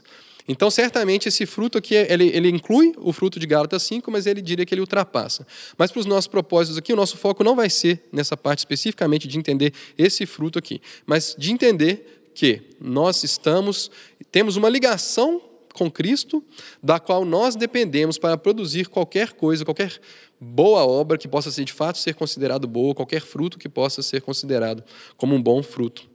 Então, 0.49 0.71
certamente, 0.71 1.29
esse 1.29 1.47
fruto 1.47 1.79
aqui, 1.79 1.95
ele, 1.95 2.29
ele 2.29 2.49
inclui 2.49 2.93
o 2.99 3.13
fruto 3.13 3.39
de 3.39 3.47
Gálatas 3.47 3.83
5, 3.85 4.11
mas 4.11 4.27
ele 4.27 4.41
diria 4.41 4.67
que 4.67 4.75
ele 4.75 4.81
ultrapassa. 4.81 5.47
Mas 5.79 5.93
para 5.93 6.01
os 6.01 6.07
nossos 6.07 6.27
propósitos 6.27 6.77
aqui, 6.77 6.93
o 6.93 6.97
nosso 6.97 7.17
foco 7.17 7.45
não 7.45 7.55
vai 7.55 7.71
ser 7.71 8.09
nessa 8.11 8.37
parte 8.37 8.61
especificamente 8.61 9.29
de 9.29 9.39
entender 9.39 9.73
esse 9.97 10.27
fruto 10.27 10.59
aqui, 10.59 10.81
mas 11.07 11.37
de 11.39 11.53
entender 11.53 12.25
que 12.35 12.63
nós 12.81 13.23
estamos, 13.23 13.91
temos 14.33 14.57
uma 14.57 14.69
ligação 14.69 15.41
com 15.73 15.91
Cristo, 15.91 16.45
da 16.83 16.99
qual 16.99 17.25
nós 17.25 17.57
dependemos 17.57 18.19
para 18.19 18.37
produzir 18.37 18.89
qualquer 18.89 19.33
coisa, 19.33 19.65
qualquer 19.65 20.01
boa 20.41 20.85
obra 20.85 21.19
que 21.19 21.29
possa 21.29 21.51
ser 21.51 21.65
de 21.65 21.73
fato 21.73 21.99
ser 21.99 22.15
considerado 22.15 22.67
boa, 22.67 22.95
qualquer 22.95 23.21
fruto 23.21 23.59
que 23.59 23.69
possa 23.69 24.03
ser 24.03 24.23
considerado 24.23 24.83
como 25.17 25.35
um 25.35 25.43
bom 25.43 25.63
fruto 25.63 26.09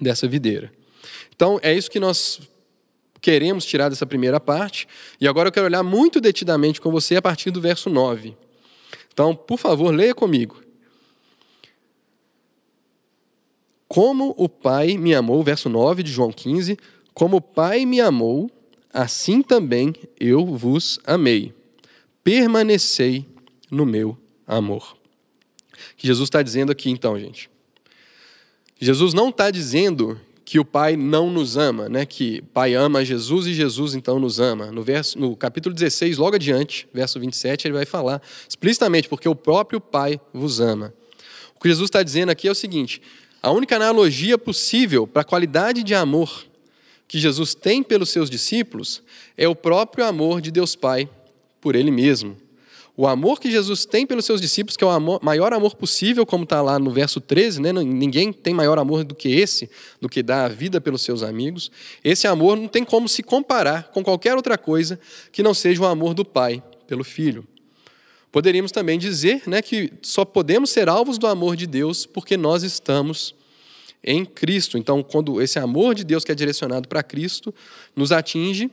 dessa 0.00 0.28
videira. 0.28 0.72
Então, 1.34 1.58
é 1.62 1.74
isso 1.74 1.90
que 1.90 2.00
nós 2.00 2.40
queremos 3.20 3.64
tirar 3.64 3.88
dessa 3.88 4.06
primeira 4.06 4.38
parte, 4.38 4.86
e 5.20 5.26
agora 5.26 5.48
eu 5.48 5.52
quero 5.52 5.66
olhar 5.66 5.82
muito 5.82 6.20
detidamente 6.20 6.80
com 6.80 6.90
você 6.90 7.16
a 7.16 7.22
partir 7.22 7.50
do 7.50 7.60
verso 7.60 7.90
9. 7.90 8.36
Então, 9.12 9.34
por 9.34 9.58
favor, 9.58 9.92
leia 9.92 10.14
comigo. 10.14 10.62
Como 13.88 14.34
o 14.36 14.48
Pai 14.48 14.96
me 14.96 15.14
amou, 15.14 15.42
verso 15.42 15.68
9 15.68 16.02
de 16.02 16.12
João 16.12 16.30
15, 16.30 16.78
como 17.14 17.38
o 17.38 17.40
Pai 17.40 17.84
me 17.84 18.00
amou, 18.00 18.50
assim 18.92 19.42
também 19.42 19.94
eu 20.18 20.44
vos 20.46 20.98
amei. 21.04 21.52
Permanecei 22.22 23.26
no 23.70 23.86
meu 23.86 24.16
amor. 24.46 24.96
Que 25.96 26.06
Jesus 26.06 26.26
está 26.26 26.42
dizendo 26.42 26.72
aqui, 26.72 26.90
então, 26.90 27.18
gente? 27.18 27.50
Jesus 28.80 29.12
não 29.12 29.28
está 29.28 29.50
dizendo 29.50 30.20
que 30.44 30.58
o 30.58 30.64
Pai 30.64 30.96
não 30.96 31.30
nos 31.30 31.58
ama, 31.58 31.90
né? 31.90 32.06
que 32.06 32.38
o 32.38 32.46
Pai 32.46 32.74
ama 32.74 33.04
Jesus 33.04 33.46
e 33.46 33.52
Jesus 33.52 33.94
então 33.94 34.18
nos 34.18 34.40
ama. 34.40 34.72
No, 34.72 34.82
verso, 34.82 35.18
no 35.18 35.36
capítulo 35.36 35.74
16, 35.74 36.16
logo 36.16 36.36
adiante, 36.36 36.88
verso 36.92 37.20
27, 37.20 37.68
ele 37.68 37.74
vai 37.74 37.84
falar 37.84 38.22
explicitamente, 38.48 39.08
porque 39.08 39.28
o 39.28 39.34
próprio 39.34 39.78
Pai 39.80 40.18
vos 40.32 40.58
ama. 40.58 40.94
O 41.54 41.60
que 41.60 41.68
Jesus 41.68 41.88
está 41.88 42.02
dizendo 42.02 42.30
aqui 42.30 42.48
é 42.48 42.50
o 42.50 42.54
seguinte: 42.54 43.02
a 43.42 43.50
única 43.50 43.76
analogia 43.76 44.38
possível 44.38 45.06
para 45.06 45.22
a 45.22 45.24
qualidade 45.24 45.82
de 45.82 45.94
amor 45.94 46.46
que 47.08 47.18
Jesus 47.18 47.54
tem 47.54 47.82
pelos 47.82 48.10
seus 48.10 48.28
discípulos 48.28 49.02
é 49.36 49.48
o 49.48 49.56
próprio 49.56 50.04
amor 50.04 50.42
de 50.42 50.50
Deus 50.50 50.76
Pai 50.76 51.08
por 51.58 51.74
Ele 51.74 51.90
mesmo. 51.90 52.36
O 52.94 53.06
amor 53.06 53.40
que 53.40 53.48
Jesus 53.48 53.86
tem 53.86 54.04
pelos 54.04 54.24
seus 54.24 54.40
discípulos, 54.40 54.76
que 54.76 54.82
é 54.82 54.86
o 54.86 54.90
amor, 54.90 55.20
maior 55.22 55.52
amor 55.52 55.76
possível, 55.76 56.26
como 56.26 56.42
está 56.42 56.60
lá 56.60 56.80
no 56.80 56.90
verso 56.90 57.20
13, 57.20 57.62
né? 57.62 57.72
ninguém 57.72 58.32
tem 58.32 58.52
maior 58.52 58.76
amor 58.76 59.04
do 59.04 59.14
que 59.14 59.28
esse, 59.28 59.70
do 60.00 60.08
que 60.08 60.20
dar 60.20 60.46
a 60.46 60.48
vida 60.48 60.80
pelos 60.80 61.02
seus 61.02 61.22
amigos. 61.22 61.70
Esse 62.02 62.26
amor 62.26 62.56
não 62.56 62.66
tem 62.66 62.84
como 62.84 63.08
se 63.08 63.22
comparar 63.22 63.84
com 63.92 64.02
qualquer 64.02 64.34
outra 64.34 64.58
coisa 64.58 64.98
que 65.30 65.44
não 65.44 65.54
seja 65.54 65.80
o 65.80 65.86
amor 65.86 66.12
do 66.12 66.24
Pai 66.24 66.60
pelo 66.88 67.04
Filho. 67.04 67.46
Poderíamos 68.32 68.72
também 68.72 68.98
dizer 68.98 69.42
né, 69.46 69.62
que 69.62 69.92
só 70.02 70.24
podemos 70.24 70.68
ser 70.68 70.88
alvos 70.88 71.18
do 71.18 71.28
amor 71.28 71.54
de 71.54 71.68
Deus 71.68 72.04
porque 72.04 72.36
nós 72.36 72.64
estamos 72.64 73.32
em 74.02 74.24
Cristo. 74.24 74.78
Então, 74.78 75.02
quando 75.02 75.40
esse 75.42 75.58
amor 75.58 75.94
de 75.94 76.04
Deus 76.04 76.24
que 76.24 76.32
é 76.32 76.34
direcionado 76.34 76.88
para 76.88 77.02
Cristo 77.02 77.54
nos 77.94 78.12
atinge, 78.12 78.70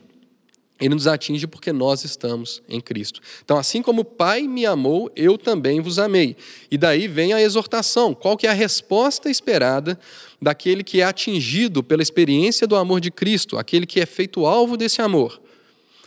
ele 0.78 0.94
nos 0.94 1.06
atinge 1.06 1.46
porque 1.46 1.72
nós 1.72 2.04
estamos 2.04 2.62
em 2.68 2.80
Cristo. 2.80 3.20
Então, 3.42 3.56
assim 3.56 3.80
como 3.80 4.02
o 4.02 4.04
Pai 4.04 4.42
me 4.42 4.66
amou, 4.66 5.10
eu 5.16 5.38
também 5.38 5.80
vos 5.80 5.98
amei. 5.98 6.36
E 6.70 6.76
daí 6.76 7.08
vem 7.08 7.32
a 7.32 7.40
exortação. 7.40 8.14
Qual 8.14 8.36
que 8.36 8.46
é 8.46 8.50
a 8.50 8.54
resposta 8.54 9.30
esperada 9.30 9.98
daquele 10.40 10.84
que 10.84 11.00
é 11.00 11.04
atingido 11.04 11.82
pela 11.82 12.02
experiência 12.02 12.66
do 12.66 12.76
amor 12.76 13.00
de 13.00 13.10
Cristo, 13.10 13.56
aquele 13.56 13.86
que 13.86 14.00
é 14.00 14.06
feito 14.06 14.44
alvo 14.44 14.76
desse 14.76 15.00
amor? 15.00 15.40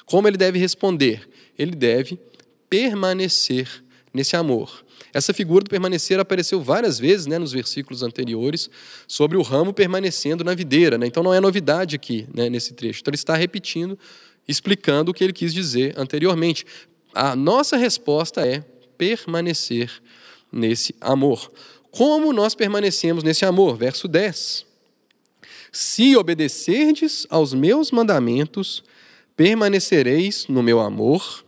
Como 0.05 0.27
ele 0.27 0.37
deve 0.37 0.59
responder? 0.59 1.27
Ele 1.57 1.71
deve 1.71 2.19
permanecer 2.69 3.83
nesse 4.13 4.35
amor. 4.35 4.83
Essa 5.13 5.33
figura 5.33 5.63
do 5.63 5.69
permanecer 5.69 6.19
apareceu 6.19 6.61
várias 6.61 6.99
vezes 6.99 7.25
né, 7.25 7.39
nos 7.39 7.51
versículos 7.51 8.03
anteriores 8.03 8.69
sobre 9.07 9.37
o 9.37 9.41
ramo 9.41 9.73
permanecendo 9.73 10.43
na 10.43 10.53
videira. 10.53 10.97
Né? 10.97 11.07
Então 11.07 11.23
não 11.23 11.33
é 11.33 11.39
novidade 11.39 11.95
aqui 11.95 12.27
né, 12.33 12.49
nesse 12.49 12.73
trecho. 12.73 13.01
Então 13.01 13.11
ele 13.11 13.15
está 13.15 13.35
repetindo, 13.35 13.97
explicando 14.47 15.11
o 15.11 15.13
que 15.13 15.23
ele 15.23 15.33
quis 15.33 15.53
dizer 15.53 15.93
anteriormente. 15.97 16.65
A 17.13 17.35
nossa 17.35 17.77
resposta 17.77 18.45
é 18.45 18.63
permanecer 18.97 19.91
nesse 20.51 20.95
amor. 21.01 21.51
Como 21.91 22.31
nós 22.31 22.53
permanecemos 22.53 23.23
nesse 23.23 23.45
amor? 23.45 23.75
Verso 23.77 24.07
10. 24.07 24.65
Se 25.71 26.15
obedecerdes 26.15 27.25
aos 27.29 27.53
meus 27.53 27.91
mandamentos, 27.91 28.83
permanecereis 29.35 30.47
no 30.47 30.61
meu 30.61 30.79
amor. 30.79 31.43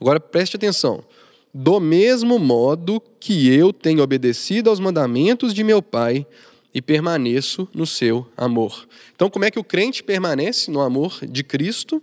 Agora 0.00 0.20
preste 0.20 0.56
atenção. 0.56 1.04
Do 1.52 1.80
mesmo 1.80 2.38
modo 2.38 3.02
que 3.18 3.52
eu 3.52 3.72
tenho 3.72 4.02
obedecido 4.02 4.70
aos 4.70 4.78
mandamentos 4.78 5.52
de 5.52 5.64
meu 5.64 5.82
Pai 5.82 6.26
e 6.72 6.80
permaneço 6.80 7.68
no 7.74 7.86
seu 7.86 8.26
amor. 8.36 8.86
Então, 9.14 9.28
como 9.28 9.44
é 9.44 9.50
que 9.50 9.58
o 9.58 9.64
crente 9.64 10.02
permanece 10.02 10.70
no 10.70 10.80
amor 10.80 11.18
de 11.22 11.42
Cristo? 11.42 12.00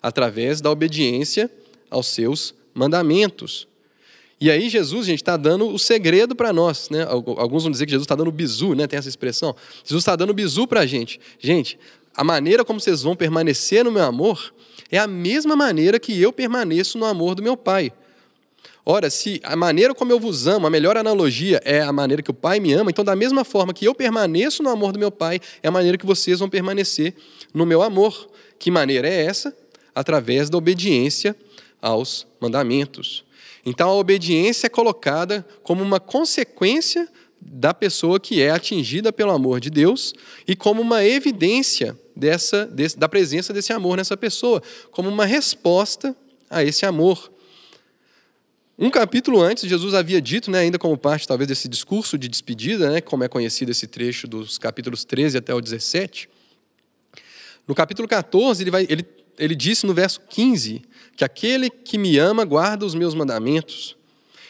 Através 0.00 0.60
da 0.60 0.70
obediência 0.70 1.50
aos 1.90 2.06
seus 2.06 2.54
mandamentos. 2.72 3.66
E 4.40 4.50
aí 4.50 4.68
Jesus, 4.68 5.06
gente, 5.06 5.22
está 5.22 5.36
dando 5.36 5.66
o 5.66 5.78
segredo 5.78 6.36
para 6.36 6.52
nós, 6.52 6.90
né? 6.90 7.04
Alguns 7.08 7.62
vão 7.62 7.72
dizer 7.72 7.86
que 7.86 7.90
Jesus 7.90 8.04
está 8.04 8.14
dando 8.14 8.30
bizu, 8.30 8.74
né? 8.74 8.86
Tem 8.86 8.98
essa 8.98 9.08
expressão. 9.08 9.56
Jesus 9.82 10.02
está 10.02 10.14
dando 10.14 10.34
bizu 10.34 10.66
para 10.66 10.80
a 10.80 10.86
gente. 10.86 11.18
Gente, 11.38 11.78
a 12.14 12.22
maneira 12.22 12.64
como 12.64 12.78
vocês 12.78 13.02
vão 13.02 13.16
permanecer 13.16 13.82
no 13.82 13.90
meu 13.90 14.04
amor 14.04 14.54
é 14.90 14.98
a 14.98 15.06
mesma 15.06 15.56
maneira 15.56 15.98
que 15.98 16.20
eu 16.20 16.32
permaneço 16.32 16.98
no 16.98 17.06
amor 17.06 17.34
do 17.34 17.42
meu 17.42 17.56
Pai. 17.56 17.92
Ora, 18.84 19.10
se 19.10 19.40
a 19.42 19.56
maneira 19.56 19.94
como 19.94 20.12
eu 20.12 20.20
vos 20.20 20.46
amo, 20.46 20.66
a 20.66 20.70
melhor 20.70 20.96
analogia 20.96 21.60
é 21.64 21.80
a 21.80 21.92
maneira 21.92 22.22
que 22.22 22.30
o 22.30 22.34
Pai 22.34 22.60
me 22.60 22.72
ama, 22.72 22.90
então, 22.90 23.04
da 23.04 23.16
mesma 23.16 23.44
forma 23.44 23.74
que 23.74 23.84
eu 23.84 23.94
permaneço 23.94 24.62
no 24.62 24.70
amor 24.70 24.92
do 24.92 24.98
meu 24.98 25.10
Pai, 25.10 25.40
é 25.62 25.68
a 25.68 25.70
maneira 25.70 25.98
que 25.98 26.06
vocês 26.06 26.38
vão 26.38 26.48
permanecer 26.48 27.14
no 27.52 27.66
meu 27.66 27.82
amor. 27.82 28.28
Que 28.58 28.70
maneira 28.70 29.08
é 29.08 29.24
essa? 29.24 29.54
Através 29.94 30.48
da 30.48 30.56
obediência 30.56 31.34
aos 31.80 32.26
mandamentos. 32.40 33.24
Então 33.64 33.88
a 33.88 33.94
obediência 33.94 34.66
é 34.66 34.70
colocada 34.70 35.44
como 35.62 35.82
uma 35.82 35.98
consequência 35.98 37.08
da 37.40 37.74
pessoa 37.74 38.18
que 38.18 38.40
é 38.40 38.50
atingida 38.50 39.12
pelo 39.12 39.30
amor 39.30 39.60
de 39.60 39.70
Deus 39.70 40.14
e 40.46 40.56
como 40.56 40.80
uma 40.80 41.04
evidência 41.04 41.98
dessa, 42.14 42.66
desse, 42.66 42.98
da 42.98 43.08
presença 43.08 43.52
desse 43.52 43.72
amor 43.72 43.96
nessa 43.96 44.16
pessoa, 44.16 44.62
como 44.90 45.08
uma 45.08 45.24
resposta 45.24 46.16
a 46.48 46.64
esse 46.64 46.86
amor. 46.86 47.30
Um 48.78 48.90
capítulo 48.90 49.40
antes, 49.40 49.66
Jesus 49.66 49.94
havia 49.94 50.20
dito, 50.20 50.50
né, 50.50 50.58
ainda 50.58 50.78
como 50.78 50.98
parte 50.98 51.26
talvez 51.26 51.48
desse 51.48 51.66
discurso 51.66 52.18
de 52.18 52.28
despedida, 52.28 52.90
né, 52.90 53.00
como 53.00 53.24
é 53.24 53.28
conhecido 53.28 53.70
esse 53.70 53.86
trecho 53.86 54.28
dos 54.28 54.58
capítulos 54.58 55.02
13 55.02 55.38
até 55.38 55.54
o 55.54 55.62
17. 55.62 56.28
No 57.66 57.74
capítulo 57.74 58.06
14, 58.06 58.62
ele, 58.62 58.70
vai, 58.70 58.86
ele, 58.90 59.06
ele 59.38 59.54
disse 59.54 59.86
no 59.86 59.94
verso 59.94 60.20
15: 60.28 60.82
que 61.16 61.24
aquele 61.24 61.70
que 61.70 61.96
me 61.96 62.18
ama 62.18 62.44
guarda 62.44 62.84
os 62.84 62.94
meus 62.94 63.14
mandamentos. 63.14 63.96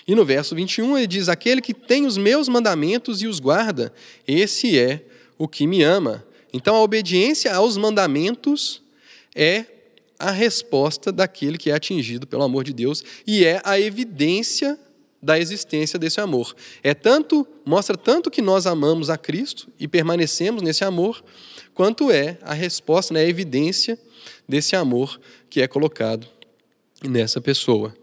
E 0.08 0.14
no 0.14 0.24
verso 0.24 0.56
21 0.56 0.98
ele 0.98 1.06
diz: 1.06 1.28
Aquele 1.28 1.62
que 1.62 1.72
tem 1.72 2.04
os 2.04 2.16
meus 2.16 2.48
mandamentos 2.48 3.22
e 3.22 3.28
os 3.28 3.38
guarda, 3.38 3.92
esse 4.26 4.76
é 4.76 5.04
o 5.38 5.46
que 5.46 5.68
me 5.68 5.82
ama. 5.82 6.24
Então 6.52 6.74
a 6.74 6.82
obediência 6.82 7.54
aos 7.54 7.76
mandamentos 7.76 8.82
é 9.34 9.64
a 10.18 10.30
resposta 10.30 11.12
daquele 11.12 11.58
que 11.58 11.70
é 11.70 11.74
atingido 11.74 12.26
pelo 12.26 12.42
amor 12.42 12.64
de 12.64 12.72
Deus 12.72 13.02
e 13.26 13.44
é 13.44 13.60
a 13.64 13.78
evidência 13.78 14.78
da 15.22 15.38
existência 15.38 15.98
desse 15.98 16.20
amor. 16.20 16.54
É 16.82 16.94
tanto 16.94 17.46
mostra 17.64 17.96
tanto 17.96 18.30
que 18.30 18.40
nós 18.40 18.66
amamos 18.66 19.10
a 19.10 19.18
Cristo 19.18 19.68
e 19.78 19.88
permanecemos 19.88 20.62
nesse 20.62 20.84
amor, 20.84 21.22
quanto 21.74 22.10
é 22.10 22.38
a 22.42 22.54
resposta, 22.54 23.12
né, 23.12 23.20
a 23.20 23.28
evidência 23.28 23.98
desse 24.48 24.76
amor 24.76 25.20
que 25.50 25.60
é 25.60 25.66
colocado 25.66 26.26
nessa 27.02 27.40
pessoa. 27.40 27.94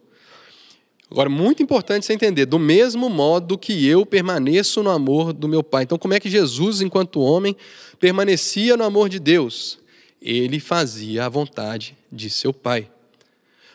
Agora, 1.10 1.30
muito 1.30 1.62
importante 1.62 2.06
você 2.06 2.13
entender, 2.13 2.45
do 2.45 2.58
mesmo 2.58 3.08
modo 3.08 3.58
que 3.58 3.88
eu 3.88 4.06
permaneço 4.06 4.82
no 4.82 4.89
amor 4.89 5.32
do 5.32 5.47
meu 5.47 5.63
Pai. 5.63 5.84
Então, 5.84 5.97
como 5.97 6.13
é 6.13 6.19
que 6.19 6.30
Jesus, 6.30 6.82
enquanto 6.82 7.21
homem, 7.21 7.56
permanecia 7.99 8.76
no 8.76 8.84
amor 8.84 9.10
de 9.10 9.19
Deus? 9.19 9.78
Ele 10.23 10.59
fazia 10.59 11.25
a 11.25 11.29
vontade 11.29 11.95
de 12.12 12.29
seu 12.29 12.51
Pai. 12.51 12.89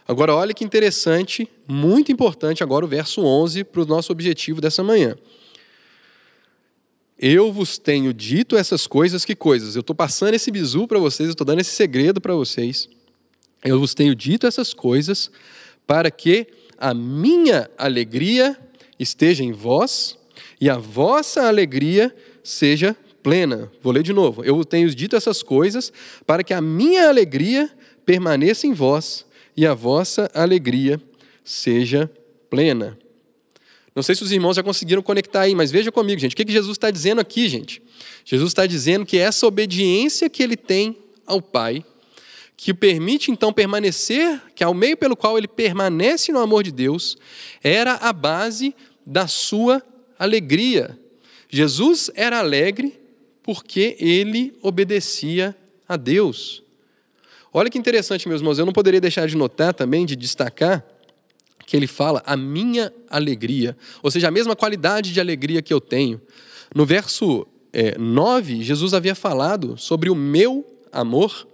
Agora, 0.07 0.35
olha 0.35 0.55
que 0.55 0.65
interessante, 0.65 1.47
muito 1.69 2.11
importante 2.11 2.63
agora 2.63 2.85
o 2.85 2.89
verso 2.89 3.21
11 3.21 3.63
para 3.63 3.83
o 3.83 3.87
nosso 3.87 4.11
objetivo 4.11 4.61
dessa 4.61 4.83
manhã. 4.83 5.17
Eu 7.19 7.53
vos 7.53 7.79
tenho 7.79 8.13
dito 8.15 8.57
essas 8.57 8.87
coisas, 8.87 9.25
que 9.25 9.37
coisas? 9.37 9.77
Eu 9.77 9.81
estou 9.81 9.95
passando 9.95 10.35
esse 10.35 10.51
bizu 10.51 10.89
para 10.89 10.99
vocês, 10.99 11.29
eu 11.29 11.33
estou 11.33 11.47
dando 11.47 11.61
esse 11.61 11.73
segredo 11.73 12.21
para 12.21 12.35
vocês 12.35 12.89
eu 13.65 13.79
vos 13.79 13.95
tenho 13.95 14.15
dito 14.15 14.47
essas 14.47 14.73
coisas 14.73 15.31
para 15.87 16.11
que 16.11 16.47
a 16.79 16.95
minha 16.95 17.69
alegria 17.77 18.57
esteja 18.99 19.43
em 19.43 19.53
vós 19.53 20.17
e 20.61 20.71
a 20.71 20.77
vossa 20.77 21.47
alegria 21.47 22.15
seja 22.43 22.97
plena. 23.29 23.71
Vou 23.83 23.93
ler 23.93 24.03
de 24.03 24.15
novo. 24.15 24.43
Eu 24.43 24.65
tenho 24.65 24.89
dito 24.89 25.15
essas 25.15 25.43
coisas 25.43 25.93
para 26.27 26.43
que 26.43 26.55
a 26.55 26.63
minha 26.63 27.11
alegria 27.11 27.71
permaneça 28.07 28.67
em 28.67 28.73
vós 28.73 29.27
e 29.55 29.67
a 29.67 29.75
vossa 29.75 30.31
alegria 30.33 30.99
seja 31.45 32.11
plena. 32.49 32.99
Não 33.95 34.03
sei 34.03 34.15
se 34.15 34.23
os 34.23 34.33
irmãos 34.33 34.57
já 34.57 34.63
conseguiram 34.63 35.03
conectar 35.03 35.43
aí, 35.43 35.55
mas 35.55 35.71
veja 35.71 35.93
comigo, 35.93 36.19
gente. 36.19 36.33
O 36.33 36.37
que 36.37 36.51
Jesus 36.51 36.73
está 36.79 36.91
dizendo 36.91 37.21
aqui, 37.21 37.51
gente? 37.51 37.83
Jesus 38.25 38.49
está 38.49 38.65
dizendo 38.65 39.05
que 39.05 39.19
essa 39.19 39.47
obediência 39.47 40.31
que 40.31 40.43
ele 40.43 40.57
tem 40.57 40.97
ao 41.27 41.43
Pai 41.43 41.85
que 42.57 42.73
permite 42.73 43.31
então 43.31 43.53
permanecer, 43.53 44.41
que 44.55 44.65
é 44.65 44.67
o 44.67 44.73
meio 44.73 44.97
pelo 44.97 45.15
qual 45.15 45.37
ele 45.37 45.47
permanece 45.47 46.33
no 46.33 46.39
amor 46.39 46.63
de 46.63 46.73
Deus, 46.73 47.19
era 47.63 47.93
a 47.97 48.11
base 48.11 48.75
da 49.05 49.27
sua 49.27 49.83
alegria. 50.19 50.99
Jesus 51.51 52.11
era 52.15 52.39
alegre 52.39 52.98
porque 53.49 53.97
ele 53.99 54.55
obedecia 54.61 55.57
a 55.89 55.97
Deus. 55.97 56.63
Olha 57.51 57.71
que 57.71 57.79
interessante, 57.79 58.29
meus 58.29 58.43
irmãos, 58.43 58.59
eu 58.59 58.67
não 58.67 58.75
poderia 58.75 59.01
deixar 59.01 59.27
de 59.27 59.35
notar 59.39 59.73
também, 59.73 60.05
de 60.05 60.15
destacar, 60.15 60.85
que 61.65 61.75
ele 61.75 61.87
fala 61.87 62.23
a 62.27 62.37
minha 62.37 62.93
alegria, 63.09 63.75
ou 64.03 64.11
seja, 64.11 64.29
a 64.29 64.31
mesma 64.31 64.55
qualidade 64.55 65.15
de 65.15 65.19
alegria 65.19 65.63
que 65.63 65.73
eu 65.73 65.81
tenho. 65.81 66.21
No 66.75 66.85
verso 66.85 67.47
é, 67.73 67.97
9, 67.97 68.63
Jesus 68.63 68.93
havia 68.93 69.15
falado 69.15 69.79
sobre 69.79 70.11
o 70.11 70.15
meu 70.15 70.63
amor, 70.93 71.49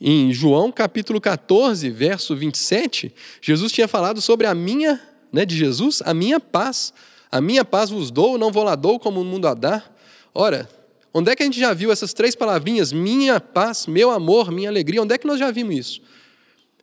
em 0.00 0.32
João 0.32 0.72
capítulo 0.72 1.20
14, 1.20 1.88
verso 1.88 2.34
27, 2.34 3.14
Jesus 3.40 3.70
tinha 3.70 3.86
falado 3.86 4.20
sobre 4.20 4.44
a 4.44 4.56
minha, 4.56 5.00
né, 5.32 5.46
de 5.46 5.56
Jesus, 5.56 6.02
a 6.04 6.12
minha 6.12 6.40
paz. 6.40 6.92
A 7.30 7.40
minha 7.40 7.64
paz 7.64 7.90
vos 7.90 8.10
dou, 8.10 8.36
não 8.36 8.50
vou 8.50 8.64
lá 8.64 8.74
dou 8.74 8.98
como 8.98 9.20
o 9.20 9.24
mundo 9.24 9.46
a 9.46 9.54
dar. 9.54 9.97
Ora, 10.40 10.70
onde 11.12 11.32
é 11.32 11.34
que 11.34 11.42
a 11.42 11.46
gente 11.46 11.58
já 11.58 11.74
viu 11.74 11.90
essas 11.90 12.12
três 12.12 12.36
palavrinhas? 12.36 12.92
Minha 12.92 13.40
paz, 13.40 13.88
meu 13.88 14.08
amor, 14.08 14.52
minha 14.52 14.68
alegria. 14.68 15.02
Onde 15.02 15.12
é 15.12 15.18
que 15.18 15.26
nós 15.26 15.36
já 15.36 15.50
vimos 15.50 15.74
isso? 15.74 16.00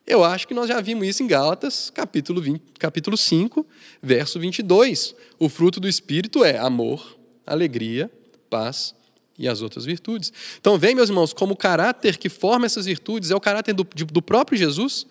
Eu 0.05 0.25
acho 0.25 0.45
que 0.45 0.53
nós 0.53 0.67
já 0.67 0.81
vimos 0.81 1.07
isso 1.07 1.23
em 1.23 1.27
Gálatas, 1.27 1.89
capítulo, 1.89 2.41
20, 2.41 2.61
capítulo 2.77 3.15
5, 3.15 3.65
verso 4.03 4.41
22. 4.41 5.15
O 5.39 5.47
fruto 5.47 5.79
do 5.79 5.87
Espírito 5.87 6.43
é 6.43 6.57
amor, 6.57 7.17
alegria, 7.47 8.11
paz 8.49 8.93
e 9.39 9.47
as 9.47 9.61
outras 9.61 9.85
virtudes. 9.85 10.33
Então, 10.59 10.77
vem, 10.77 10.93
meus 10.93 11.07
irmãos, 11.07 11.31
como 11.31 11.53
o 11.53 11.57
caráter 11.57 12.17
que 12.17 12.27
forma 12.27 12.65
essas 12.65 12.85
virtudes 12.85 13.31
é 13.31 13.35
o 13.37 13.39
caráter 13.39 13.71
do, 13.71 13.85
do 13.85 14.21
próprio 14.21 14.57
Jesus, 14.57 15.07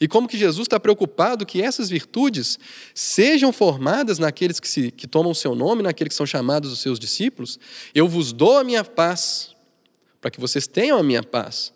e 0.00 0.08
como 0.08 0.28
que 0.28 0.36
Jesus 0.36 0.66
está 0.66 0.78
preocupado 0.80 1.46
que 1.46 1.62
essas 1.62 1.88
virtudes 1.88 2.58
sejam 2.94 3.52
formadas 3.52 4.18
naqueles 4.18 4.58
que, 4.58 4.68
se, 4.68 4.90
que 4.90 5.06
tomam 5.06 5.32
o 5.32 5.34
seu 5.34 5.54
nome, 5.54 5.82
naqueles 5.82 6.10
que 6.10 6.16
são 6.16 6.26
chamados 6.26 6.72
os 6.72 6.80
seus 6.80 6.98
discípulos. 6.98 7.58
Eu 7.94 8.08
vos 8.08 8.32
dou 8.32 8.58
a 8.58 8.64
minha 8.64 8.84
paz, 8.84 9.54
para 10.20 10.30
que 10.30 10.40
vocês 10.40 10.66
tenham 10.66 10.98
a 10.98 11.02
minha 11.02 11.22
paz. 11.22 11.72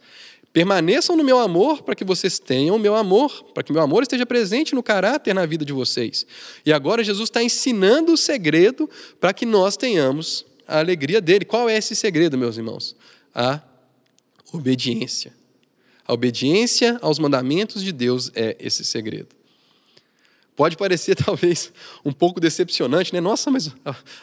Permaneçam 0.52 1.16
no 1.16 1.22
meu 1.22 1.38
amor 1.38 1.82
para 1.82 1.94
que 1.94 2.04
vocês 2.04 2.38
tenham 2.38 2.76
o 2.76 2.78
meu 2.78 2.96
amor, 2.96 3.44
para 3.54 3.62
que 3.62 3.72
meu 3.72 3.82
amor 3.82 4.02
esteja 4.02 4.24
presente 4.24 4.74
no 4.74 4.82
caráter 4.82 5.34
na 5.34 5.46
vida 5.46 5.64
de 5.64 5.72
vocês. 5.72 6.26
E 6.64 6.72
agora 6.72 7.04
Jesus 7.04 7.28
está 7.28 7.42
ensinando 7.42 8.12
o 8.12 8.16
segredo 8.16 8.88
para 9.20 9.32
que 9.32 9.44
nós 9.46 9.76
tenhamos 9.76 10.44
a 10.66 10.78
alegria 10.78 11.20
dele. 11.20 11.44
Qual 11.44 11.68
é 11.68 11.76
esse 11.76 11.94
segredo, 11.94 12.36
meus 12.36 12.56
irmãos? 12.56 12.96
A 13.34 13.60
obediência. 14.52 15.37
A 16.08 16.14
obediência 16.14 16.98
aos 17.02 17.18
mandamentos 17.18 17.84
de 17.84 17.92
Deus 17.92 18.32
é 18.34 18.56
esse 18.58 18.82
segredo. 18.82 19.28
Pode 20.56 20.74
parecer 20.74 21.14
talvez 21.22 21.70
um 22.02 22.12
pouco 22.12 22.40
decepcionante, 22.40 23.12
né? 23.12 23.20
Nossa, 23.20 23.50
mas 23.50 23.70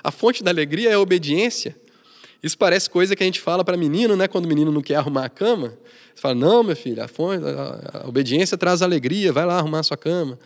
a, 0.04 0.12
fonte 0.12 0.43
da 0.43 0.50
alegria 0.50 0.89
é 0.89 0.93
a 0.93 1.00
obediência. 1.00 1.78
Isso 2.41 2.58
parece 2.58 2.89
coisa 2.89 3.15
que 3.15 3.21
a 3.21 3.26
gente 3.26 3.39
fala 3.39 3.63
para 3.63 3.78
menino, 3.78 4.15
né? 4.15 4.28
Quando 4.28 4.45
o 4.45 4.48
menino 4.48 4.71
não 4.71 4.82
quer 4.82 4.95
arrumar 4.95 5.26
a 5.26 5.30
cama, 5.30 5.78
você 6.13 6.21
fala: 6.21 6.34
"Não, 6.34 6.63
meu 6.63 6.76
filho, 6.76 7.04
a, 7.04 7.08
fonte, 7.08 7.43
a 7.45 8.08
obediência 8.08 8.58
traz 8.58 8.82
alegria, 8.82 9.32
vai 9.32 9.45
lá 9.45 9.58
arrumar 9.58 9.80
a 9.80 9.84
sua 9.84 9.98
cama". 9.98 10.39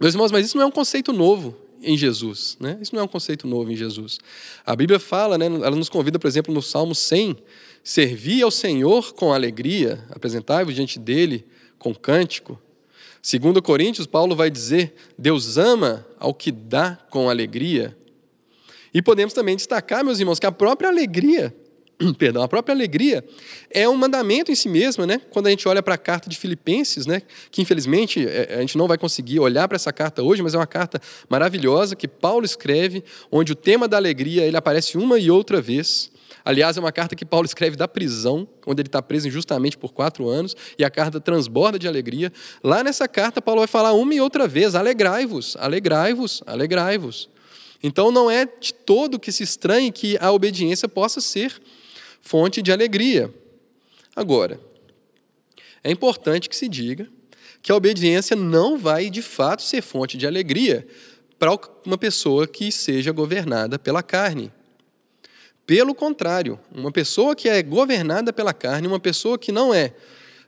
Meus 0.00 0.14
irmãos, 0.14 0.30
mas 0.30 0.46
isso 0.46 0.56
não 0.56 0.64
é 0.64 0.66
um 0.66 0.70
conceito 0.70 1.12
novo 1.12 1.56
em 1.82 1.96
Jesus. 1.98 2.56
Né? 2.60 2.78
Isso 2.80 2.94
não 2.94 3.02
é 3.02 3.04
um 3.04 3.08
conceito 3.08 3.46
novo 3.46 3.70
em 3.70 3.76
Jesus. 3.76 4.18
A 4.64 4.74
Bíblia 4.74 4.98
fala, 4.98 5.36
né, 5.36 5.46
ela 5.46 5.76
nos 5.76 5.88
convida, 5.88 6.18
por 6.18 6.28
exemplo, 6.28 6.54
no 6.54 6.62
Salmo 6.62 6.94
100, 6.94 7.36
servi 7.82 8.42
ao 8.42 8.50
Senhor 8.50 9.12
com 9.14 9.32
alegria, 9.32 10.04
apresentai-vos 10.10 10.74
diante 10.74 10.98
dele 10.98 11.44
com 11.78 11.94
cântico. 11.94 12.60
Segundo 13.20 13.62
Coríntios, 13.62 14.06
Paulo 14.06 14.34
vai 14.34 14.50
dizer: 14.50 14.94
Deus 15.18 15.56
ama 15.56 16.06
ao 16.18 16.34
que 16.34 16.50
dá 16.50 16.98
com 17.10 17.28
alegria. 17.28 17.96
E 18.94 19.00
podemos 19.00 19.32
também 19.32 19.56
destacar, 19.56 20.04
meus 20.04 20.20
irmãos, 20.20 20.38
que 20.38 20.44
a 20.44 20.52
própria 20.52 20.90
alegria, 20.90 21.54
perdão, 22.18 22.42
a 22.42 22.48
própria 22.48 22.74
alegria 22.74 23.24
é 23.70 23.88
um 23.88 23.96
mandamento 23.96 24.52
em 24.52 24.54
si 24.54 24.68
mesma, 24.68 25.06
né? 25.06 25.20
Quando 25.30 25.46
a 25.46 25.50
gente 25.50 25.66
olha 25.66 25.82
para 25.82 25.94
a 25.94 25.98
carta 25.98 26.28
de 26.28 26.36
Filipenses, 26.36 27.06
né? 27.06 27.22
Que 27.50 27.62
infelizmente 27.62 28.26
é, 28.26 28.56
a 28.56 28.60
gente 28.60 28.76
não 28.76 28.86
vai 28.86 28.98
conseguir 28.98 29.40
olhar 29.40 29.66
para 29.66 29.76
essa 29.76 29.92
carta 29.92 30.22
hoje, 30.22 30.42
mas 30.42 30.54
é 30.54 30.58
uma 30.58 30.66
carta 30.66 31.00
maravilhosa 31.28 31.96
que 31.96 32.06
Paulo 32.06 32.44
escreve, 32.44 33.02
onde 33.30 33.52
o 33.52 33.56
tema 33.56 33.88
da 33.88 33.96
alegria 33.96 34.44
ele 34.44 34.56
aparece 34.56 34.98
uma 34.98 35.18
e 35.18 35.30
outra 35.30 35.60
vez. 35.60 36.11
Aliás, 36.44 36.76
é 36.76 36.80
uma 36.80 36.92
carta 36.92 37.14
que 37.14 37.24
Paulo 37.24 37.46
escreve 37.46 37.76
da 37.76 37.86
prisão, 37.86 38.48
onde 38.66 38.82
ele 38.82 38.88
está 38.88 39.00
preso 39.00 39.28
injustamente 39.28 39.76
por 39.76 39.92
quatro 39.92 40.28
anos, 40.28 40.56
e 40.78 40.84
a 40.84 40.90
carta 40.90 41.20
transborda 41.20 41.78
de 41.78 41.86
alegria. 41.86 42.32
Lá 42.62 42.82
nessa 42.82 43.06
carta, 43.08 43.40
Paulo 43.40 43.60
vai 43.60 43.68
falar 43.68 43.92
uma 43.92 44.14
e 44.14 44.20
outra 44.20 44.48
vez: 44.48 44.74
alegrai-vos, 44.74 45.56
alegrai-vos, 45.58 46.42
alegrai-vos. 46.46 47.28
Então, 47.82 48.12
não 48.12 48.30
é 48.30 48.46
de 48.46 48.72
todo 48.72 49.18
que 49.18 49.32
se 49.32 49.42
estranhe 49.42 49.90
que 49.90 50.16
a 50.20 50.30
obediência 50.30 50.88
possa 50.88 51.20
ser 51.20 51.60
fonte 52.20 52.62
de 52.62 52.70
alegria. 52.70 53.32
Agora, 54.14 54.60
é 55.82 55.90
importante 55.90 56.48
que 56.48 56.56
se 56.56 56.68
diga 56.68 57.08
que 57.60 57.72
a 57.72 57.76
obediência 57.76 58.36
não 58.36 58.78
vai 58.78 59.08
de 59.08 59.22
fato 59.22 59.62
ser 59.62 59.82
fonte 59.82 60.16
de 60.16 60.26
alegria 60.26 60.86
para 61.38 61.58
uma 61.84 61.98
pessoa 61.98 62.46
que 62.46 62.70
seja 62.70 63.10
governada 63.10 63.78
pela 63.78 64.02
carne. 64.02 64.52
Pelo 65.66 65.94
contrário, 65.94 66.58
uma 66.72 66.90
pessoa 66.90 67.36
que 67.36 67.48
é 67.48 67.62
governada 67.62 68.32
pela 68.32 68.52
carne, 68.52 68.88
uma 68.88 69.00
pessoa 69.00 69.38
que 69.38 69.52
não 69.52 69.72
é 69.72 69.94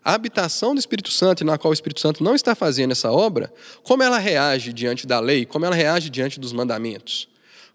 a 0.05 0.13
habitação 0.13 0.75
do 0.75 0.79
Espírito 0.79 1.11
Santo 1.11 1.45
na 1.45 1.57
qual 1.57 1.71
o 1.71 1.75
Espírito 1.75 2.01
Santo 2.01 2.23
não 2.23 2.35
está 2.35 2.55
fazendo 2.55 2.93
essa 2.93 3.11
obra, 3.11 3.53
como 3.83 4.03
ela 4.03 4.19
reage 4.19 4.73
diante 4.73 5.07
da 5.07 5.19
lei, 5.19 5.47
como 5.47 5.65
ela 5.65 5.75
reage 5.75 6.11
diante 6.11 6.39
dos 6.39 6.53
mandamentos? 6.53 7.29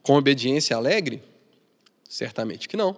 Com 0.04 0.16
obediência 0.16 0.76
alegre? 0.76 1.24
Certamente 2.08 2.68
que 2.68 2.78
não. 2.78 2.96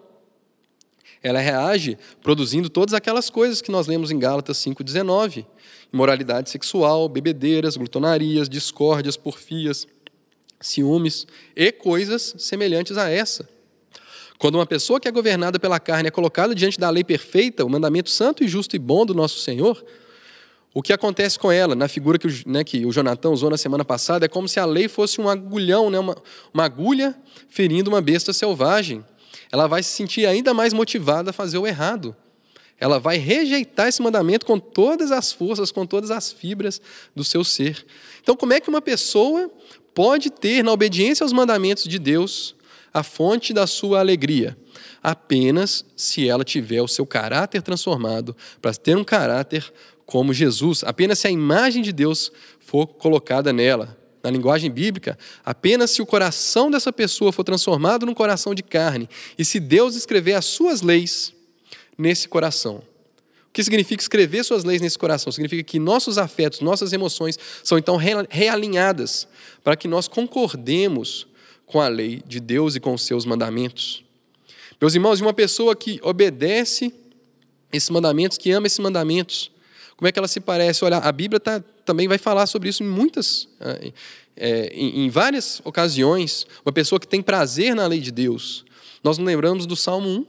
Ela 1.24 1.40
reage 1.40 1.98
produzindo 2.22 2.70
todas 2.70 2.94
aquelas 2.94 3.30
coisas 3.30 3.62
que 3.62 3.72
nós 3.72 3.88
lemos 3.88 4.12
em 4.12 4.20
Gálatas 4.20 4.58
5,19: 4.58 5.46
imoralidade 5.94 6.50
sexual, 6.50 7.08
bebedeiras, 7.08 7.78
glutonarias, 7.78 8.50
discórdias, 8.50 9.16
porfias, 9.16 9.88
ciúmes 10.60 11.28
e 11.56 11.72
coisas 11.72 12.36
semelhantes 12.38 12.98
a 12.98 13.10
essa. 13.10 13.48
Quando 14.42 14.56
uma 14.56 14.66
pessoa 14.66 15.00
que 15.00 15.08
é 15.08 15.12
governada 15.12 15.60
pela 15.60 15.80
carne 15.80 16.08
é 16.08 16.12
colocada 16.12 16.56
diante 16.56 16.80
da 16.80 16.90
lei 16.90 17.04
perfeita, 17.04 17.64
o 17.64 17.70
mandamento 17.70 18.10
santo 18.10 18.44
e 18.44 18.48
justo 18.48 18.76
e 18.76 18.80
bom 18.80 19.06
do 19.06 19.14
nosso 19.14 19.38
Senhor, 19.38 19.86
o 20.74 20.82
que 20.82 20.92
acontece 20.92 21.38
com 21.38 21.52
ela, 21.52 21.76
na 21.76 21.88
figura 21.88 22.18
que 22.18 22.26
o, 22.26 22.32
né, 22.48 22.64
que 22.64 22.84
o 22.84 22.92
Jonathan 22.92 23.30
usou 23.30 23.52
na 23.52 23.58
semana 23.58 23.86
passada, 23.86 24.26
é 24.26 24.28
como 24.28 24.48
se 24.48 24.60
a 24.60 24.66
lei 24.66 24.88
fosse 24.88 25.22
um 25.22 25.30
agulhão, 25.30 25.92
né, 25.92 26.00
uma, 26.00 26.18
uma 26.52 26.66
agulha 26.66 27.16
ferindo 27.50 27.92
uma 27.92 28.02
besta 28.02 28.34
selvagem. 28.34 29.06
Ela 29.52 29.68
vai 29.68 29.84
se 29.84 29.92
sentir 29.92 30.26
ainda 30.26 30.56
mais 30.56 30.74
motivada 30.74 31.30
a 31.30 31.34
fazer 31.34 31.60
o 31.60 31.68
errado. 31.68 32.16
Ela 32.80 33.00
vai 33.00 33.18
rejeitar 33.18 33.90
esse 33.90 34.02
mandamento 34.02 34.44
com 34.44 34.58
todas 34.58 35.12
as 35.12 35.32
forças, 35.32 35.72
com 35.72 35.86
todas 35.86 36.10
as 36.10 36.32
fibras 36.32 36.82
do 37.16 37.24
seu 37.24 37.44
ser. 37.44 37.86
Então, 38.24 38.36
como 38.36 38.54
é 38.54 38.60
que 38.60 38.70
uma 38.70 38.82
pessoa 38.82 39.52
pode 39.94 40.32
ter, 40.32 40.64
na 40.64 40.72
obediência 40.72 41.24
aos 41.24 41.32
mandamentos 41.32 41.84
de 41.84 42.00
Deus, 42.00 42.56
a 42.94 43.04
fonte 43.04 43.54
da 43.54 43.66
sua 43.66 44.00
alegria, 44.00 44.58
apenas 45.02 45.86
se 45.96 46.28
ela 46.28 46.44
tiver 46.44 46.82
o 46.82 46.88
seu 46.88 47.06
caráter 47.06 47.62
transformado 47.62 48.36
para 48.62 48.74
ter 48.74 48.98
um 48.98 49.04
caráter 49.04 49.72
como 50.06 50.34
Jesus, 50.34 50.84
apenas 50.84 51.20
se 51.20 51.28
a 51.28 51.32
imagem 51.32 51.82
de 51.82 51.94
Deus 51.94 52.32
for 52.60 52.86
colocada 52.88 53.54
nela. 53.54 53.98
Na 54.24 54.30
linguagem 54.30 54.70
bíblica, 54.70 55.18
apenas 55.44 55.90
se 55.90 56.02
o 56.02 56.06
coração 56.06 56.70
dessa 56.70 56.94
pessoa 56.94 57.32
for 57.32 57.44
transformado 57.44 58.06
num 58.06 58.14
coração 58.14 58.54
de 58.54 58.62
carne 58.62 59.10
e 59.36 59.44
se 59.44 59.60
Deus 59.60 59.96
escrever 59.96 60.34
as 60.34 60.46
suas 60.46 60.84
leis 60.84 61.34
nesse 61.98 62.28
coração. 62.28 62.84
O 63.48 63.54
que 63.54 63.64
significa 63.64 64.02
escrever 64.02 64.44
suas 64.44 64.64
leis 64.64 64.80
nesse 64.80 64.98
coração? 64.98 65.32
Significa 65.32 65.64
que 65.64 65.80
nossos 65.80 66.18
afetos, 66.18 66.62
nossas 66.62 66.94
emoções 66.94 67.38
são 67.64 67.78
então 67.78 67.98
realinhadas 67.98 69.28
para 69.64 69.76
que 69.76 69.88
nós 69.88 70.08
concordemos 70.08 71.26
com 71.72 71.80
a 71.80 71.88
lei 71.88 72.22
de 72.28 72.40
Deus 72.40 72.76
e 72.76 72.80
com 72.80 72.94
os 72.94 73.04
seus 73.04 73.26
mandamentos. 73.26 74.04
Meus 74.80 74.94
irmãos, 74.94 75.22
uma 75.22 75.34
pessoa 75.34 75.76
que 75.76 76.00
obedece 76.04 76.94
esses 77.72 77.90
mandamentos, 77.90 78.38
que 78.38 78.52
ama 78.52 78.68
esses 78.68 78.80
mandamentos, 78.80 79.52
como 79.96 80.08
é 80.08 80.12
que 80.12 80.20
ela 80.20 80.28
se 80.28 80.40
parece? 80.40 80.84
Olha, 80.84 80.98
a 80.98 81.12
Bíblia 81.12 81.40
tá, 81.40 81.64
também 81.86 82.08
vai 82.08 82.18
falar 82.18 82.48
sobre 82.48 82.70
isso 82.70 82.84
em 82.84 82.88
muitas, 82.88 83.48
é, 84.36 84.72
em, 84.74 85.06
em 85.06 85.10
várias 85.10 85.62
ocasiões. 85.64 86.46
Uma 86.66 86.74
pessoa 86.74 87.00
que 87.00 87.08
tem 87.08 87.22
prazer 87.22 87.76
na 87.76 87.86
lei 87.86 88.00
de 88.00 88.12
Deus. 88.12 88.66
Nós 89.04 89.18
nos 89.20 89.28
lembramos 89.28 89.68
do 89.68 89.76
Salmo 89.76 90.10
1, 90.10 90.26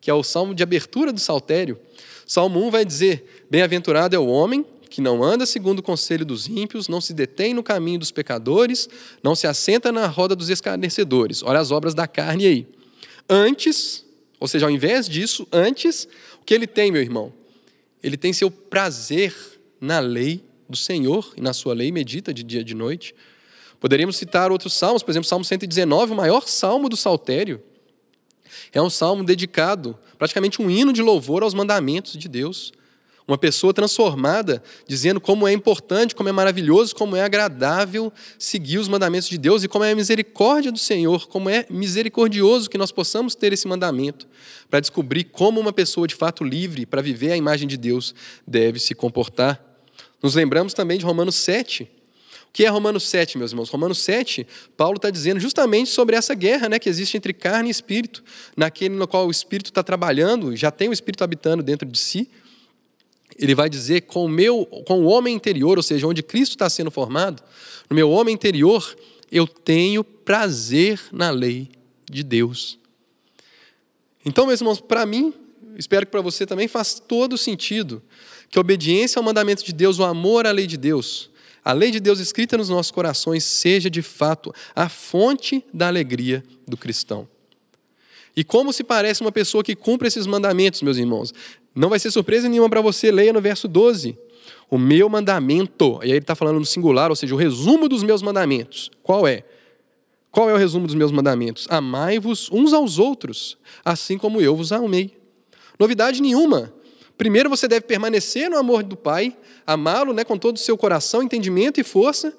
que 0.00 0.10
é 0.10 0.14
o 0.14 0.22
salmo 0.22 0.54
de 0.54 0.62
abertura 0.62 1.12
do 1.12 1.18
saltério. 1.18 1.76
Salmo 2.24 2.64
1 2.64 2.70
vai 2.70 2.84
dizer: 2.84 3.44
Bem-aventurado 3.50 4.14
é 4.14 4.18
o 4.18 4.26
homem 4.26 4.64
que 4.90 5.00
não 5.00 5.22
anda 5.22 5.46
segundo 5.46 5.78
o 5.78 5.82
conselho 5.82 6.26
dos 6.26 6.48
ímpios, 6.48 6.88
não 6.88 7.00
se 7.00 7.14
detém 7.14 7.54
no 7.54 7.62
caminho 7.62 8.00
dos 8.00 8.10
pecadores, 8.10 8.88
não 9.22 9.36
se 9.36 9.46
assenta 9.46 9.92
na 9.92 10.06
roda 10.06 10.34
dos 10.34 10.50
escarnecedores. 10.50 11.42
Olha 11.42 11.60
as 11.60 11.70
obras 11.70 11.94
da 11.94 12.08
carne 12.08 12.46
aí. 12.46 12.66
Antes, 13.28 14.04
ou 14.40 14.48
seja, 14.48 14.66
ao 14.66 14.70
invés 14.70 15.08
disso, 15.08 15.46
antes, 15.52 16.08
o 16.42 16.44
que 16.44 16.52
ele 16.52 16.66
tem, 16.66 16.90
meu 16.90 17.00
irmão? 17.00 17.32
Ele 18.02 18.16
tem 18.16 18.32
seu 18.32 18.50
prazer 18.50 19.34
na 19.80 20.00
lei 20.00 20.44
do 20.68 20.76
Senhor 20.76 21.32
e 21.36 21.40
na 21.40 21.52
sua 21.52 21.72
lei 21.72 21.92
medita 21.92 22.34
de 22.34 22.42
dia 22.42 22.60
e 22.60 22.64
de 22.64 22.74
noite. 22.74 23.14
Poderíamos 23.78 24.16
citar 24.16 24.50
outros 24.50 24.74
salmos, 24.74 25.02
por 25.02 25.10
exemplo, 25.10 25.28
Salmo 25.28 25.44
119, 25.44 26.12
o 26.12 26.16
maior 26.16 26.48
salmo 26.48 26.88
do 26.88 26.96
saltério. 26.96 27.62
É 28.72 28.82
um 28.82 28.90
salmo 28.90 29.24
dedicado, 29.24 29.96
praticamente 30.18 30.60
um 30.60 30.70
hino 30.70 30.92
de 30.92 31.00
louvor 31.00 31.42
aos 31.42 31.54
mandamentos 31.54 32.14
de 32.14 32.28
Deus. 32.28 32.72
Uma 33.30 33.38
pessoa 33.38 33.72
transformada, 33.72 34.60
dizendo 34.88 35.20
como 35.20 35.46
é 35.46 35.52
importante, 35.52 36.16
como 36.16 36.28
é 36.28 36.32
maravilhoso, 36.32 36.96
como 36.96 37.14
é 37.14 37.22
agradável 37.22 38.12
seguir 38.36 38.78
os 38.78 38.88
mandamentos 38.88 39.28
de 39.28 39.38
Deus 39.38 39.62
e 39.62 39.68
como 39.68 39.84
é 39.84 39.92
a 39.92 39.94
misericórdia 39.94 40.72
do 40.72 40.80
Senhor, 40.80 41.28
como 41.28 41.48
é 41.48 41.64
misericordioso 41.70 42.68
que 42.68 42.76
nós 42.76 42.90
possamos 42.90 43.36
ter 43.36 43.52
esse 43.52 43.68
mandamento 43.68 44.26
para 44.68 44.80
descobrir 44.80 45.22
como 45.22 45.60
uma 45.60 45.72
pessoa 45.72 46.08
de 46.08 46.14
fato 46.16 46.42
livre 46.42 46.84
para 46.84 47.00
viver 47.00 47.30
a 47.30 47.36
imagem 47.36 47.68
de 47.68 47.76
Deus 47.76 48.16
deve 48.44 48.80
se 48.80 48.96
comportar. 48.96 49.64
Nos 50.20 50.34
lembramos 50.34 50.74
também 50.74 50.98
de 50.98 51.04
Romanos 51.04 51.36
7. 51.36 51.84
O 51.84 52.52
que 52.52 52.64
é 52.64 52.68
Romanos 52.68 53.08
7, 53.08 53.38
meus 53.38 53.52
irmãos? 53.52 53.70
Romanos 53.70 53.98
7, 53.98 54.44
Paulo 54.76 54.96
está 54.96 55.08
dizendo 55.08 55.38
justamente 55.38 55.88
sobre 55.88 56.16
essa 56.16 56.34
guerra 56.34 56.68
né, 56.68 56.80
que 56.80 56.88
existe 56.88 57.16
entre 57.16 57.32
carne 57.32 57.68
e 57.68 57.70
espírito, 57.70 58.24
naquele 58.56 58.96
no 58.96 59.06
qual 59.06 59.28
o 59.28 59.30
espírito 59.30 59.70
está 59.70 59.84
trabalhando, 59.84 60.56
já 60.56 60.72
tem 60.72 60.88
o 60.88 60.92
espírito 60.92 61.22
habitando 61.22 61.62
dentro 61.62 61.88
de 61.88 61.96
si, 61.96 62.28
ele 63.38 63.54
vai 63.54 63.68
dizer 63.68 64.02
com 64.02 64.24
o 64.24 64.28
meu, 64.28 64.66
com 64.86 65.00
o 65.00 65.06
homem 65.06 65.34
interior, 65.34 65.76
ou 65.76 65.82
seja, 65.82 66.06
onde 66.06 66.22
Cristo 66.22 66.52
está 66.52 66.68
sendo 66.68 66.90
formado, 66.90 67.42
no 67.88 67.96
meu 67.96 68.10
homem 68.10 68.34
interior, 68.34 68.96
eu 69.30 69.46
tenho 69.46 70.02
prazer 70.04 71.00
na 71.12 71.30
lei 71.30 71.70
de 72.10 72.22
Deus. 72.22 72.78
Então, 74.24 74.46
meus 74.46 74.60
irmãos, 74.60 74.80
para 74.80 75.06
mim, 75.06 75.32
espero 75.76 76.04
que 76.04 76.12
para 76.12 76.20
você 76.20 76.44
também 76.44 76.68
faz 76.68 77.00
todo 77.00 77.38
sentido 77.38 78.02
que 78.50 78.58
a 78.58 78.60
obediência 78.60 79.18
ao 79.18 79.24
mandamento 79.24 79.64
de 79.64 79.72
Deus, 79.72 79.98
o 79.98 80.04
amor 80.04 80.46
à 80.46 80.50
lei 80.50 80.66
de 80.66 80.76
Deus, 80.76 81.30
a 81.64 81.72
lei 81.72 81.90
de 81.90 82.00
Deus 82.00 82.18
escrita 82.18 82.56
nos 82.56 82.68
nossos 82.68 82.90
corações 82.90 83.44
seja 83.44 83.88
de 83.88 84.02
fato 84.02 84.52
a 84.74 84.88
fonte 84.88 85.64
da 85.72 85.86
alegria 85.86 86.42
do 86.66 86.76
cristão. 86.76 87.28
E 88.36 88.44
como 88.44 88.72
se 88.72 88.84
parece 88.84 89.20
uma 89.20 89.32
pessoa 89.32 89.62
que 89.62 89.74
cumpre 89.74 90.08
esses 90.08 90.26
mandamentos, 90.26 90.82
meus 90.82 90.96
irmãos? 90.96 91.32
Não 91.74 91.88
vai 91.88 91.98
ser 91.98 92.10
surpresa 92.10 92.48
nenhuma 92.48 92.68
para 92.68 92.80
você, 92.80 93.10
leia 93.10 93.32
no 93.32 93.40
verso 93.40 93.66
12. 93.66 94.16
O 94.70 94.78
meu 94.78 95.08
mandamento, 95.08 95.98
e 96.02 96.06
aí 96.06 96.10
ele 96.10 96.18
está 96.18 96.34
falando 96.34 96.58
no 96.58 96.66
singular, 96.66 97.10
ou 97.10 97.16
seja, 97.16 97.34
o 97.34 97.38
resumo 97.38 97.88
dos 97.88 98.02
meus 98.02 98.22
mandamentos. 98.22 98.90
Qual 99.02 99.26
é? 99.26 99.44
Qual 100.30 100.48
é 100.48 100.54
o 100.54 100.56
resumo 100.56 100.86
dos 100.86 100.94
meus 100.94 101.10
mandamentos? 101.10 101.66
Amai-vos 101.68 102.48
uns 102.52 102.72
aos 102.72 102.98
outros, 102.98 103.58
assim 103.84 104.16
como 104.16 104.40
eu 104.40 104.54
vos 104.54 104.70
amei. 104.70 105.18
Novidade 105.78 106.22
nenhuma. 106.22 106.72
Primeiro 107.18 107.50
você 107.50 107.66
deve 107.66 107.82
permanecer 107.82 108.48
no 108.48 108.56
amor 108.56 108.82
do 108.82 108.96
Pai, 108.96 109.36
amá-lo 109.66 110.12
né, 110.12 110.24
com 110.24 110.38
todo 110.38 110.56
o 110.56 110.60
seu 110.60 110.78
coração, 110.78 111.22
entendimento 111.22 111.80
e 111.80 111.84
força, 111.84 112.32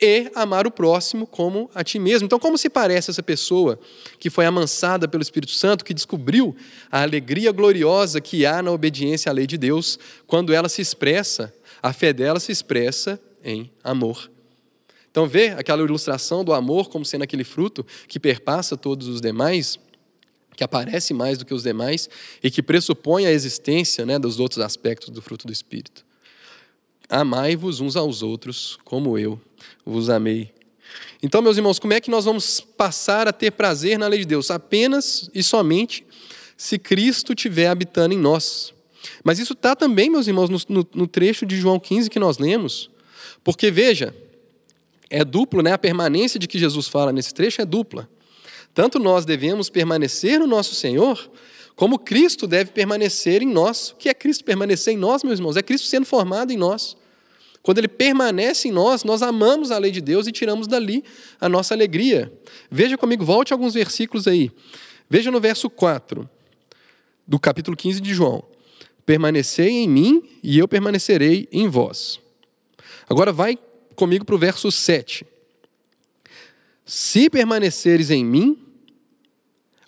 e 0.00 0.30
amar 0.34 0.66
o 0.66 0.70
próximo 0.70 1.26
como 1.26 1.68
a 1.74 1.82
ti 1.82 1.98
mesmo. 1.98 2.26
Então, 2.26 2.38
como 2.38 2.56
se 2.56 2.70
parece 2.70 3.10
essa 3.10 3.22
pessoa 3.22 3.78
que 4.18 4.30
foi 4.30 4.46
amansada 4.46 5.08
pelo 5.08 5.22
Espírito 5.22 5.52
Santo, 5.52 5.84
que 5.84 5.92
descobriu 5.92 6.54
a 6.90 7.02
alegria 7.02 7.50
gloriosa 7.50 8.20
que 8.20 8.46
há 8.46 8.62
na 8.62 8.70
obediência 8.70 9.30
à 9.30 9.32
lei 9.32 9.46
de 9.46 9.58
Deus, 9.58 9.98
quando 10.26 10.52
ela 10.52 10.68
se 10.68 10.80
expressa, 10.80 11.52
a 11.82 11.92
fé 11.92 12.12
dela 12.12 12.38
se 12.38 12.52
expressa 12.52 13.20
em 13.42 13.70
amor. 13.82 14.30
Então, 15.10 15.26
vê 15.26 15.48
aquela 15.48 15.82
ilustração 15.82 16.44
do 16.44 16.52
amor 16.52 16.88
como 16.88 17.04
sendo 17.04 17.22
aquele 17.22 17.44
fruto 17.44 17.84
que 18.06 18.20
perpassa 18.20 18.76
todos 18.76 19.08
os 19.08 19.20
demais, 19.20 19.78
que 20.54 20.62
aparece 20.62 21.12
mais 21.12 21.38
do 21.38 21.44
que 21.44 21.54
os 21.54 21.64
demais 21.64 22.08
e 22.42 22.50
que 22.50 22.62
pressupõe 22.62 23.26
a 23.26 23.32
existência 23.32 24.06
né, 24.06 24.18
dos 24.18 24.38
outros 24.38 24.60
aspectos 24.60 25.08
do 25.08 25.20
fruto 25.20 25.46
do 25.46 25.52
Espírito. 25.52 26.04
Amai-vos 27.08 27.80
uns 27.80 27.96
aos 27.96 28.22
outros, 28.22 28.78
como 28.84 29.18
eu 29.18 29.40
vos 29.84 30.10
amei. 30.10 30.52
Então, 31.22 31.42
meus 31.42 31.56
irmãos, 31.56 31.78
como 31.78 31.92
é 31.92 32.00
que 32.00 32.10
nós 32.10 32.24
vamos 32.24 32.60
passar 32.60 33.26
a 33.26 33.32
ter 33.32 33.50
prazer 33.50 33.98
na 33.98 34.06
lei 34.06 34.20
de 34.20 34.26
Deus? 34.26 34.50
Apenas 34.50 35.28
e 35.34 35.42
somente 35.42 36.06
se 36.56 36.78
Cristo 36.78 37.32
estiver 37.32 37.68
habitando 37.68 38.14
em 38.14 38.18
nós. 38.18 38.72
Mas 39.24 39.38
isso 39.38 39.52
está 39.52 39.74
também, 39.74 40.10
meus 40.10 40.26
irmãos, 40.26 40.50
no, 40.50 40.58
no, 40.68 40.88
no, 40.94 41.06
trecho 41.06 41.46
de 41.46 41.56
João 41.56 41.78
15 41.78 42.10
que 42.10 42.18
nós 42.18 42.38
lemos. 42.38 42.90
Porque, 43.42 43.70
veja, 43.70 44.14
é 45.08 45.24
duplo, 45.24 45.62
né? 45.62 45.72
A 45.72 45.78
permanência 45.78 46.38
de 46.38 46.46
que 46.46 46.58
Jesus 46.58 46.88
fala 46.88 47.12
nesse 47.12 47.32
trecho 47.32 47.62
é 47.62 47.64
dupla. 47.64 48.08
Tanto 48.74 48.98
nós 48.98 49.24
devemos 49.24 49.70
permanecer 49.70 50.38
no 50.38 50.46
nosso 50.46 50.74
Senhor, 50.74 51.30
como 51.74 51.98
Cristo 51.98 52.46
deve 52.46 52.70
permanecer 52.70 53.42
em 53.42 53.48
nós. 53.48 53.90
O 53.90 53.96
que 53.96 54.08
é 54.08 54.14
Cristo 54.14 54.44
permanecer 54.44 54.94
em 54.94 54.96
nós, 54.96 55.22
meus 55.22 55.38
irmãos? 55.38 55.56
É 55.56 55.62
Cristo 55.62 55.86
sendo 55.86 56.06
formado 56.06 56.52
em 56.52 56.56
nós. 56.56 56.96
Quando 57.68 57.76
ele 57.76 57.88
permanece 57.88 58.68
em 58.68 58.70
nós, 58.70 59.04
nós 59.04 59.20
amamos 59.20 59.70
a 59.70 59.76
lei 59.76 59.90
de 59.90 60.00
Deus 60.00 60.26
e 60.26 60.32
tiramos 60.32 60.66
dali 60.66 61.04
a 61.38 61.50
nossa 61.50 61.74
alegria. 61.74 62.32
Veja 62.70 62.96
comigo, 62.96 63.26
volte 63.26 63.52
alguns 63.52 63.74
versículos 63.74 64.26
aí. 64.26 64.50
Veja 65.06 65.30
no 65.30 65.38
verso 65.38 65.68
4 65.68 66.26
do 67.26 67.38
capítulo 67.38 67.76
15 67.76 68.00
de 68.00 68.14
João. 68.14 68.42
Permanecei 69.04 69.68
em 69.68 69.86
mim 69.86 70.22
e 70.42 70.58
eu 70.58 70.66
permanecerei 70.66 71.46
em 71.52 71.68
vós. 71.68 72.18
Agora 73.06 73.34
vai 73.34 73.58
comigo 73.94 74.24
para 74.24 74.34
o 74.34 74.38
verso 74.38 74.72
7. 74.72 75.26
Se 76.86 77.28
permaneceres 77.28 78.10
em 78.10 78.24
mim. 78.24 78.64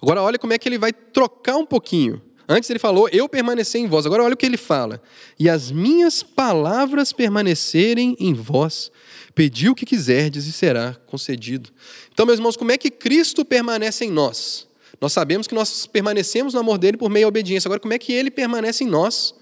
Agora 0.02 0.20
olha 0.20 0.38
como 0.38 0.52
é 0.52 0.58
que 0.58 0.68
ele 0.68 0.76
vai 0.76 0.92
trocar 0.92 1.56
um 1.56 1.64
pouquinho. 1.64 2.20
Antes 2.52 2.68
ele 2.68 2.80
falou, 2.80 3.08
eu 3.12 3.28
permanecer 3.28 3.80
em 3.80 3.86
vós. 3.86 4.04
Agora 4.04 4.24
olha 4.24 4.34
o 4.34 4.36
que 4.36 4.44
ele 4.44 4.56
fala. 4.56 5.00
E 5.38 5.48
as 5.48 5.70
minhas 5.70 6.20
palavras 6.20 7.12
permanecerem 7.12 8.16
em 8.18 8.34
vós. 8.34 8.90
Pedi 9.36 9.68
o 9.68 9.74
que 9.74 9.86
quiserdes 9.86 10.46
e 10.46 10.52
será 10.52 10.96
concedido. 11.06 11.70
Então, 12.12 12.26
meus 12.26 12.40
irmãos, 12.40 12.56
como 12.56 12.72
é 12.72 12.76
que 12.76 12.90
Cristo 12.90 13.44
permanece 13.44 14.04
em 14.04 14.10
nós? 14.10 14.66
Nós 15.00 15.12
sabemos 15.12 15.46
que 15.46 15.54
nós 15.54 15.86
permanecemos 15.86 16.52
no 16.52 16.58
amor 16.58 16.76
dele 16.76 16.96
por 16.96 17.08
meio 17.08 17.26
da 17.26 17.28
obediência. 17.28 17.68
Agora, 17.68 17.78
como 17.78 17.94
é 17.94 17.98
que 18.00 18.12
ele 18.12 18.32
permanece 18.32 18.82
em 18.82 18.88
nós? 18.88 19.32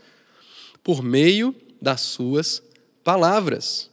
Por 0.85 1.03
meio 1.03 1.57
das 1.81 2.03
suas 2.03 2.63
palavras. 3.03 3.89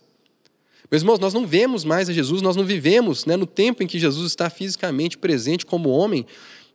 Meus 0.92 1.04
irmãos, 1.04 1.20
nós 1.20 1.34
não 1.34 1.48
vemos 1.48 1.86
mais 1.86 2.10
a 2.10 2.14
Jesus, 2.14 2.42
nós 2.42 2.58
não 2.58 2.66
vivemos 2.66 3.26
né, 3.26 3.38
no 3.38 3.46
tempo 3.46 3.82
em 3.82 3.88
que 3.88 3.98
Jesus 3.98 4.30
está 4.30 4.50
fisicamente 4.50 5.18
presente 5.18 5.66
como 5.66 5.88
homem 5.88 6.26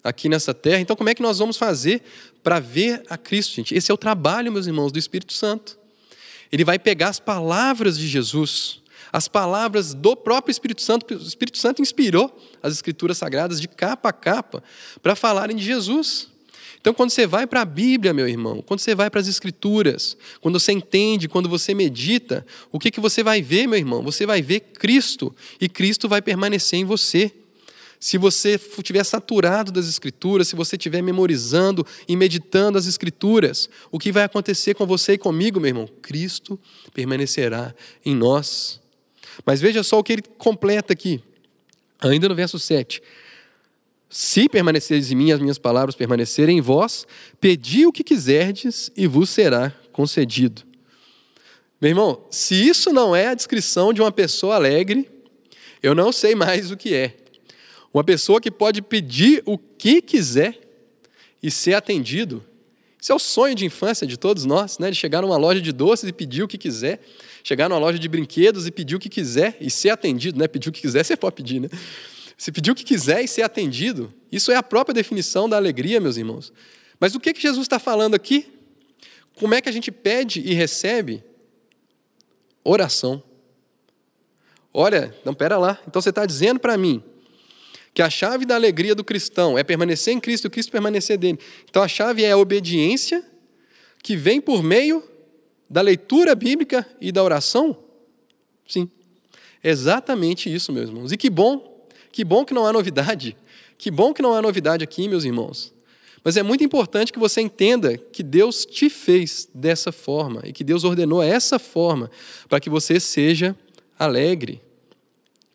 aqui 0.02 0.28
nessa 0.28 0.54
terra. 0.54 0.80
Então, 0.80 0.96
como 0.96 1.08
é 1.08 1.14
que 1.14 1.22
nós 1.22 1.38
vamos 1.38 1.56
fazer 1.56 2.02
para 2.42 2.58
ver 2.58 3.02
a 3.08 3.16
Cristo, 3.16 3.56
gente? 3.56 3.74
Esse 3.74 3.90
é 3.90 3.94
o 3.94 3.98
trabalho, 3.98 4.52
meus 4.52 4.66
irmãos, 4.66 4.92
do 4.92 4.98
Espírito 4.98 5.32
Santo. 5.32 5.78
Ele 6.50 6.64
vai 6.64 6.78
pegar 6.78 7.08
as 7.08 7.20
palavras 7.20 7.96
de 7.96 8.08
Jesus, 8.08 8.80
as 9.12 9.28
palavras 9.28 9.94
do 9.94 10.16
próprio 10.16 10.50
Espírito 10.50 10.82
Santo. 10.82 11.14
O 11.14 11.22
Espírito 11.22 11.58
Santo 11.58 11.80
inspirou 11.80 12.36
as 12.62 12.72
Escrituras 12.72 13.18
Sagradas 13.18 13.60
de 13.60 13.68
capa 13.68 14.08
a 14.08 14.12
capa 14.12 14.62
para 15.02 15.14
falarem 15.14 15.56
de 15.56 15.64
Jesus. 15.64 16.28
Então, 16.80 16.94
quando 16.94 17.10
você 17.10 17.26
vai 17.26 17.46
para 17.46 17.60
a 17.60 17.64
Bíblia, 17.64 18.14
meu 18.14 18.26
irmão, 18.26 18.62
quando 18.62 18.80
você 18.80 18.94
vai 18.94 19.10
para 19.10 19.20
as 19.20 19.28
Escrituras, 19.28 20.16
quando 20.40 20.58
você 20.58 20.72
entende, 20.72 21.28
quando 21.28 21.46
você 21.48 21.74
medita, 21.74 22.44
o 22.72 22.78
que, 22.78 22.90
que 22.90 23.00
você 23.00 23.22
vai 23.22 23.42
ver, 23.42 23.66
meu 23.66 23.78
irmão? 23.78 24.02
Você 24.02 24.24
vai 24.24 24.40
ver 24.40 24.60
Cristo 24.60 25.34
e 25.60 25.68
Cristo 25.68 26.08
vai 26.08 26.22
permanecer 26.22 26.80
em 26.80 26.84
você 26.84 27.30
se 28.00 28.16
você 28.16 28.54
estiver 28.54 29.04
saturado 29.04 29.70
das 29.70 29.86
Escrituras, 29.86 30.48
se 30.48 30.56
você 30.56 30.76
estiver 30.76 31.02
memorizando 31.02 31.86
e 32.08 32.16
meditando 32.16 32.78
as 32.78 32.86
Escrituras, 32.86 33.68
o 33.92 33.98
que 33.98 34.10
vai 34.10 34.24
acontecer 34.24 34.72
com 34.72 34.86
você 34.86 35.12
e 35.12 35.18
comigo, 35.18 35.60
meu 35.60 35.68
irmão? 35.68 35.88
Cristo 36.00 36.58
permanecerá 36.94 37.74
em 38.02 38.16
nós. 38.16 38.80
Mas 39.44 39.60
veja 39.60 39.82
só 39.82 39.98
o 39.98 40.02
que 40.02 40.14
ele 40.14 40.22
completa 40.22 40.94
aqui, 40.94 41.22
ainda 42.00 42.26
no 42.26 42.34
verso 42.34 42.58
7. 42.58 43.02
Se 44.08 44.48
permaneceres 44.48 45.12
em 45.12 45.14
mim, 45.14 45.30
as 45.30 45.38
minhas 45.38 45.58
palavras 45.58 45.94
permanecerem 45.94 46.56
em 46.56 46.60
vós, 46.62 47.06
pedi 47.38 47.86
o 47.86 47.92
que 47.92 48.02
quiserdes 48.02 48.90
e 48.96 49.06
vos 49.06 49.28
será 49.28 49.74
concedido. 49.92 50.62
Meu 51.78 51.90
irmão, 51.90 52.24
se 52.30 52.54
isso 52.54 52.94
não 52.94 53.14
é 53.14 53.26
a 53.26 53.34
descrição 53.34 53.92
de 53.92 54.00
uma 54.00 54.10
pessoa 54.10 54.54
alegre, 54.54 55.08
eu 55.82 55.94
não 55.94 56.10
sei 56.10 56.34
mais 56.34 56.70
o 56.70 56.78
que 56.78 56.94
é. 56.94 57.20
Uma 57.92 58.04
pessoa 58.04 58.40
que 58.40 58.50
pode 58.50 58.82
pedir 58.82 59.42
o 59.44 59.58
que 59.58 60.00
quiser 60.00 60.58
e 61.42 61.50
ser 61.50 61.74
atendido. 61.74 62.44
Isso 63.00 63.12
é 63.12 63.14
o 63.14 63.18
sonho 63.18 63.54
de 63.54 63.64
infância 63.64 64.06
de 64.06 64.16
todos 64.16 64.44
nós, 64.44 64.78
né? 64.78 64.90
de 64.90 64.96
chegar 64.96 65.22
numa 65.22 65.36
loja 65.36 65.60
de 65.60 65.72
doces 65.72 66.08
e 66.08 66.12
pedir 66.12 66.42
o 66.42 66.48
que 66.48 66.58
quiser, 66.58 67.00
chegar 67.42 67.68
numa 67.68 67.78
loja 67.78 67.98
de 67.98 68.08
brinquedos 68.08 68.66
e 68.66 68.70
pedir 68.70 68.94
o 68.94 68.98
que 68.98 69.08
quiser 69.08 69.56
e 69.60 69.70
ser 69.70 69.90
atendido, 69.90 70.38
né? 70.38 70.46
Pedir 70.46 70.68
o 70.68 70.72
que 70.72 70.80
quiser, 70.80 71.02
você 71.04 71.16
pode 71.16 71.34
pedir, 71.36 71.60
né? 71.60 71.68
Se 72.36 72.52
pedir 72.52 72.70
o 72.70 72.74
que 72.74 72.84
quiser 72.84 73.22
e 73.22 73.28
ser 73.28 73.42
atendido, 73.42 74.12
isso 74.30 74.52
é 74.52 74.56
a 74.56 74.62
própria 74.62 74.94
definição 74.94 75.48
da 75.48 75.56
alegria, 75.56 76.00
meus 76.00 76.16
irmãos. 76.16 76.52
Mas 76.98 77.14
o 77.14 77.20
que, 77.20 77.32
que 77.32 77.40
Jesus 77.40 77.64
está 77.64 77.78
falando 77.78 78.14
aqui? 78.14 78.46
Como 79.34 79.54
é 79.54 79.60
que 79.60 79.68
a 79.68 79.72
gente 79.72 79.90
pede 79.90 80.40
e 80.40 80.52
recebe? 80.52 81.24
Oração. 82.62 83.22
Olha, 84.72 85.14
não, 85.24 85.34
pera 85.34 85.58
lá. 85.58 85.78
Então 85.86 86.00
você 86.00 86.10
está 86.10 86.24
dizendo 86.26 86.60
para 86.60 86.76
mim 86.76 87.02
que 87.92 88.02
a 88.02 88.10
chave 88.10 88.44
da 88.44 88.54
alegria 88.54 88.94
do 88.94 89.04
cristão 89.04 89.58
é 89.58 89.64
permanecer 89.64 90.14
em 90.14 90.20
Cristo 90.20 90.46
e 90.46 90.50
Cristo 90.50 90.70
permanecer 90.70 91.18
dele. 91.18 91.38
Então 91.68 91.82
a 91.82 91.88
chave 91.88 92.24
é 92.24 92.32
a 92.32 92.36
obediência 92.36 93.24
que 94.02 94.16
vem 94.16 94.40
por 94.40 94.62
meio 94.62 95.02
da 95.68 95.80
leitura 95.80 96.34
bíblica 96.34 96.86
e 97.00 97.12
da 97.12 97.22
oração? 97.22 97.76
Sim. 98.66 98.90
Exatamente 99.62 100.52
isso, 100.52 100.72
meus 100.72 100.88
irmãos. 100.88 101.12
E 101.12 101.16
que 101.16 101.30
bom, 101.30 101.86
que 102.10 102.24
bom 102.24 102.44
que 102.44 102.54
não 102.54 102.66
há 102.66 102.72
novidade. 102.72 103.36
Que 103.76 103.90
bom 103.90 104.12
que 104.12 104.22
não 104.22 104.34
há 104.34 104.42
novidade 104.42 104.82
aqui, 104.82 105.08
meus 105.08 105.24
irmãos. 105.24 105.72
Mas 106.22 106.36
é 106.36 106.42
muito 106.42 106.62
importante 106.62 107.12
que 107.12 107.18
você 107.18 107.40
entenda 107.40 107.96
que 107.96 108.22
Deus 108.22 108.66
te 108.66 108.90
fez 108.90 109.48
dessa 109.54 109.90
forma 109.90 110.42
e 110.44 110.52
que 110.52 110.62
Deus 110.62 110.84
ordenou 110.84 111.22
essa 111.22 111.58
forma 111.58 112.10
para 112.48 112.60
que 112.60 112.68
você 112.68 113.00
seja 113.00 113.56
alegre. 113.98 114.60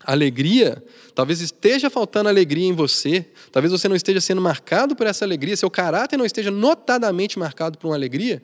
Alegria 0.06 0.84
Talvez 1.16 1.40
esteja 1.40 1.90
faltando 1.90 2.28
alegria 2.28 2.68
em 2.68 2.74
você, 2.74 3.26
talvez 3.50 3.72
você 3.72 3.88
não 3.88 3.96
esteja 3.96 4.20
sendo 4.20 4.42
marcado 4.42 4.98
por 4.98 5.08
essa 5.08 5.24
alegria, 5.24 5.56
seu 5.56 5.72
caráter 5.72 6.18
não 6.18 6.26
esteja 6.26 6.52
notadamente 6.52 7.40
marcado 7.40 7.78
por 7.78 7.88
uma 7.88 7.96
alegria, 7.96 8.44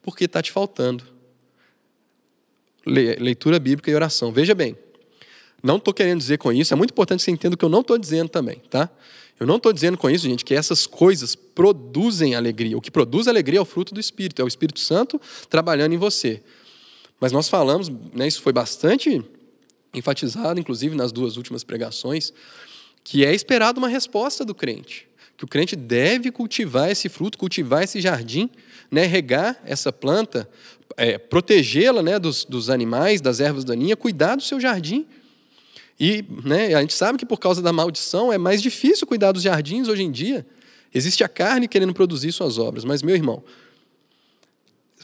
porque 0.00 0.26
está 0.26 0.40
te 0.40 0.52
faltando. 0.52 1.02
Leitura 2.86 3.58
bíblica 3.58 3.90
e 3.90 3.94
oração. 3.94 4.30
Veja 4.30 4.54
bem, 4.54 4.78
não 5.60 5.78
estou 5.78 5.92
querendo 5.92 6.18
dizer 6.18 6.38
com 6.38 6.52
isso, 6.52 6.72
é 6.72 6.76
muito 6.76 6.92
importante 6.92 7.18
que 7.18 7.24
você 7.24 7.32
entenda 7.32 7.56
o 7.56 7.58
que 7.58 7.64
eu 7.64 7.68
não 7.68 7.80
estou 7.80 7.98
dizendo 7.98 8.28
também, 8.28 8.62
tá? 8.70 8.88
Eu 9.40 9.46
não 9.46 9.56
estou 9.56 9.72
dizendo 9.72 9.98
com 9.98 10.08
isso, 10.08 10.28
gente, 10.28 10.44
que 10.44 10.54
essas 10.54 10.86
coisas 10.86 11.34
produzem 11.34 12.36
alegria. 12.36 12.78
O 12.78 12.80
que 12.80 12.90
produz 12.90 13.26
alegria 13.26 13.58
é 13.58 13.62
o 13.62 13.64
fruto 13.64 13.92
do 13.92 13.98
Espírito, 13.98 14.40
é 14.40 14.44
o 14.44 14.48
Espírito 14.48 14.78
Santo 14.78 15.20
trabalhando 15.50 15.92
em 15.92 15.98
você. 15.98 16.40
Mas 17.18 17.32
nós 17.32 17.48
falamos, 17.48 17.90
né, 18.14 18.28
isso 18.28 18.40
foi 18.40 18.52
bastante 18.52 19.24
enfatizado, 19.94 20.58
inclusive, 20.58 20.94
nas 20.94 21.12
duas 21.12 21.36
últimas 21.36 21.64
pregações, 21.64 22.32
que 23.04 23.24
é 23.24 23.34
esperado 23.34 23.78
uma 23.78 23.88
resposta 23.88 24.44
do 24.44 24.54
crente. 24.54 25.08
Que 25.36 25.44
o 25.44 25.48
crente 25.48 25.74
deve 25.74 26.30
cultivar 26.30 26.90
esse 26.90 27.08
fruto, 27.08 27.36
cultivar 27.36 27.82
esse 27.82 28.00
jardim, 28.00 28.48
né, 28.90 29.06
regar 29.06 29.60
essa 29.64 29.92
planta, 29.92 30.48
é, 30.96 31.18
protegê-la 31.18 32.02
né, 32.02 32.18
dos, 32.18 32.44
dos 32.44 32.70
animais, 32.70 33.20
das 33.20 33.40
ervas 33.40 33.64
daninhas, 33.64 33.98
cuidar 33.98 34.36
do 34.36 34.42
seu 34.42 34.60
jardim. 34.60 35.06
E 35.98 36.24
né, 36.44 36.74
a 36.74 36.80
gente 36.80 36.94
sabe 36.94 37.18
que 37.18 37.26
por 37.26 37.38
causa 37.38 37.60
da 37.62 37.72
maldição 37.72 38.32
é 38.32 38.38
mais 38.38 38.62
difícil 38.62 39.06
cuidar 39.06 39.32
dos 39.32 39.42
jardins 39.42 39.88
hoje 39.88 40.02
em 40.02 40.10
dia. 40.10 40.46
Existe 40.94 41.24
a 41.24 41.28
carne 41.28 41.66
querendo 41.66 41.94
produzir 41.94 42.32
suas 42.32 42.58
obras. 42.58 42.84
Mas, 42.84 43.02
meu 43.02 43.14
irmão, 43.14 43.42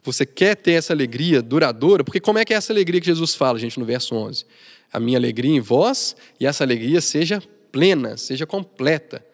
você 0.03 0.25
quer 0.25 0.57
ter 0.57 0.73
essa 0.73 0.93
alegria 0.93 1.43
duradoura, 1.43 2.05
porque 2.05 2.21
como 2.21 2.39
é 2.39 2.45
que 2.45 2.53
é 2.53 2.57
essa 2.57 2.73
alegria 2.73 3.01
que 3.01 3.07
Jesus 3.07 3.35
fala, 3.35 3.59
gente, 3.59 3.79
no 3.79 3.85
verso 3.85 4.15
11? 4.15 4.45
A 4.93 4.99
minha 4.99 5.19
alegria 5.19 5.55
em 5.55 5.61
vós 5.61 6.17
e 6.41 6.47
essa 6.47 6.65
alegria 6.65 7.01
seja 7.01 7.43
plena, 7.71 8.17
seja 8.17 8.47
completa. 8.47 9.25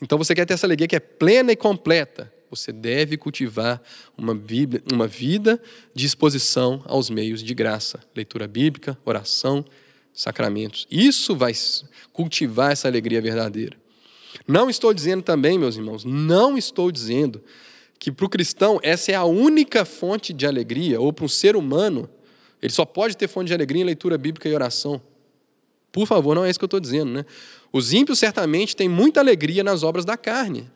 Então 0.00 0.18
você 0.18 0.34
quer 0.34 0.44
ter 0.44 0.54
essa 0.54 0.66
alegria 0.66 0.88
que 0.88 0.96
é 0.96 1.00
plena 1.00 1.52
e 1.52 1.56
completa. 1.56 2.32
Você 2.50 2.72
deve 2.72 3.16
cultivar 3.16 3.82
uma, 4.16 4.34
bíblia, 4.34 4.82
uma 4.92 5.06
vida 5.06 5.60
de 5.94 6.06
exposição 6.06 6.82
aos 6.84 7.10
meios 7.10 7.42
de 7.42 7.54
graça, 7.54 8.00
leitura 8.14 8.46
bíblica, 8.46 8.96
oração, 9.04 9.64
sacramentos. 10.14 10.86
Isso 10.90 11.34
vai 11.34 11.52
cultivar 12.12 12.72
essa 12.72 12.88
alegria 12.88 13.20
verdadeira. 13.20 13.76
Não 14.46 14.70
estou 14.70 14.94
dizendo 14.94 15.22
também, 15.22 15.58
meus 15.58 15.76
irmãos, 15.76 16.04
não 16.04 16.56
estou 16.56 16.92
dizendo 16.92 17.42
que 17.98 18.12
para 18.12 18.26
o 18.26 18.28
cristão 18.28 18.78
essa 18.82 19.12
é 19.12 19.14
a 19.14 19.24
única 19.24 19.84
fonte 19.84 20.32
de 20.32 20.46
alegria, 20.46 21.00
ou 21.00 21.12
para 21.12 21.24
um 21.24 21.28
ser 21.28 21.56
humano 21.56 22.08
ele 22.62 22.72
só 22.72 22.84
pode 22.84 23.16
ter 23.16 23.28
fonte 23.28 23.48
de 23.48 23.54
alegria 23.54 23.82
em 23.82 23.86
leitura 23.86 24.16
bíblica 24.16 24.48
e 24.48 24.54
oração. 24.54 25.00
Por 25.92 26.06
favor, 26.06 26.34
não 26.34 26.44
é 26.44 26.50
isso 26.50 26.58
que 26.58 26.64
eu 26.64 26.66
estou 26.66 26.80
dizendo, 26.80 27.10
né? 27.10 27.24
Os 27.72 27.92
ímpios 27.92 28.18
certamente 28.18 28.76
têm 28.76 28.88
muita 28.88 29.20
alegria 29.20 29.64
nas 29.64 29.82
obras 29.82 30.04
da 30.04 30.16
carne, 30.16 30.70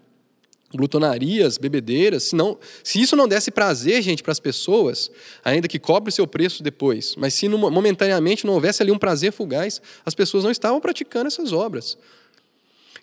glutonarias, 0.75 1.59
bebedeiras, 1.59 2.25
se, 2.25 2.37
não, 2.37 2.59
se 2.85 3.01
isso 3.01 3.17
não 3.17 3.27
desse 3.27 3.51
prazer, 3.51 4.01
gente, 4.03 4.23
para 4.23 4.33
as 4.33 4.41
pessoas, 4.41 5.11
ainda 5.45 5.67
que 5.67 5.79
cobre 5.79 6.11
o 6.11 6.13
seu 6.13 6.27
preço 6.27 6.63
depois, 6.63 7.17
mas 7.17 7.35
se 7.35 7.49
momentaneamente 7.49 8.47
não 8.47 8.55
houvesse 8.55 8.83
ali 8.83 8.93
um 8.93 8.99
prazer 8.99 9.33
fugaz, 9.33 9.81
as 10.05 10.15
pessoas 10.15 10.45
não 10.45 10.51
estavam 10.51 10.81
praticando 10.81 11.27
essas 11.27 11.53
obras. 11.53 11.99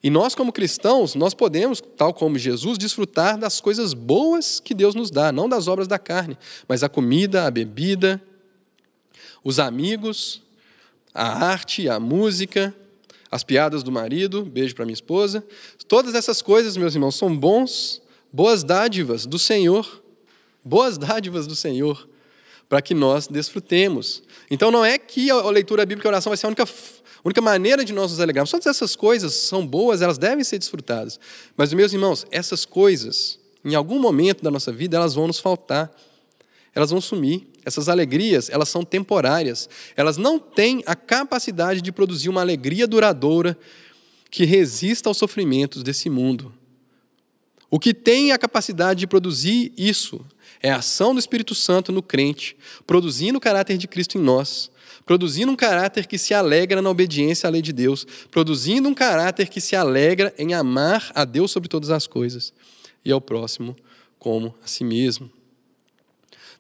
E 0.02 0.10
nós, 0.10 0.36
como 0.36 0.54
cristãos, 0.54 1.16
nós 1.16 1.34
podemos, 1.34 1.82
tal 1.98 2.14
como 2.14 2.38
Jesus, 2.38 2.78
desfrutar 2.78 3.38
das 3.38 3.60
coisas 3.60 3.94
boas 3.94 4.60
que 4.60 4.74
Deus 4.74 4.94
nos 4.96 5.10
dá, 5.10 5.32
não 5.32 5.50
das 5.50 5.68
obras 5.68 5.88
da 5.88 5.98
carne, 5.98 6.38
mas 6.68 6.84
a 6.84 6.90
comida, 6.90 7.46
a 7.46 7.52
bebida, 7.52 8.22
os 9.48 9.60
amigos, 9.60 10.42
a 11.14 11.46
arte, 11.46 11.88
a 11.88 12.02
música, 12.02 12.76
as 13.32 13.46
piadas 13.46 13.82
do 13.82 13.90
marido, 13.90 14.44
beijo 14.44 14.76
para 14.76 14.84
minha 14.84 14.94
esposa. 14.94 15.42
Todas 15.88 16.16
essas 16.16 16.42
coisas, 16.42 16.76
meus 16.76 16.94
irmãos, 16.94 17.16
são 17.16 17.34
bons, 17.34 18.02
boas 18.30 18.62
dádivas 18.62 19.26
do 19.26 19.40
Senhor, 19.40 20.04
boas 20.66 20.98
dádivas 20.98 21.48
do 21.48 21.56
Senhor, 21.56 22.10
para 22.68 22.82
que 22.82 22.94
nós 22.94 23.26
desfrutemos. 23.26 24.22
Então 24.52 24.70
não 24.70 24.84
é 24.84 24.98
que 24.98 25.32
a 25.32 25.50
leitura 25.50 25.86
bíblica 25.86 26.06
e 26.06 26.10
a 26.10 26.12
oração 26.12 26.30
vai 26.30 26.36
ser 26.36 26.46
a 26.46 26.50
única 26.50 26.68
única 27.24 27.42
maneira 27.42 27.86
de 27.86 27.94
nós 27.94 28.12
nos 28.12 28.20
alegrarmos, 28.20 28.52
todas 28.52 28.68
essas 28.68 28.98
coisas 28.98 29.34
são 29.34 29.66
boas, 29.66 30.02
elas 30.02 30.18
devem 30.18 30.44
ser 30.44 30.60
desfrutadas. 30.60 31.18
Mas, 31.56 31.72
meus 31.72 31.94
irmãos, 31.94 32.26
essas 32.32 32.66
coisas, 32.66 33.40
em 33.64 33.76
algum 33.76 33.98
momento 33.98 34.44
da 34.44 34.52
nossa 34.52 34.74
vida, 34.74 34.98
elas 34.98 35.14
vão 35.14 35.28
nos 35.28 35.40
faltar. 35.40 35.90
Elas 36.76 36.92
vão 36.92 37.02
sumir. 37.02 37.48
Essas 37.68 37.90
alegrias, 37.90 38.50
elas 38.50 38.70
são 38.70 38.86
temporárias. 38.86 39.68
Elas 39.98 40.16
não 40.16 40.40
têm 40.40 40.82
a 40.86 40.96
capacidade 40.96 41.82
de 41.82 41.92
produzir 41.92 42.30
uma 42.30 42.40
alegria 42.40 42.88
duradoura 42.88 43.60
que 44.32 44.46
resista 44.46 45.10
aos 45.10 45.18
sofrimentos 45.18 45.84
desse 45.84 46.10
mundo. 46.10 46.54
O 47.70 47.78
que 47.78 47.94
tem 47.94 48.32
a 48.32 48.38
capacidade 48.38 49.02
de 49.02 49.08
produzir 49.08 49.74
isso 49.78 50.26
é 50.62 50.72
a 50.72 50.78
ação 50.78 51.14
do 51.14 51.20
Espírito 51.20 51.54
Santo 51.54 51.92
no 51.92 52.02
crente, 52.02 52.56
produzindo 52.86 53.38
o 53.38 53.42
caráter 53.42 53.78
de 53.78 53.86
Cristo 53.86 54.18
em 54.18 54.22
nós, 54.22 54.72
produzindo 55.06 55.52
um 55.52 55.56
caráter 55.56 56.08
que 56.08 56.18
se 56.18 56.34
alegra 56.34 56.82
na 56.82 56.90
obediência 56.90 57.48
à 57.48 57.52
lei 57.52 57.62
de 57.62 57.74
Deus, 57.74 58.08
produzindo 58.32 58.88
um 58.88 58.94
caráter 58.94 59.50
que 59.50 59.60
se 59.60 59.76
alegra 59.76 60.34
em 60.38 60.54
amar 60.54 61.12
a 61.14 61.26
Deus 61.26 61.52
sobre 61.52 61.68
todas 61.68 61.90
as 61.90 62.08
coisas 62.08 62.54
e 63.04 63.12
ao 63.12 63.20
próximo 63.20 63.76
como 64.18 64.56
a 64.64 64.68
si 64.68 64.86
mesmo. 64.86 65.30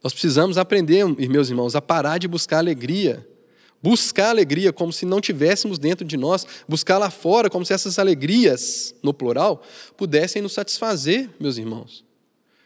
Nós 0.03 0.13
precisamos 0.13 0.57
aprender, 0.57 1.05
meus 1.27 1.49
irmãos, 1.49 1.75
a 1.75 1.81
parar 1.81 2.17
de 2.17 2.27
buscar 2.27 2.59
alegria. 2.59 3.27
Buscar 3.81 4.29
alegria 4.29 4.73
como 4.73 4.91
se 4.91 5.05
não 5.05 5.21
tivéssemos 5.21 5.77
dentro 5.77 6.05
de 6.05 6.17
nós, 6.17 6.45
buscar 6.67 6.97
lá 6.97 7.09
fora 7.09 7.49
como 7.49 7.65
se 7.65 7.73
essas 7.73 7.99
alegrias, 7.99 8.95
no 9.03 9.13
plural, 9.13 9.61
pudessem 9.95 10.41
nos 10.41 10.53
satisfazer, 10.53 11.29
meus 11.39 11.57
irmãos. 11.57 12.03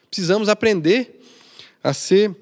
Precisamos 0.09 0.47
aprender 0.47 1.21
a 1.83 1.93
ser 1.93 2.35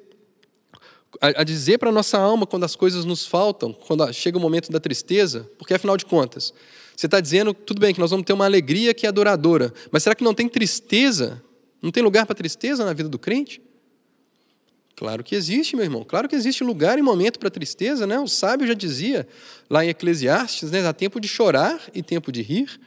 a, 1.22 1.44
dizer 1.44 1.78
para 1.78 1.90
a 1.90 1.92
nossa 1.92 2.18
alma 2.18 2.46
quando 2.46 2.64
as 2.64 2.76
coisas 2.76 3.04
nos 3.06 3.26
faltam, 3.26 3.74
quando 3.74 4.12
chega 4.14 4.38
o 4.38 4.42
momento 4.42 4.72
da 4.72 4.80
tristeza, 4.80 5.50
porque 5.58 5.74
afinal 5.74 5.98
de 5.98 6.06
contas, 6.06 6.54
você 6.96 7.08
está 7.08 7.20
dizendo, 7.20 7.54
tudo 7.54 7.80
bem, 7.80 7.94
que 7.94 8.00
nós 8.00 8.12
vamos 8.12 8.26
ter 8.26 8.34
uma 8.34 8.46
alegria 8.46 8.94
que 8.94 9.06
é 9.06 9.10
adoradora, 9.10 9.74
mas 9.92 10.04
será 10.04 10.14
que 10.14 10.24
não 10.24 10.34
tem 10.34 10.48
tristeza? 10.48 11.42
Não 11.82 11.92
tem 11.92 12.04
lugar 12.04 12.26
para 12.26 12.36
tristeza 12.36 12.86
na 12.86 12.94
vida 12.94 13.10
do 13.10 13.18
crente? 13.18 13.62
Claro 15.00 15.24
que 15.24 15.34
existe, 15.34 15.78
meu 15.78 15.86
irmão. 15.86 16.04
Claro 16.04 16.28
que 16.28 16.36
existe 16.36 16.62
lugar 16.62 17.00
e 17.00 17.02
momento 17.02 17.40
para 17.40 17.50
tristeza, 17.50 18.06
né? 18.06 18.20
O 18.20 18.28
sábio 18.28 18.68
já 18.68 18.74
dizia 18.74 19.26
lá 19.70 19.86
em 19.86 19.88
Eclesiastes, 19.88 20.72
né? 20.72 20.86
Há 20.86 20.92
tempo 20.92 21.22
de 21.22 21.28
chorar 21.30 21.82
e 21.94 22.04
tempo 22.04 22.34
de 22.34 22.42
rir. 22.42 22.78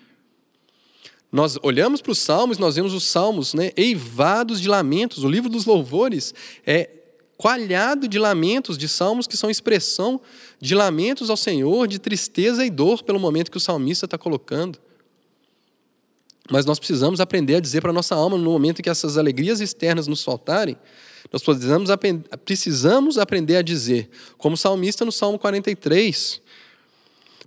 Nós 1.32 1.56
olhamos 1.62 2.02
para 2.02 2.12
os 2.12 2.18
salmos, 2.18 2.58
nós 2.58 2.76
vemos 2.76 2.92
os 2.92 3.04
salmos, 3.04 3.54
né? 3.54 3.72
Eivados 3.78 4.60
de 4.60 4.68
lamentos. 4.68 5.24
O 5.24 5.28
livro 5.30 5.48
dos 5.48 5.64
louvores 5.64 6.34
é 6.66 6.90
coalhado 7.38 8.06
de 8.06 8.18
lamentos, 8.18 8.76
de 8.76 8.90
salmos 8.90 9.26
que 9.26 9.34
são 9.34 9.48
expressão 9.48 10.20
de 10.60 10.74
lamentos 10.74 11.30
ao 11.30 11.36
Senhor, 11.38 11.88
de 11.88 11.98
tristeza 11.98 12.62
e 12.62 12.68
dor 12.68 13.02
pelo 13.04 13.18
momento 13.18 13.50
que 13.50 13.56
o 13.56 13.60
salmista 13.60 14.04
está 14.04 14.18
colocando. 14.18 14.78
Mas 16.50 16.66
nós 16.66 16.78
precisamos 16.78 17.20
aprender 17.20 17.54
a 17.54 17.60
dizer 17.60 17.80
para 17.80 17.88
a 17.88 17.94
nossa 17.94 18.14
alma, 18.14 18.36
no 18.36 18.50
momento 18.50 18.80
em 18.80 18.82
que 18.82 18.90
essas 18.90 19.16
alegrias 19.16 19.62
externas 19.62 20.06
nos 20.06 20.22
faltarem, 20.22 20.76
nós 21.30 21.42
precisamos, 21.42 21.90
precisamos 22.44 23.18
aprender 23.18 23.56
a 23.56 23.62
dizer, 23.62 24.08
como 24.38 24.54
o 24.54 24.58
salmista 24.58 25.04
no 25.04 25.12
Salmo 25.12 25.38
43, 25.38 26.40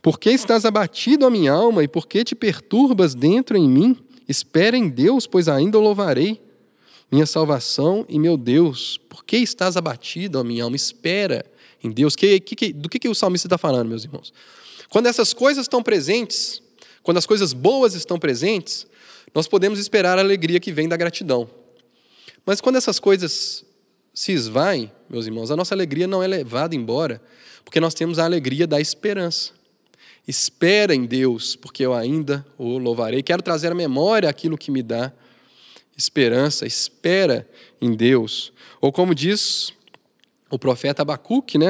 Por 0.01 0.19
que 0.19 0.29
estás 0.29 0.65
abatido, 0.65 1.25
a 1.25 1.31
minha 1.31 1.51
alma, 1.51 1.83
e 1.83 1.87
por 1.87 2.07
que 2.07 2.23
te 2.23 2.35
perturbas 2.35 3.15
dentro 3.15 3.57
em 3.57 3.67
mim? 3.67 3.97
Espera 4.27 4.77
em 4.77 4.87
Deus, 4.87 5.25
pois 5.25 5.47
ainda 5.47 5.77
o 5.77 5.81
louvarei 5.81 6.45
minha 7.11 7.25
salvação 7.25 8.05
e 8.09 8.19
meu 8.19 8.37
Deus. 8.37 8.99
Por 9.09 9.23
que 9.23 9.37
estás 9.37 9.77
abatido, 9.77 10.39
ó 10.39 10.43
minha 10.43 10.63
alma? 10.63 10.75
Espera 10.75 11.45
em 11.83 11.89
Deus. 11.89 12.15
Que, 12.15 12.39
que, 12.39 12.73
do 12.73 12.89
que, 12.89 12.99
que 12.99 13.07
o 13.07 13.15
salmista 13.15 13.47
está 13.47 13.57
falando, 13.57 13.89
meus 13.89 14.03
irmãos? 14.03 14.33
Quando 14.89 15.07
essas 15.07 15.33
coisas 15.33 15.65
estão 15.65 15.81
presentes, 15.81 16.61
quando 17.03 17.17
as 17.17 17.25
coisas 17.25 17.53
boas 17.53 17.93
estão 17.93 18.17
presentes, 18.17 18.87
nós 19.33 19.47
podemos 19.47 19.79
esperar 19.79 20.17
a 20.17 20.21
alegria 20.21 20.59
que 20.59 20.71
vem 20.71 20.87
da 20.87 20.97
gratidão. 20.97 21.49
Mas 22.45 22.61
quando 22.61 22.75
essas 22.75 22.99
coisas 22.99 23.65
se 24.13 24.31
esvaem, 24.31 24.91
meus 25.09 25.25
irmãos, 25.25 25.51
a 25.51 25.55
nossa 25.55 25.73
alegria 25.73 26.07
não 26.07 26.21
é 26.21 26.27
levada 26.27 26.75
embora, 26.75 27.21
porque 27.63 27.79
nós 27.79 27.93
temos 27.93 28.19
a 28.19 28.25
alegria 28.25 28.67
da 28.67 28.79
esperança. 28.79 29.51
Espera 30.27 30.95
em 30.95 31.05
Deus, 31.05 31.55
porque 31.55 31.85
eu 31.85 31.93
ainda 31.93 32.45
o 32.57 32.77
louvarei. 32.77 33.21
Quero 33.21 33.41
trazer 33.41 33.71
à 33.71 33.75
memória 33.75 34.29
aquilo 34.29 34.57
que 34.57 34.71
me 34.71 34.81
dá 34.81 35.11
esperança, 35.97 36.65
espera 36.65 37.47
em 37.81 37.95
Deus. 37.95 38.51
Ou 38.81 38.91
como 38.91 39.15
diz 39.15 39.73
o 40.49 40.59
profeta 40.59 41.01
Abacuque, 41.01 41.57
né, 41.57 41.67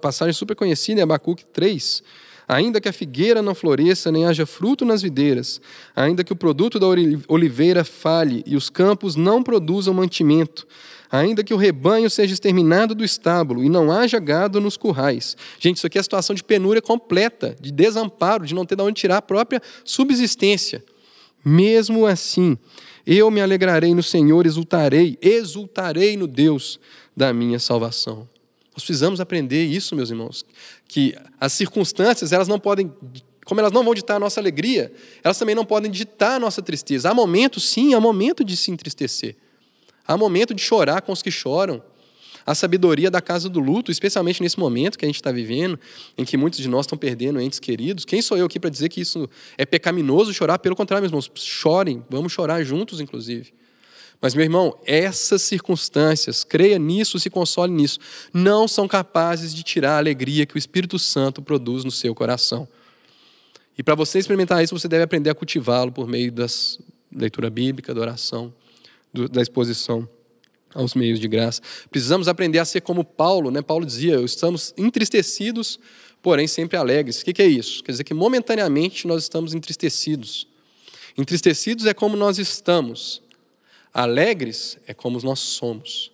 passagem 0.00 0.32
super 0.32 0.54
conhecida 0.54 1.00
em 1.00 1.02
Abacuque 1.02 1.44
3, 1.44 2.02
ainda 2.48 2.80
que 2.80 2.88
a 2.88 2.92
figueira 2.92 3.42
não 3.42 3.54
floresça, 3.54 4.10
nem 4.10 4.24
haja 4.24 4.46
fruto 4.46 4.84
nas 4.84 5.02
videiras, 5.02 5.60
ainda 5.94 6.24
que 6.24 6.32
o 6.32 6.36
produto 6.36 6.78
da 6.78 6.86
oliveira 7.28 7.84
falhe 7.84 8.42
e 8.46 8.56
os 8.56 8.70
campos 8.70 9.14
não 9.14 9.42
produzam 9.42 9.92
mantimento, 9.92 10.66
ainda 11.10 11.44
que 11.44 11.52
o 11.52 11.58
rebanho 11.58 12.08
seja 12.08 12.32
exterminado 12.32 12.94
do 12.94 13.04
estábulo 13.04 13.62
e 13.62 13.68
não 13.68 13.92
haja 13.92 14.18
gado 14.18 14.60
nos 14.60 14.78
currais. 14.78 15.36
Gente, 15.60 15.76
isso 15.76 15.86
aqui 15.86 15.98
é 15.98 16.00
a 16.00 16.04
situação 16.04 16.34
de 16.34 16.42
penúria 16.42 16.80
completa, 16.80 17.54
de 17.60 17.70
desamparo, 17.70 18.46
de 18.46 18.54
não 18.54 18.64
ter 18.64 18.76
de 18.76 18.82
onde 18.82 19.00
tirar 19.00 19.18
a 19.18 19.22
própria 19.22 19.60
subsistência. 19.84 20.82
Mesmo 21.44 22.06
assim, 22.06 22.56
eu 23.06 23.30
me 23.30 23.40
alegrarei 23.40 23.94
no 23.94 24.02
Senhor, 24.02 24.46
exultarei, 24.46 25.18
exultarei 25.20 26.16
no 26.16 26.26
Deus 26.26 26.80
da 27.16 27.32
minha 27.32 27.58
salvação. 27.58 28.28
Nós 28.78 28.84
precisamos 28.84 29.20
aprender 29.20 29.64
isso, 29.64 29.96
meus 29.96 30.08
irmãos, 30.08 30.44
que 30.86 31.12
as 31.40 31.52
circunstâncias, 31.52 32.30
elas 32.30 32.46
não 32.46 32.60
podem, 32.60 32.92
como 33.44 33.58
elas 33.58 33.72
não 33.72 33.82
vão 33.82 33.92
ditar 33.92 34.14
a 34.14 34.20
nossa 34.20 34.38
alegria, 34.38 34.92
elas 35.24 35.36
também 35.36 35.52
não 35.52 35.64
podem 35.64 35.90
ditar 35.90 36.36
a 36.36 36.38
nossa 36.38 36.62
tristeza. 36.62 37.10
Há 37.10 37.14
momento, 37.14 37.58
sim, 37.58 37.92
há 37.92 37.98
momento 37.98 38.44
de 38.44 38.56
se 38.56 38.70
entristecer. 38.70 39.34
Há 40.06 40.16
momento 40.16 40.54
de 40.54 40.62
chorar 40.62 41.02
com 41.02 41.10
os 41.10 41.20
que 41.20 41.28
choram 41.28 41.82
a 42.46 42.54
sabedoria 42.54 43.10
da 43.10 43.20
casa 43.20 43.48
do 43.48 43.58
luto, 43.58 43.90
especialmente 43.90 44.40
nesse 44.40 44.60
momento 44.60 44.96
que 44.96 45.04
a 45.04 45.08
gente 45.08 45.16
está 45.16 45.32
vivendo, 45.32 45.76
em 46.16 46.24
que 46.24 46.36
muitos 46.36 46.60
de 46.60 46.68
nós 46.68 46.86
estão 46.86 46.96
perdendo 46.96 47.40
entes 47.40 47.58
queridos. 47.58 48.04
Quem 48.04 48.22
sou 48.22 48.38
eu 48.38 48.46
aqui 48.46 48.60
para 48.60 48.70
dizer 48.70 48.88
que 48.90 49.00
isso 49.00 49.28
é 49.56 49.66
pecaminoso 49.66 50.32
chorar? 50.32 50.60
Pelo 50.60 50.76
contrário, 50.76 51.02
meus 51.02 51.10
irmãos, 51.10 51.28
chorem, 51.34 52.00
vamos 52.08 52.32
chorar 52.32 52.62
juntos, 52.62 53.00
inclusive. 53.00 53.52
Mas, 54.20 54.34
meu 54.34 54.42
irmão, 54.44 54.76
essas 54.84 55.42
circunstâncias, 55.42 56.42
creia 56.42 56.78
nisso, 56.78 57.20
se 57.20 57.30
console 57.30 57.72
nisso, 57.72 58.00
não 58.32 58.66
são 58.66 58.88
capazes 58.88 59.54
de 59.54 59.62
tirar 59.62 59.92
a 59.92 59.98
alegria 59.98 60.44
que 60.44 60.56
o 60.56 60.58
Espírito 60.58 60.98
Santo 60.98 61.40
produz 61.40 61.84
no 61.84 61.90
seu 61.90 62.14
coração. 62.14 62.66
E 63.76 63.82
para 63.82 63.94
você 63.94 64.18
experimentar 64.18 64.62
isso, 64.62 64.76
você 64.76 64.88
deve 64.88 65.04
aprender 65.04 65.30
a 65.30 65.34
cultivá-lo 65.34 65.92
por 65.92 66.08
meio 66.08 66.32
da 66.32 66.46
leitura 67.14 67.48
bíblica, 67.48 67.94
da 67.94 68.00
oração, 68.00 68.52
da 69.30 69.40
exposição 69.40 70.08
aos 70.74 70.94
meios 70.94 71.20
de 71.20 71.28
graça. 71.28 71.62
Precisamos 71.88 72.26
aprender 72.26 72.58
a 72.58 72.64
ser 72.64 72.80
como 72.80 73.04
Paulo, 73.04 73.52
né? 73.52 73.62
Paulo 73.62 73.86
dizia: 73.86 74.20
estamos 74.20 74.74
entristecidos, 74.76 75.78
porém 76.20 76.48
sempre 76.48 76.76
alegres. 76.76 77.20
O 77.20 77.24
que 77.24 77.40
é 77.40 77.46
isso? 77.46 77.82
Quer 77.84 77.92
dizer 77.92 78.04
que 78.04 78.14
momentaneamente 78.14 79.06
nós 79.06 79.22
estamos 79.22 79.54
entristecidos. 79.54 80.48
Entristecidos 81.16 81.86
é 81.86 81.94
como 81.94 82.16
nós 82.16 82.38
estamos, 82.38 83.22
alegres 83.98 84.78
é 84.86 84.94
como 84.94 85.20
nós 85.20 85.40
somos. 85.40 86.12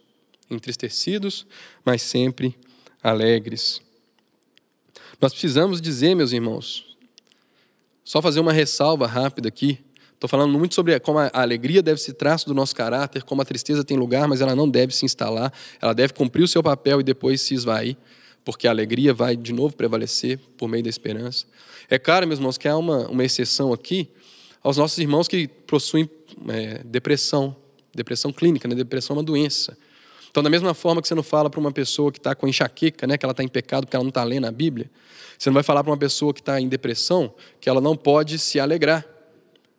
Entristecidos, 0.51 1.47
mas 1.85 2.01
sempre 2.01 2.57
alegres. 3.03 3.83
Nós 5.21 5.33
precisamos 5.33 5.83
dizer, 5.83 6.15
meus 6.15 6.33
irmãos, 6.33 6.97
só 8.03 8.23
fazer 8.23 8.41
uma 8.41 8.53
ressalva 8.53 9.07
rápida 9.07 9.49
aqui. 9.49 9.79
Estou 10.15 10.29
falando 10.29 10.59
muito 10.59 10.75
sobre 10.75 10.99
como 11.01 11.19
a 11.19 11.31
alegria 11.35 11.83
deve 11.83 12.01
ser 12.01 12.15
traço 12.15 12.47
do 12.47 12.55
nosso 12.55 12.75
caráter, 12.75 13.23
como 13.23 13.43
a 13.43 13.45
tristeza 13.45 13.85
tem 13.85 13.99
lugar, 13.99 14.27
mas 14.29 14.41
ela 14.41 14.55
não 14.55 14.69
deve 14.69 14.95
se 14.95 15.05
instalar, 15.05 15.53
ela 15.81 15.93
deve 15.93 16.15
cumprir 16.15 16.43
o 16.43 16.49
seu 16.49 16.63
papel 16.63 17.01
e 17.01 17.03
depois 17.03 17.43
se 17.43 17.53
esvair, 17.53 17.97
porque 18.45 18.67
a 18.67 18.71
alegria 18.71 19.13
vai 19.13 19.37
de 19.37 19.53
novo 19.53 19.77
prevalecer 19.77 20.39
por 20.57 20.69
meio 20.69 20.85
da 20.85 20.91
esperança. 20.91 21.45
É 21.91 21.99
claro, 21.99 22.27
meus 22.27 22.39
irmãos, 22.39 22.57
que 22.57 22.67
há 22.67 22.77
uma, 22.77 23.09
uma 23.09 23.25
exceção 23.25 23.75
aqui 23.75 24.09
aos 24.63 24.79
nossos 24.79 24.97
irmãos 24.97 25.29
que 25.29 25.47
possuem 25.47 26.09
é, 26.49 26.83
depressão, 26.85 27.55
depressão 27.97 28.33
clínica, 28.33 28.69
né? 28.69 28.75
depressão 28.75 29.17
é 29.17 29.19
uma 29.19 29.25
doença. 29.25 29.77
Então, 30.35 30.43
da 30.43 30.51
mesma 30.51 30.75
forma 30.75 31.01
que 31.01 31.07
você 31.07 31.15
não 31.15 31.23
fala 31.23 31.49
para 31.49 31.61
uma 31.61 31.71
pessoa 31.71 32.11
que 32.11 32.19
está 32.19 32.35
com 32.35 32.49
enxaqueca, 32.49 33.07
né, 33.07 33.17
que 33.17 33.25
ela 33.25 33.31
está 33.31 33.45
em 33.45 33.47
pecado 33.47 33.87
porque 33.87 33.95
ela 33.95 34.03
não 34.03 34.09
está 34.09 34.25
lendo 34.25 34.47
a 34.49 34.51
Bíblia, 34.51 34.91
você 35.39 35.49
não 35.49 35.55
vai 35.55 35.63
falar 35.63 35.85
para 35.85 35.93
uma 35.93 35.97
pessoa 35.97 36.35
que 36.35 36.41
está 36.41 36.61
em 36.61 36.69
depressão 36.69 37.33
que 37.61 37.69
ela 37.69 37.81
não 37.81 37.97
pode 37.97 38.37
se 38.41 38.59
alegrar. 38.59 39.07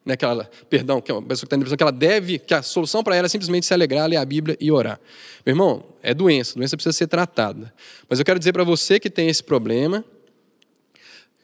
Né, 0.06 0.16
que 0.16 0.24
ela, 0.24 0.50
perdão, 0.70 1.02
que 1.02 1.12
é 1.12 1.14
uma 1.14 1.22
pessoa 1.24 1.42
que 1.42 1.48
está 1.48 1.56
em 1.58 1.60
depressão, 1.60 1.76
que 1.76 1.84
ela 1.84 1.92
deve, 1.92 2.40
que 2.40 2.54
a 2.54 2.62
solução 2.62 3.04
para 3.04 3.18
ela 3.18 3.26
é 3.26 3.30
simplesmente 3.30 3.66
se 3.66 3.74
alegrar, 3.74 4.08
ler 4.08 4.16
a 4.16 4.24
Bíblia 4.24 4.56
e 4.62 4.72
orar. 4.72 4.98
Meu 5.46 5.52
irmão, 5.52 5.84
é 6.02 6.14
doença, 6.14 6.56
doença 6.56 6.78
precisa 6.78 6.94
ser 6.94 7.08
tratada. 7.08 7.74
Mas 8.08 8.20
eu 8.20 8.24
quero 8.24 8.40
dizer 8.40 8.54
para 8.54 8.64
você 8.64 8.98
que 8.98 9.10
tem 9.10 9.28
esse 9.28 9.44
problema, 9.44 10.06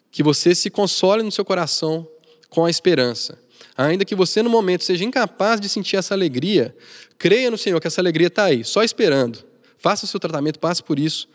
que 0.10 0.24
você 0.24 0.56
se 0.56 0.70
console 0.70 1.22
no 1.22 1.32
seu 1.32 1.44
coração 1.44 2.08
com 2.50 2.64
a 2.64 2.70
esperança. 2.70 3.38
Ainda 3.78 4.06
que 4.06 4.16
você 4.16 4.44
no 4.44 4.50
momento 4.50 4.84
seja 4.84 5.04
incapaz 5.04 5.60
de 5.60 5.70
sentir 5.70 5.96
essa 5.96 6.14
alegria, 6.14 6.76
creia 7.18 7.50
no 7.50 7.58
Senhor 7.58 7.80
que 7.80 7.88
essa 7.88 8.02
alegria 8.02 8.28
está 8.28 8.46
aí, 8.46 8.64
só 8.64 8.84
esperando. 8.84 9.40
Faça 9.78 10.06
o 10.06 10.08
seu 10.08 10.20
tratamento, 10.20 10.60
passe 10.60 10.84
por 10.84 11.00
isso. 11.00 11.28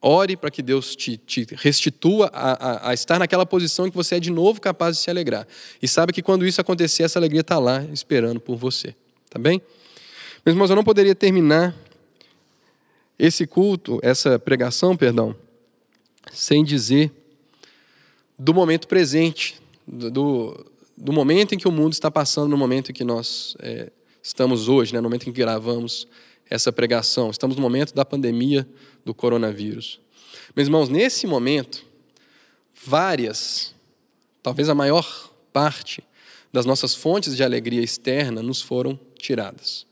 Ore 0.00 0.36
para 0.36 0.50
que 0.50 0.62
Deus 0.62 0.96
te, 0.96 1.16
te 1.16 1.46
restitua 1.52 2.28
a, 2.32 2.52
a, 2.52 2.90
a, 2.90 2.94
estar 2.94 3.18
naquela 3.18 3.46
posição 3.46 3.86
em 3.86 3.90
que 3.90 3.96
você 3.96 4.16
é 4.16 4.20
de 4.20 4.30
novo 4.30 4.60
capaz 4.60 4.96
de 4.96 5.02
se 5.02 5.10
alegrar. 5.10 5.46
E 5.80 5.86
sabe 5.86 6.12
que 6.12 6.22
quando 6.22 6.46
isso 6.46 6.60
acontecer, 6.60 7.04
essa 7.04 7.18
alegria 7.18 7.40
está 7.40 7.58
lá 7.58 7.84
esperando 7.92 8.40
por 8.40 8.56
você. 8.56 8.94
Tá 9.30 9.38
bem? 9.38 9.62
Meus 10.44 10.54
irmãos, 10.54 10.70
eu 10.70 10.76
não 10.76 10.84
poderia 10.84 11.14
terminar 11.14 11.74
esse 13.16 13.46
culto, 13.46 14.00
essa 14.02 14.38
pregação, 14.38 14.96
perdão, 14.96 15.36
sem 16.32 16.64
dizer 16.64 17.12
do 18.36 18.52
momento 18.52 18.88
presente, 18.88 19.60
do, 19.86 20.66
do 20.96 21.12
momento 21.12 21.54
em 21.54 21.58
que 21.58 21.68
o 21.68 21.72
mundo 21.72 21.92
está 21.92 22.10
passando, 22.10 22.48
no 22.48 22.56
momento 22.56 22.90
em 22.90 22.94
que 22.94 23.04
nós 23.04 23.56
é, 23.60 23.90
estamos 24.22 24.68
hoje, 24.68 24.92
né, 24.92 25.00
no 25.00 25.04
momento 25.04 25.28
em 25.28 25.32
que 25.32 25.40
gravamos 25.40 26.06
essa 26.48 26.72
pregação. 26.72 27.30
Estamos 27.30 27.56
no 27.56 27.62
momento 27.62 27.94
da 27.94 28.04
pandemia 28.04 28.68
do 29.04 29.14
coronavírus. 29.14 30.00
Meus 30.54 30.68
irmãos, 30.68 30.88
nesse 30.88 31.26
momento, 31.26 31.84
várias, 32.84 33.74
talvez 34.42 34.68
a 34.68 34.74
maior 34.74 35.30
parte 35.52 36.02
das 36.52 36.66
nossas 36.66 36.94
fontes 36.94 37.34
de 37.36 37.42
alegria 37.42 37.82
externa 37.82 38.42
nos 38.42 38.60
foram 38.60 38.98
tiradas, 39.18 39.86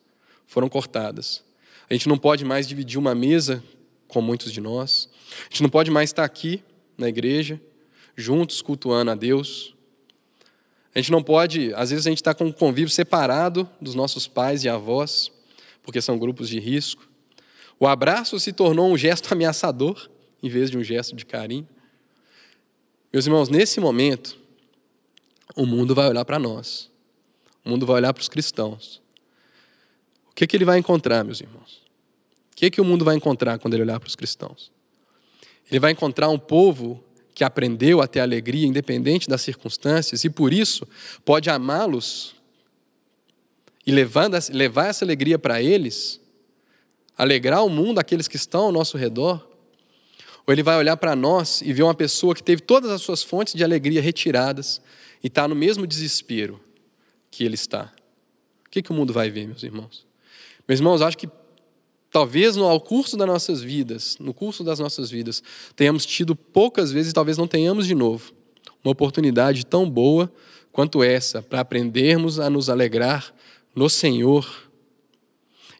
foram 0.46 0.68
cortadas. 0.68 1.42
A 1.88 1.94
gente 1.94 2.08
não 2.08 2.18
pode 2.18 2.44
mais 2.44 2.68
dividir 2.68 2.98
uma 2.98 3.14
mesa 3.14 3.62
com 4.06 4.20
muitos 4.20 4.52
de 4.52 4.60
nós, 4.60 5.08
a 5.40 5.48
gente 5.50 5.62
não 5.62 5.70
pode 5.70 5.90
mais 5.90 6.10
estar 6.10 6.24
aqui 6.24 6.62
na 6.98 7.08
igreja, 7.08 7.60
juntos, 8.16 8.60
cultuando 8.60 9.10
a 9.10 9.14
Deus. 9.14 9.74
A 10.94 10.98
gente 10.98 11.12
não 11.12 11.22
pode, 11.22 11.72
às 11.74 11.90
vezes 11.90 12.06
a 12.06 12.10
gente 12.10 12.18
está 12.18 12.34
com 12.34 12.46
um 12.46 12.52
convívio 12.52 12.90
separado 12.90 13.68
dos 13.80 13.94
nossos 13.94 14.26
pais 14.26 14.64
e 14.64 14.68
avós, 14.68 15.30
porque 15.82 16.00
são 16.00 16.18
grupos 16.18 16.48
de 16.48 16.58
risco. 16.58 17.08
O 17.78 17.86
abraço 17.86 18.38
se 18.40 18.52
tornou 18.52 18.90
um 18.90 18.96
gesto 18.96 19.30
ameaçador, 19.32 20.10
em 20.42 20.48
vez 20.48 20.70
de 20.70 20.76
um 20.76 20.82
gesto 20.82 21.14
de 21.14 21.24
carinho. 21.24 21.68
Meus 23.12 23.26
irmãos, 23.26 23.48
nesse 23.48 23.80
momento, 23.80 24.36
o 25.54 25.64
mundo 25.64 25.94
vai 25.94 26.08
olhar 26.08 26.24
para 26.24 26.38
nós. 26.38 26.90
O 27.64 27.70
mundo 27.70 27.86
vai 27.86 27.96
olhar 27.96 28.12
para 28.12 28.20
os 28.20 28.28
cristãos. 28.28 29.00
O 30.30 30.34
que, 30.34 30.46
que 30.46 30.56
ele 30.56 30.64
vai 30.64 30.78
encontrar, 30.78 31.24
meus 31.24 31.40
irmãos? 31.40 31.82
O 32.52 32.56
que, 32.56 32.70
que 32.70 32.80
o 32.80 32.84
mundo 32.84 33.04
vai 33.04 33.16
encontrar 33.16 33.58
quando 33.58 33.74
ele 33.74 33.82
olhar 33.82 34.00
para 34.00 34.08
os 34.08 34.16
cristãos? 34.16 34.72
Ele 35.70 35.78
vai 35.78 35.92
encontrar 35.92 36.28
um 36.28 36.38
povo 36.38 37.02
que 37.40 37.44
aprendeu 37.44 38.02
a 38.02 38.06
ter 38.06 38.20
alegria 38.20 38.66
independente 38.66 39.26
das 39.26 39.40
circunstâncias 39.40 40.24
e 40.24 40.28
por 40.28 40.52
isso 40.52 40.86
pode 41.24 41.48
amá-los 41.48 42.34
e 43.86 43.90
levando, 43.90 44.36
levar 44.52 44.88
essa 44.88 45.06
alegria 45.06 45.38
para 45.38 45.62
eles, 45.62 46.20
alegrar 47.16 47.64
o 47.64 47.70
mundo, 47.70 47.98
aqueles 47.98 48.28
que 48.28 48.36
estão 48.36 48.64
ao 48.64 48.72
nosso 48.72 48.98
redor, 48.98 49.48
ou 50.46 50.52
ele 50.52 50.62
vai 50.62 50.76
olhar 50.76 50.98
para 50.98 51.16
nós 51.16 51.62
e 51.62 51.72
ver 51.72 51.82
uma 51.82 51.94
pessoa 51.94 52.34
que 52.34 52.42
teve 52.42 52.60
todas 52.60 52.90
as 52.90 53.00
suas 53.00 53.22
fontes 53.22 53.54
de 53.54 53.64
alegria 53.64 54.02
retiradas 54.02 54.78
e 55.24 55.28
está 55.28 55.48
no 55.48 55.54
mesmo 55.54 55.86
desespero 55.86 56.60
que 57.30 57.42
ele 57.42 57.54
está. 57.54 57.90
O 58.66 58.70
que, 58.70 58.82
que 58.82 58.90
o 58.90 58.94
mundo 58.94 59.14
vai 59.14 59.30
ver, 59.30 59.46
meus 59.46 59.62
irmãos? 59.62 60.06
Meus 60.68 60.78
irmãos, 60.78 61.00
acho 61.00 61.16
que 61.16 61.26
talvez 62.10 62.56
no 62.56 62.80
curso 62.80 63.16
das 63.16 63.26
nossas 63.26 63.62
vidas, 63.62 64.16
no 64.18 64.34
curso 64.34 64.64
das 64.64 64.78
nossas 64.78 65.10
vidas, 65.10 65.42
tenhamos 65.76 66.04
tido 66.04 66.34
poucas 66.34 66.90
vezes, 66.90 67.12
talvez 67.12 67.38
não 67.38 67.46
tenhamos 67.46 67.86
de 67.86 67.94
novo, 67.94 68.32
uma 68.84 68.92
oportunidade 68.92 69.64
tão 69.64 69.88
boa 69.88 70.32
quanto 70.72 71.02
essa 71.02 71.42
para 71.42 71.60
aprendermos 71.60 72.38
a 72.38 72.50
nos 72.50 72.68
alegrar 72.68 73.32
no 73.74 73.88
Senhor 73.88 74.70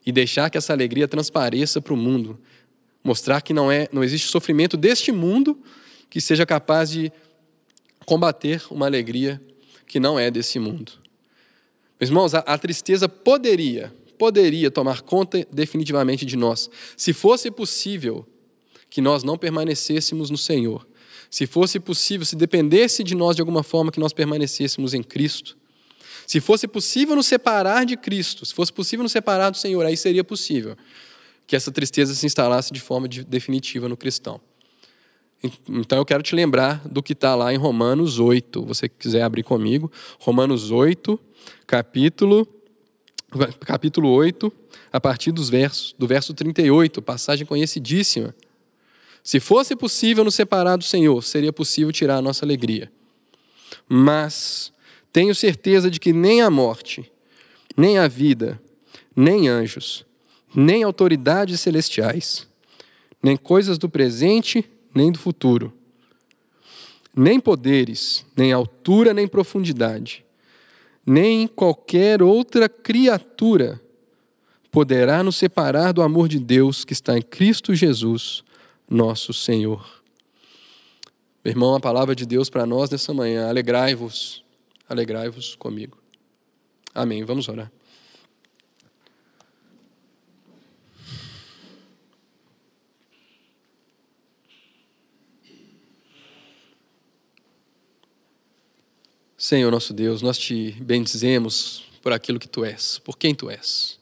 e 0.05 0.11
deixar 0.11 0.49
que 0.49 0.57
essa 0.57 0.73
alegria 0.73 1.07
transpareça 1.07 1.81
para 1.81 1.93
o 1.93 1.97
mundo, 1.97 2.39
mostrar 3.03 3.41
que 3.41 3.53
não 3.53 3.71
é, 3.71 3.87
não 3.91 4.03
existe 4.03 4.27
sofrimento 4.27 4.77
deste 4.77 5.11
mundo 5.11 5.59
que 6.09 6.19
seja 6.19 6.45
capaz 6.45 6.89
de 6.89 7.11
combater 8.05 8.63
uma 8.69 8.85
alegria 8.85 9.41
que 9.85 9.99
não 9.99 10.19
é 10.19 10.31
desse 10.31 10.59
mundo. 10.59 10.93
Meus 11.99 12.09
irmãos, 12.09 12.33
a, 12.33 12.39
a 12.39 12.57
tristeza 12.57 13.07
poderia 13.07 13.93
poderia 14.21 14.69
tomar 14.69 15.01
conta 15.01 15.47
definitivamente 15.51 16.27
de 16.27 16.37
nós. 16.37 16.69
Se 16.95 17.11
fosse 17.11 17.49
possível 17.49 18.23
que 18.87 19.01
nós 19.01 19.23
não 19.23 19.35
permanecêssemos 19.35 20.29
no 20.29 20.37
Senhor, 20.37 20.87
se 21.27 21.47
fosse 21.47 21.79
possível, 21.79 22.23
se 22.23 22.35
dependesse 22.35 23.03
de 23.03 23.15
nós 23.15 23.35
de 23.35 23.41
alguma 23.41 23.63
forma 23.63 23.91
que 23.91 23.99
nós 23.99 24.13
permanecêssemos 24.13 24.93
em 24.93 25.01
Cristo, 25.01 25.57
se 26.27 26.39
fosse 26.39 26.67
possível 26.67 27.15
nos 27.15 27.25
separar 27.25 27.83
de 27.83 27.97
Cristo, 27.97 28.45
se 28.45 28.53
fosse 28.53 28.71
possível 28.71 29.01
nos 29.01 29.11
separar 29.11 29.49
do 29.49 29.57
Senhor, 29.57 29.83
aí 29.83 29.97
seria 29.97 30.23
possível 30.23 30.77
que 31.47 31.55
essa 31.55 31.71
tristeza 31.71 32.13
se 32.13 32.23
instalasse 32.23 32.71
de 32.71 32.79
forma 32.79 33.07
definitiva 33.07 33.89
no 33.89 33.97
cristão. 33.97 34.39
Então 35.67 35.97
eu 35.97 36.05
quero 36.05 36.21
te 36.21 36.35
lembrar 36.35 36.87
do 36.87 37.01
que 37.01 37.13
está 37.13 37.33
lá 37.33 37.51
em 37.51 37.57
Romanos 37.57 38.19
8. 38.19 38.63
Você 38.65 38.87
quiser 38.87 39.23
abrir 39.23 39.41
comigo, 39.41 39.91
Romanos 40.19 40.69
8, 40.69 41.19
capítulo 41.65 42.47
capítulo 43.65 44.09
8, 44.09 44.51
a 44.91 44.99
partir 44.99 45.31
dos 45.31 45.49
versos, 45.49 45.95
do 45.97 46.05
verso 46.05 46.33
38, 46.33 47.01
passagem 47.01 47.45
conhecidíssima. 47.45 48.35
Se 49.23 49.39
fosse 49.39 49.75
possível 49.75 50.23
nos 50.23 50.35
separar 50.35 50.77
do 50.77 50.83
Senhor, 50.83 51.23
seria 51.23 51.53
possível 51.53 51.91
tirar 51.91 52.17
a 52.17 52.21
nossa 52.21 52.43
alegria. 52.43 52.91
Mas 53.87 54.73
tenho 55.13 55.33
certeza 55.33 55.89
de 55.89 55.99
que 55.99 56.11
nem 56.11 56.41
a 56.41 56.49
morte, 56.49 57.11
nem 57.77 57.97
a 57.97 58.07
vida, 58.07 58.61
nem 59.15 59.47
anjos, 59.47 60.05
nem 60.53 60.83
autoridades 60.83 61.59
celestiais, 61.59 62.47
nem 63.21 63.37
coisas 63.37 63.77
do 63.77 63.87
presente, 63.87 64.69
nem 64.93 65.11
do 65.11 65.19
futuro, 65.19 65.71
nem 67.15 67.39
poderes, 67.39 68.25
nem 68.35 68.51
altura, 68.51 69.13
nem 69.13 69.27
profundidade, 69.27 70.25
nem 71.05 71.47
qualquer 71.47 72.21
outra 72.21 72.69
criatura 72.69 73.81
poderá 74.71 75.23
nos 75.23 75.35
separar 75.35 75.91
do 75.91 76.01
amor 76.01 76.27
de 76.27 76.39
Deus 76.39 76.85
que 76.85 76.93
está 76.93 77.17
em 77.17 77.21
Cristo 77.21 77.75
Jesus, 77.75 78.43
nosso 78.89 79.33
Senhor. 79.33 80.01
Meu 81.43 81.51
irmão, 81.51 81.75
a 81.75 81.79
palavra 81.79 82.15
de 82.15 82.25
Deus 82.25 82.49
para 82.49 82.65
nós 82.65 82.89
nessa 82.89 83.13
manhã, 83.13 83.49
alegrai-vos, 83.49 84.43
alegrai-vos 84.87 85.55
comigo. 85.55 85.97
Amém. 86.93 87.23
Vamos 87.23 87.49
orar. 87.49 87.71
Senhor 99.41 99.71
nosso 99.71 99.91
Deus, 99.91 100.21
nós 100.21 100.37
te 100.37 100.77
bendizemos 100.79 101.83
por 102.03 102.13
aquilo 102.13 102.37
que 102.37 102.47
tu 102.47 102.63
és, 102.63 102.99
por 102.99 103.17
quem 103.17 103.33
tu 103.33 103.49
és. 103.49 103.97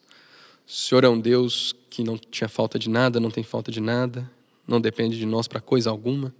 O 0.68 0.70
Senhor 0.70 1.02
é 1.02 1.08
um 1.08 1.18
Deus 1.18 1.74
que 1.88 2.04
não 2.04 2.18
tinha 2.18 2.46
falta 2.46 2.78
de 2.78 2.90
nada, 2.90 3.18
não 3.18 3.30
tem 3.30 3.42
falta 3.42 3.72
de 3.72 3.80
nada, 3.80 4.30
não 4.68 4.78
depende 4.78 5.18
de 5.18 5.24
nós 5.24 5.48
para 5.48 5.58
coisa 5.58 5.88
alguma. 5.88 6.30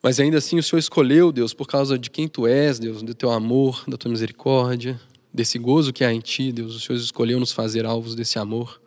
Mas 0.00 0.20
ainda 0.20 0.38
assim 0.38 0.56
o 0.56 0.62
Senhor 0.62 0.78
escolheu, 0.78 1.32
Deus, 1.32 1.52
por 1.52 1.66
causa 1.66 1.98
de 1.98 2.08
quem 2.08 2.28
tu 2.28 2.46
és, 2.46 2.78
Deus, 2.78 3.02
do 3.02 3.12
teu 3.12 3.32
amor, 3.32 3.82
da 3.88 3.96
tua 3.96 4.12
misericórdia, 4.12 5.00
desse 5.32 5.58
gozo 5.58 5.92
que 5.92 6.04
há 6.04 6.12
em 6.12 6.20
ti, 6.20 6.52
Deus. 6.52 6.76
O 6.76 6.80
Senhor 6.80 6.96
escolheu 6.96 7.40
nos 7.40 7.50
fazer 7.50 7.84
alvos 7.84 8.14
desse 8.14 8.38
amor. 8.38 8.80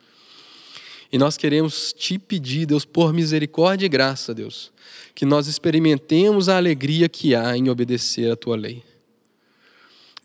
E 1.12 1.18
nós 1.18 1.38
queremos 1.38 1.94
te 1.94 2.20
pedir, 2.20 2.66
Deus, 2.66 2.84
por 2.84 3.14
misericórdia 3.14 3.86
e 3.86 3.90
graça, 3.90 4.34
Deus, 4.34 4.72
que 5.16 5.26
nós 5.26 5.48
experimentemos 5.48 6.50
a 6.50 6.58
alegria 6.58 7.08
que 7.08 7.34
há 7.34 7.58
em 7.58 7.70
obedecer 7.70 8.32
a 8.32 8.36
tua 8.36 8.56
lei. 8.56 8.84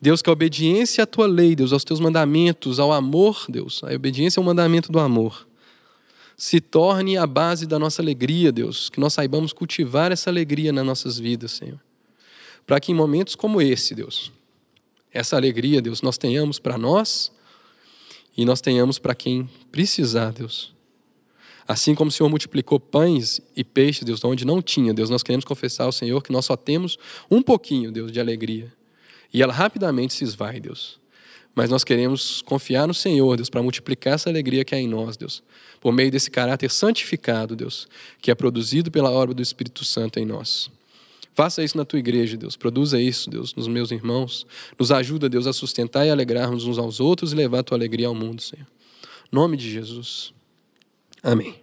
Deus, 0.00 0.20
que 0.20 0.28
a 0.28 0.32
obediência 0.32 1.04
à 1.04 1.06
tua 1.06 1.28
lei, 1.28 1.54
Deus, 1.54 1.72
aos 1.72 1.84
teus 1.84 2.00
mandamentos, 2.00 2.80
ao 2.80 2.92
amor, 2.92 3.46
Deus, 3.48 3.82
a 3.84 3.94
obediência 3.94 4.40
ao 4.40 4.44
mandamento 4.44 4.90
do 4.90 4.98
amor, 4.98 5.46
se 6.36 6.60
torne 6.60 7.16
a 7.16 7.24
base 7.24 7.66
da 7.66 7.78
nossa 7.78 8.02
alegria, 8.02 8.50
Deus, 8.50 8.90
que 8.90 8.98
nós 8.98 9.12
saibamos 9.12 9.52
cultivar 9.52 10.10
essa 10.10 10.28
alegria 10.28 10.72
nas 10.72 10.84
nossas 10.84 11.16
vidas, 11.16 11.52
Senhor. 11.52 11.78
para 12.66 12.80
que 12.80 12.90
em 12.90 12.94
momentos 12.94 13.36
como 13.36 13.60
esse, 13.60 13.94
Deus, 13.94 14.32
essa 15.12 15.36
alegria, 15.36 15.80
Deus, 15.80 16.02
nós 16.02 16.18
tenhamos 16.18 16.58
para 16.58 16.78
nós 16.78 17.30
e 18.36 18.44
nós 18.44 18.60
tenhamos 18.60 18.98
para 18.98 19.14
quem 19.14 19.48
precisar, 19.70 20.32
Deus. 20.32 20.71
Assim 21.66 21.94
como 21.94 22.08
o 22.08 22.12
Senhor 22.12 22.28
multiplicou 22.28 22.80
pães 22.80 23.40
e 23.56 23.62
peixes, 23.62 24.04
Deus, 24.04 24.24
onde 24.24 24.44
não 24.44 24.60
tinha, 24.60 24.92
Deus, 24.92 25.10
nós 25.10 25.22
queremos 25.22 25.44
confessar 25.44 25.84
ao 25.84 25.92
Senhor 25.92 26.22
que 26.22 26.32
nós 26.32 26.44
só 26.44 26.56
temos 26.56 26.98
um 27.30 27.42
pouquinho, 27.42 27.92
Deus, 27.92 28.10
de 28.10 28.20
alegria. 28.20 28.72
E 29.32 29.42
ela 29.42 29.52
rapidamente 29.52 30.12
se 30.12 30.24
esvai, 30.24 30.60
Deus. 30.60 31.00
Mas 31.54 31.70
nós 31.70 31.84
queremos 31.84 32.42
confiar 32.42 32.86
no 32.86 32.94
Senhor, 32.94 33.36
Deus, 33.36 33.50
para 33.50 33.62
multiplicar 33.62 34.14
essa 34.14 34.30
alegria 34.30 34.64
que 34.64 34.74
há 34.74 34.78
em 34.78 34.88
nós, 34.88 35.16
Deus, 35.16 35.42
por 35.80 35.92
meio 35.92 36.10
desse 36.10 36.30
caráter 36.30 36.70
santificado, 36.70 37.54
Deus, 37.54 37.86
que 38.20 38.30
é 38.30 38.34
produzido 38.34 38.90
pela 38.90 39.10
obra 39.10 39.34
do 39.34 39.42
Espírito 39.42 39.84
Santo 39.84 40.18
em 40.18 40.24
nós. 40.24 40.70
Faça 41.34 41.62
isso 41.62 41.76
na 41.76 41.84
tua 41.84 41.98
igreja, 41.98 42.36
Deus. 42.36 42.56
Produza 42.56 43.00
isso, 43.00 43.30
Deus, 43.30 43.54
nos 43.54 43.66
meus 43.66 43.90
irmãos. 43.90 44.46
Nos 44.78 44.92
ajuda, 44.92 45.28
Deus, 45.28 45.46
a 45.46 45.52
sustentar 45.52 46.06
e 46.06 46.10
alegrarmos 46.10 46.66
uns 46.66 46.78
aos 46.78 47.00
outros 47.00 47.32
e 47.32 47.36
levar 47.36 47.60
a 47.60 47.62
tua 47.62 47.78
alegria 47.78 48.06
ao 48.06 48.14
mundo, 48.14 48.42
Senhor. 48.42 48.66
Em 49.32 49.34
nome 49.36 49.56
de 49.56 49.70
Jesus. 49.70 50.34
Amém. 51.22 51.61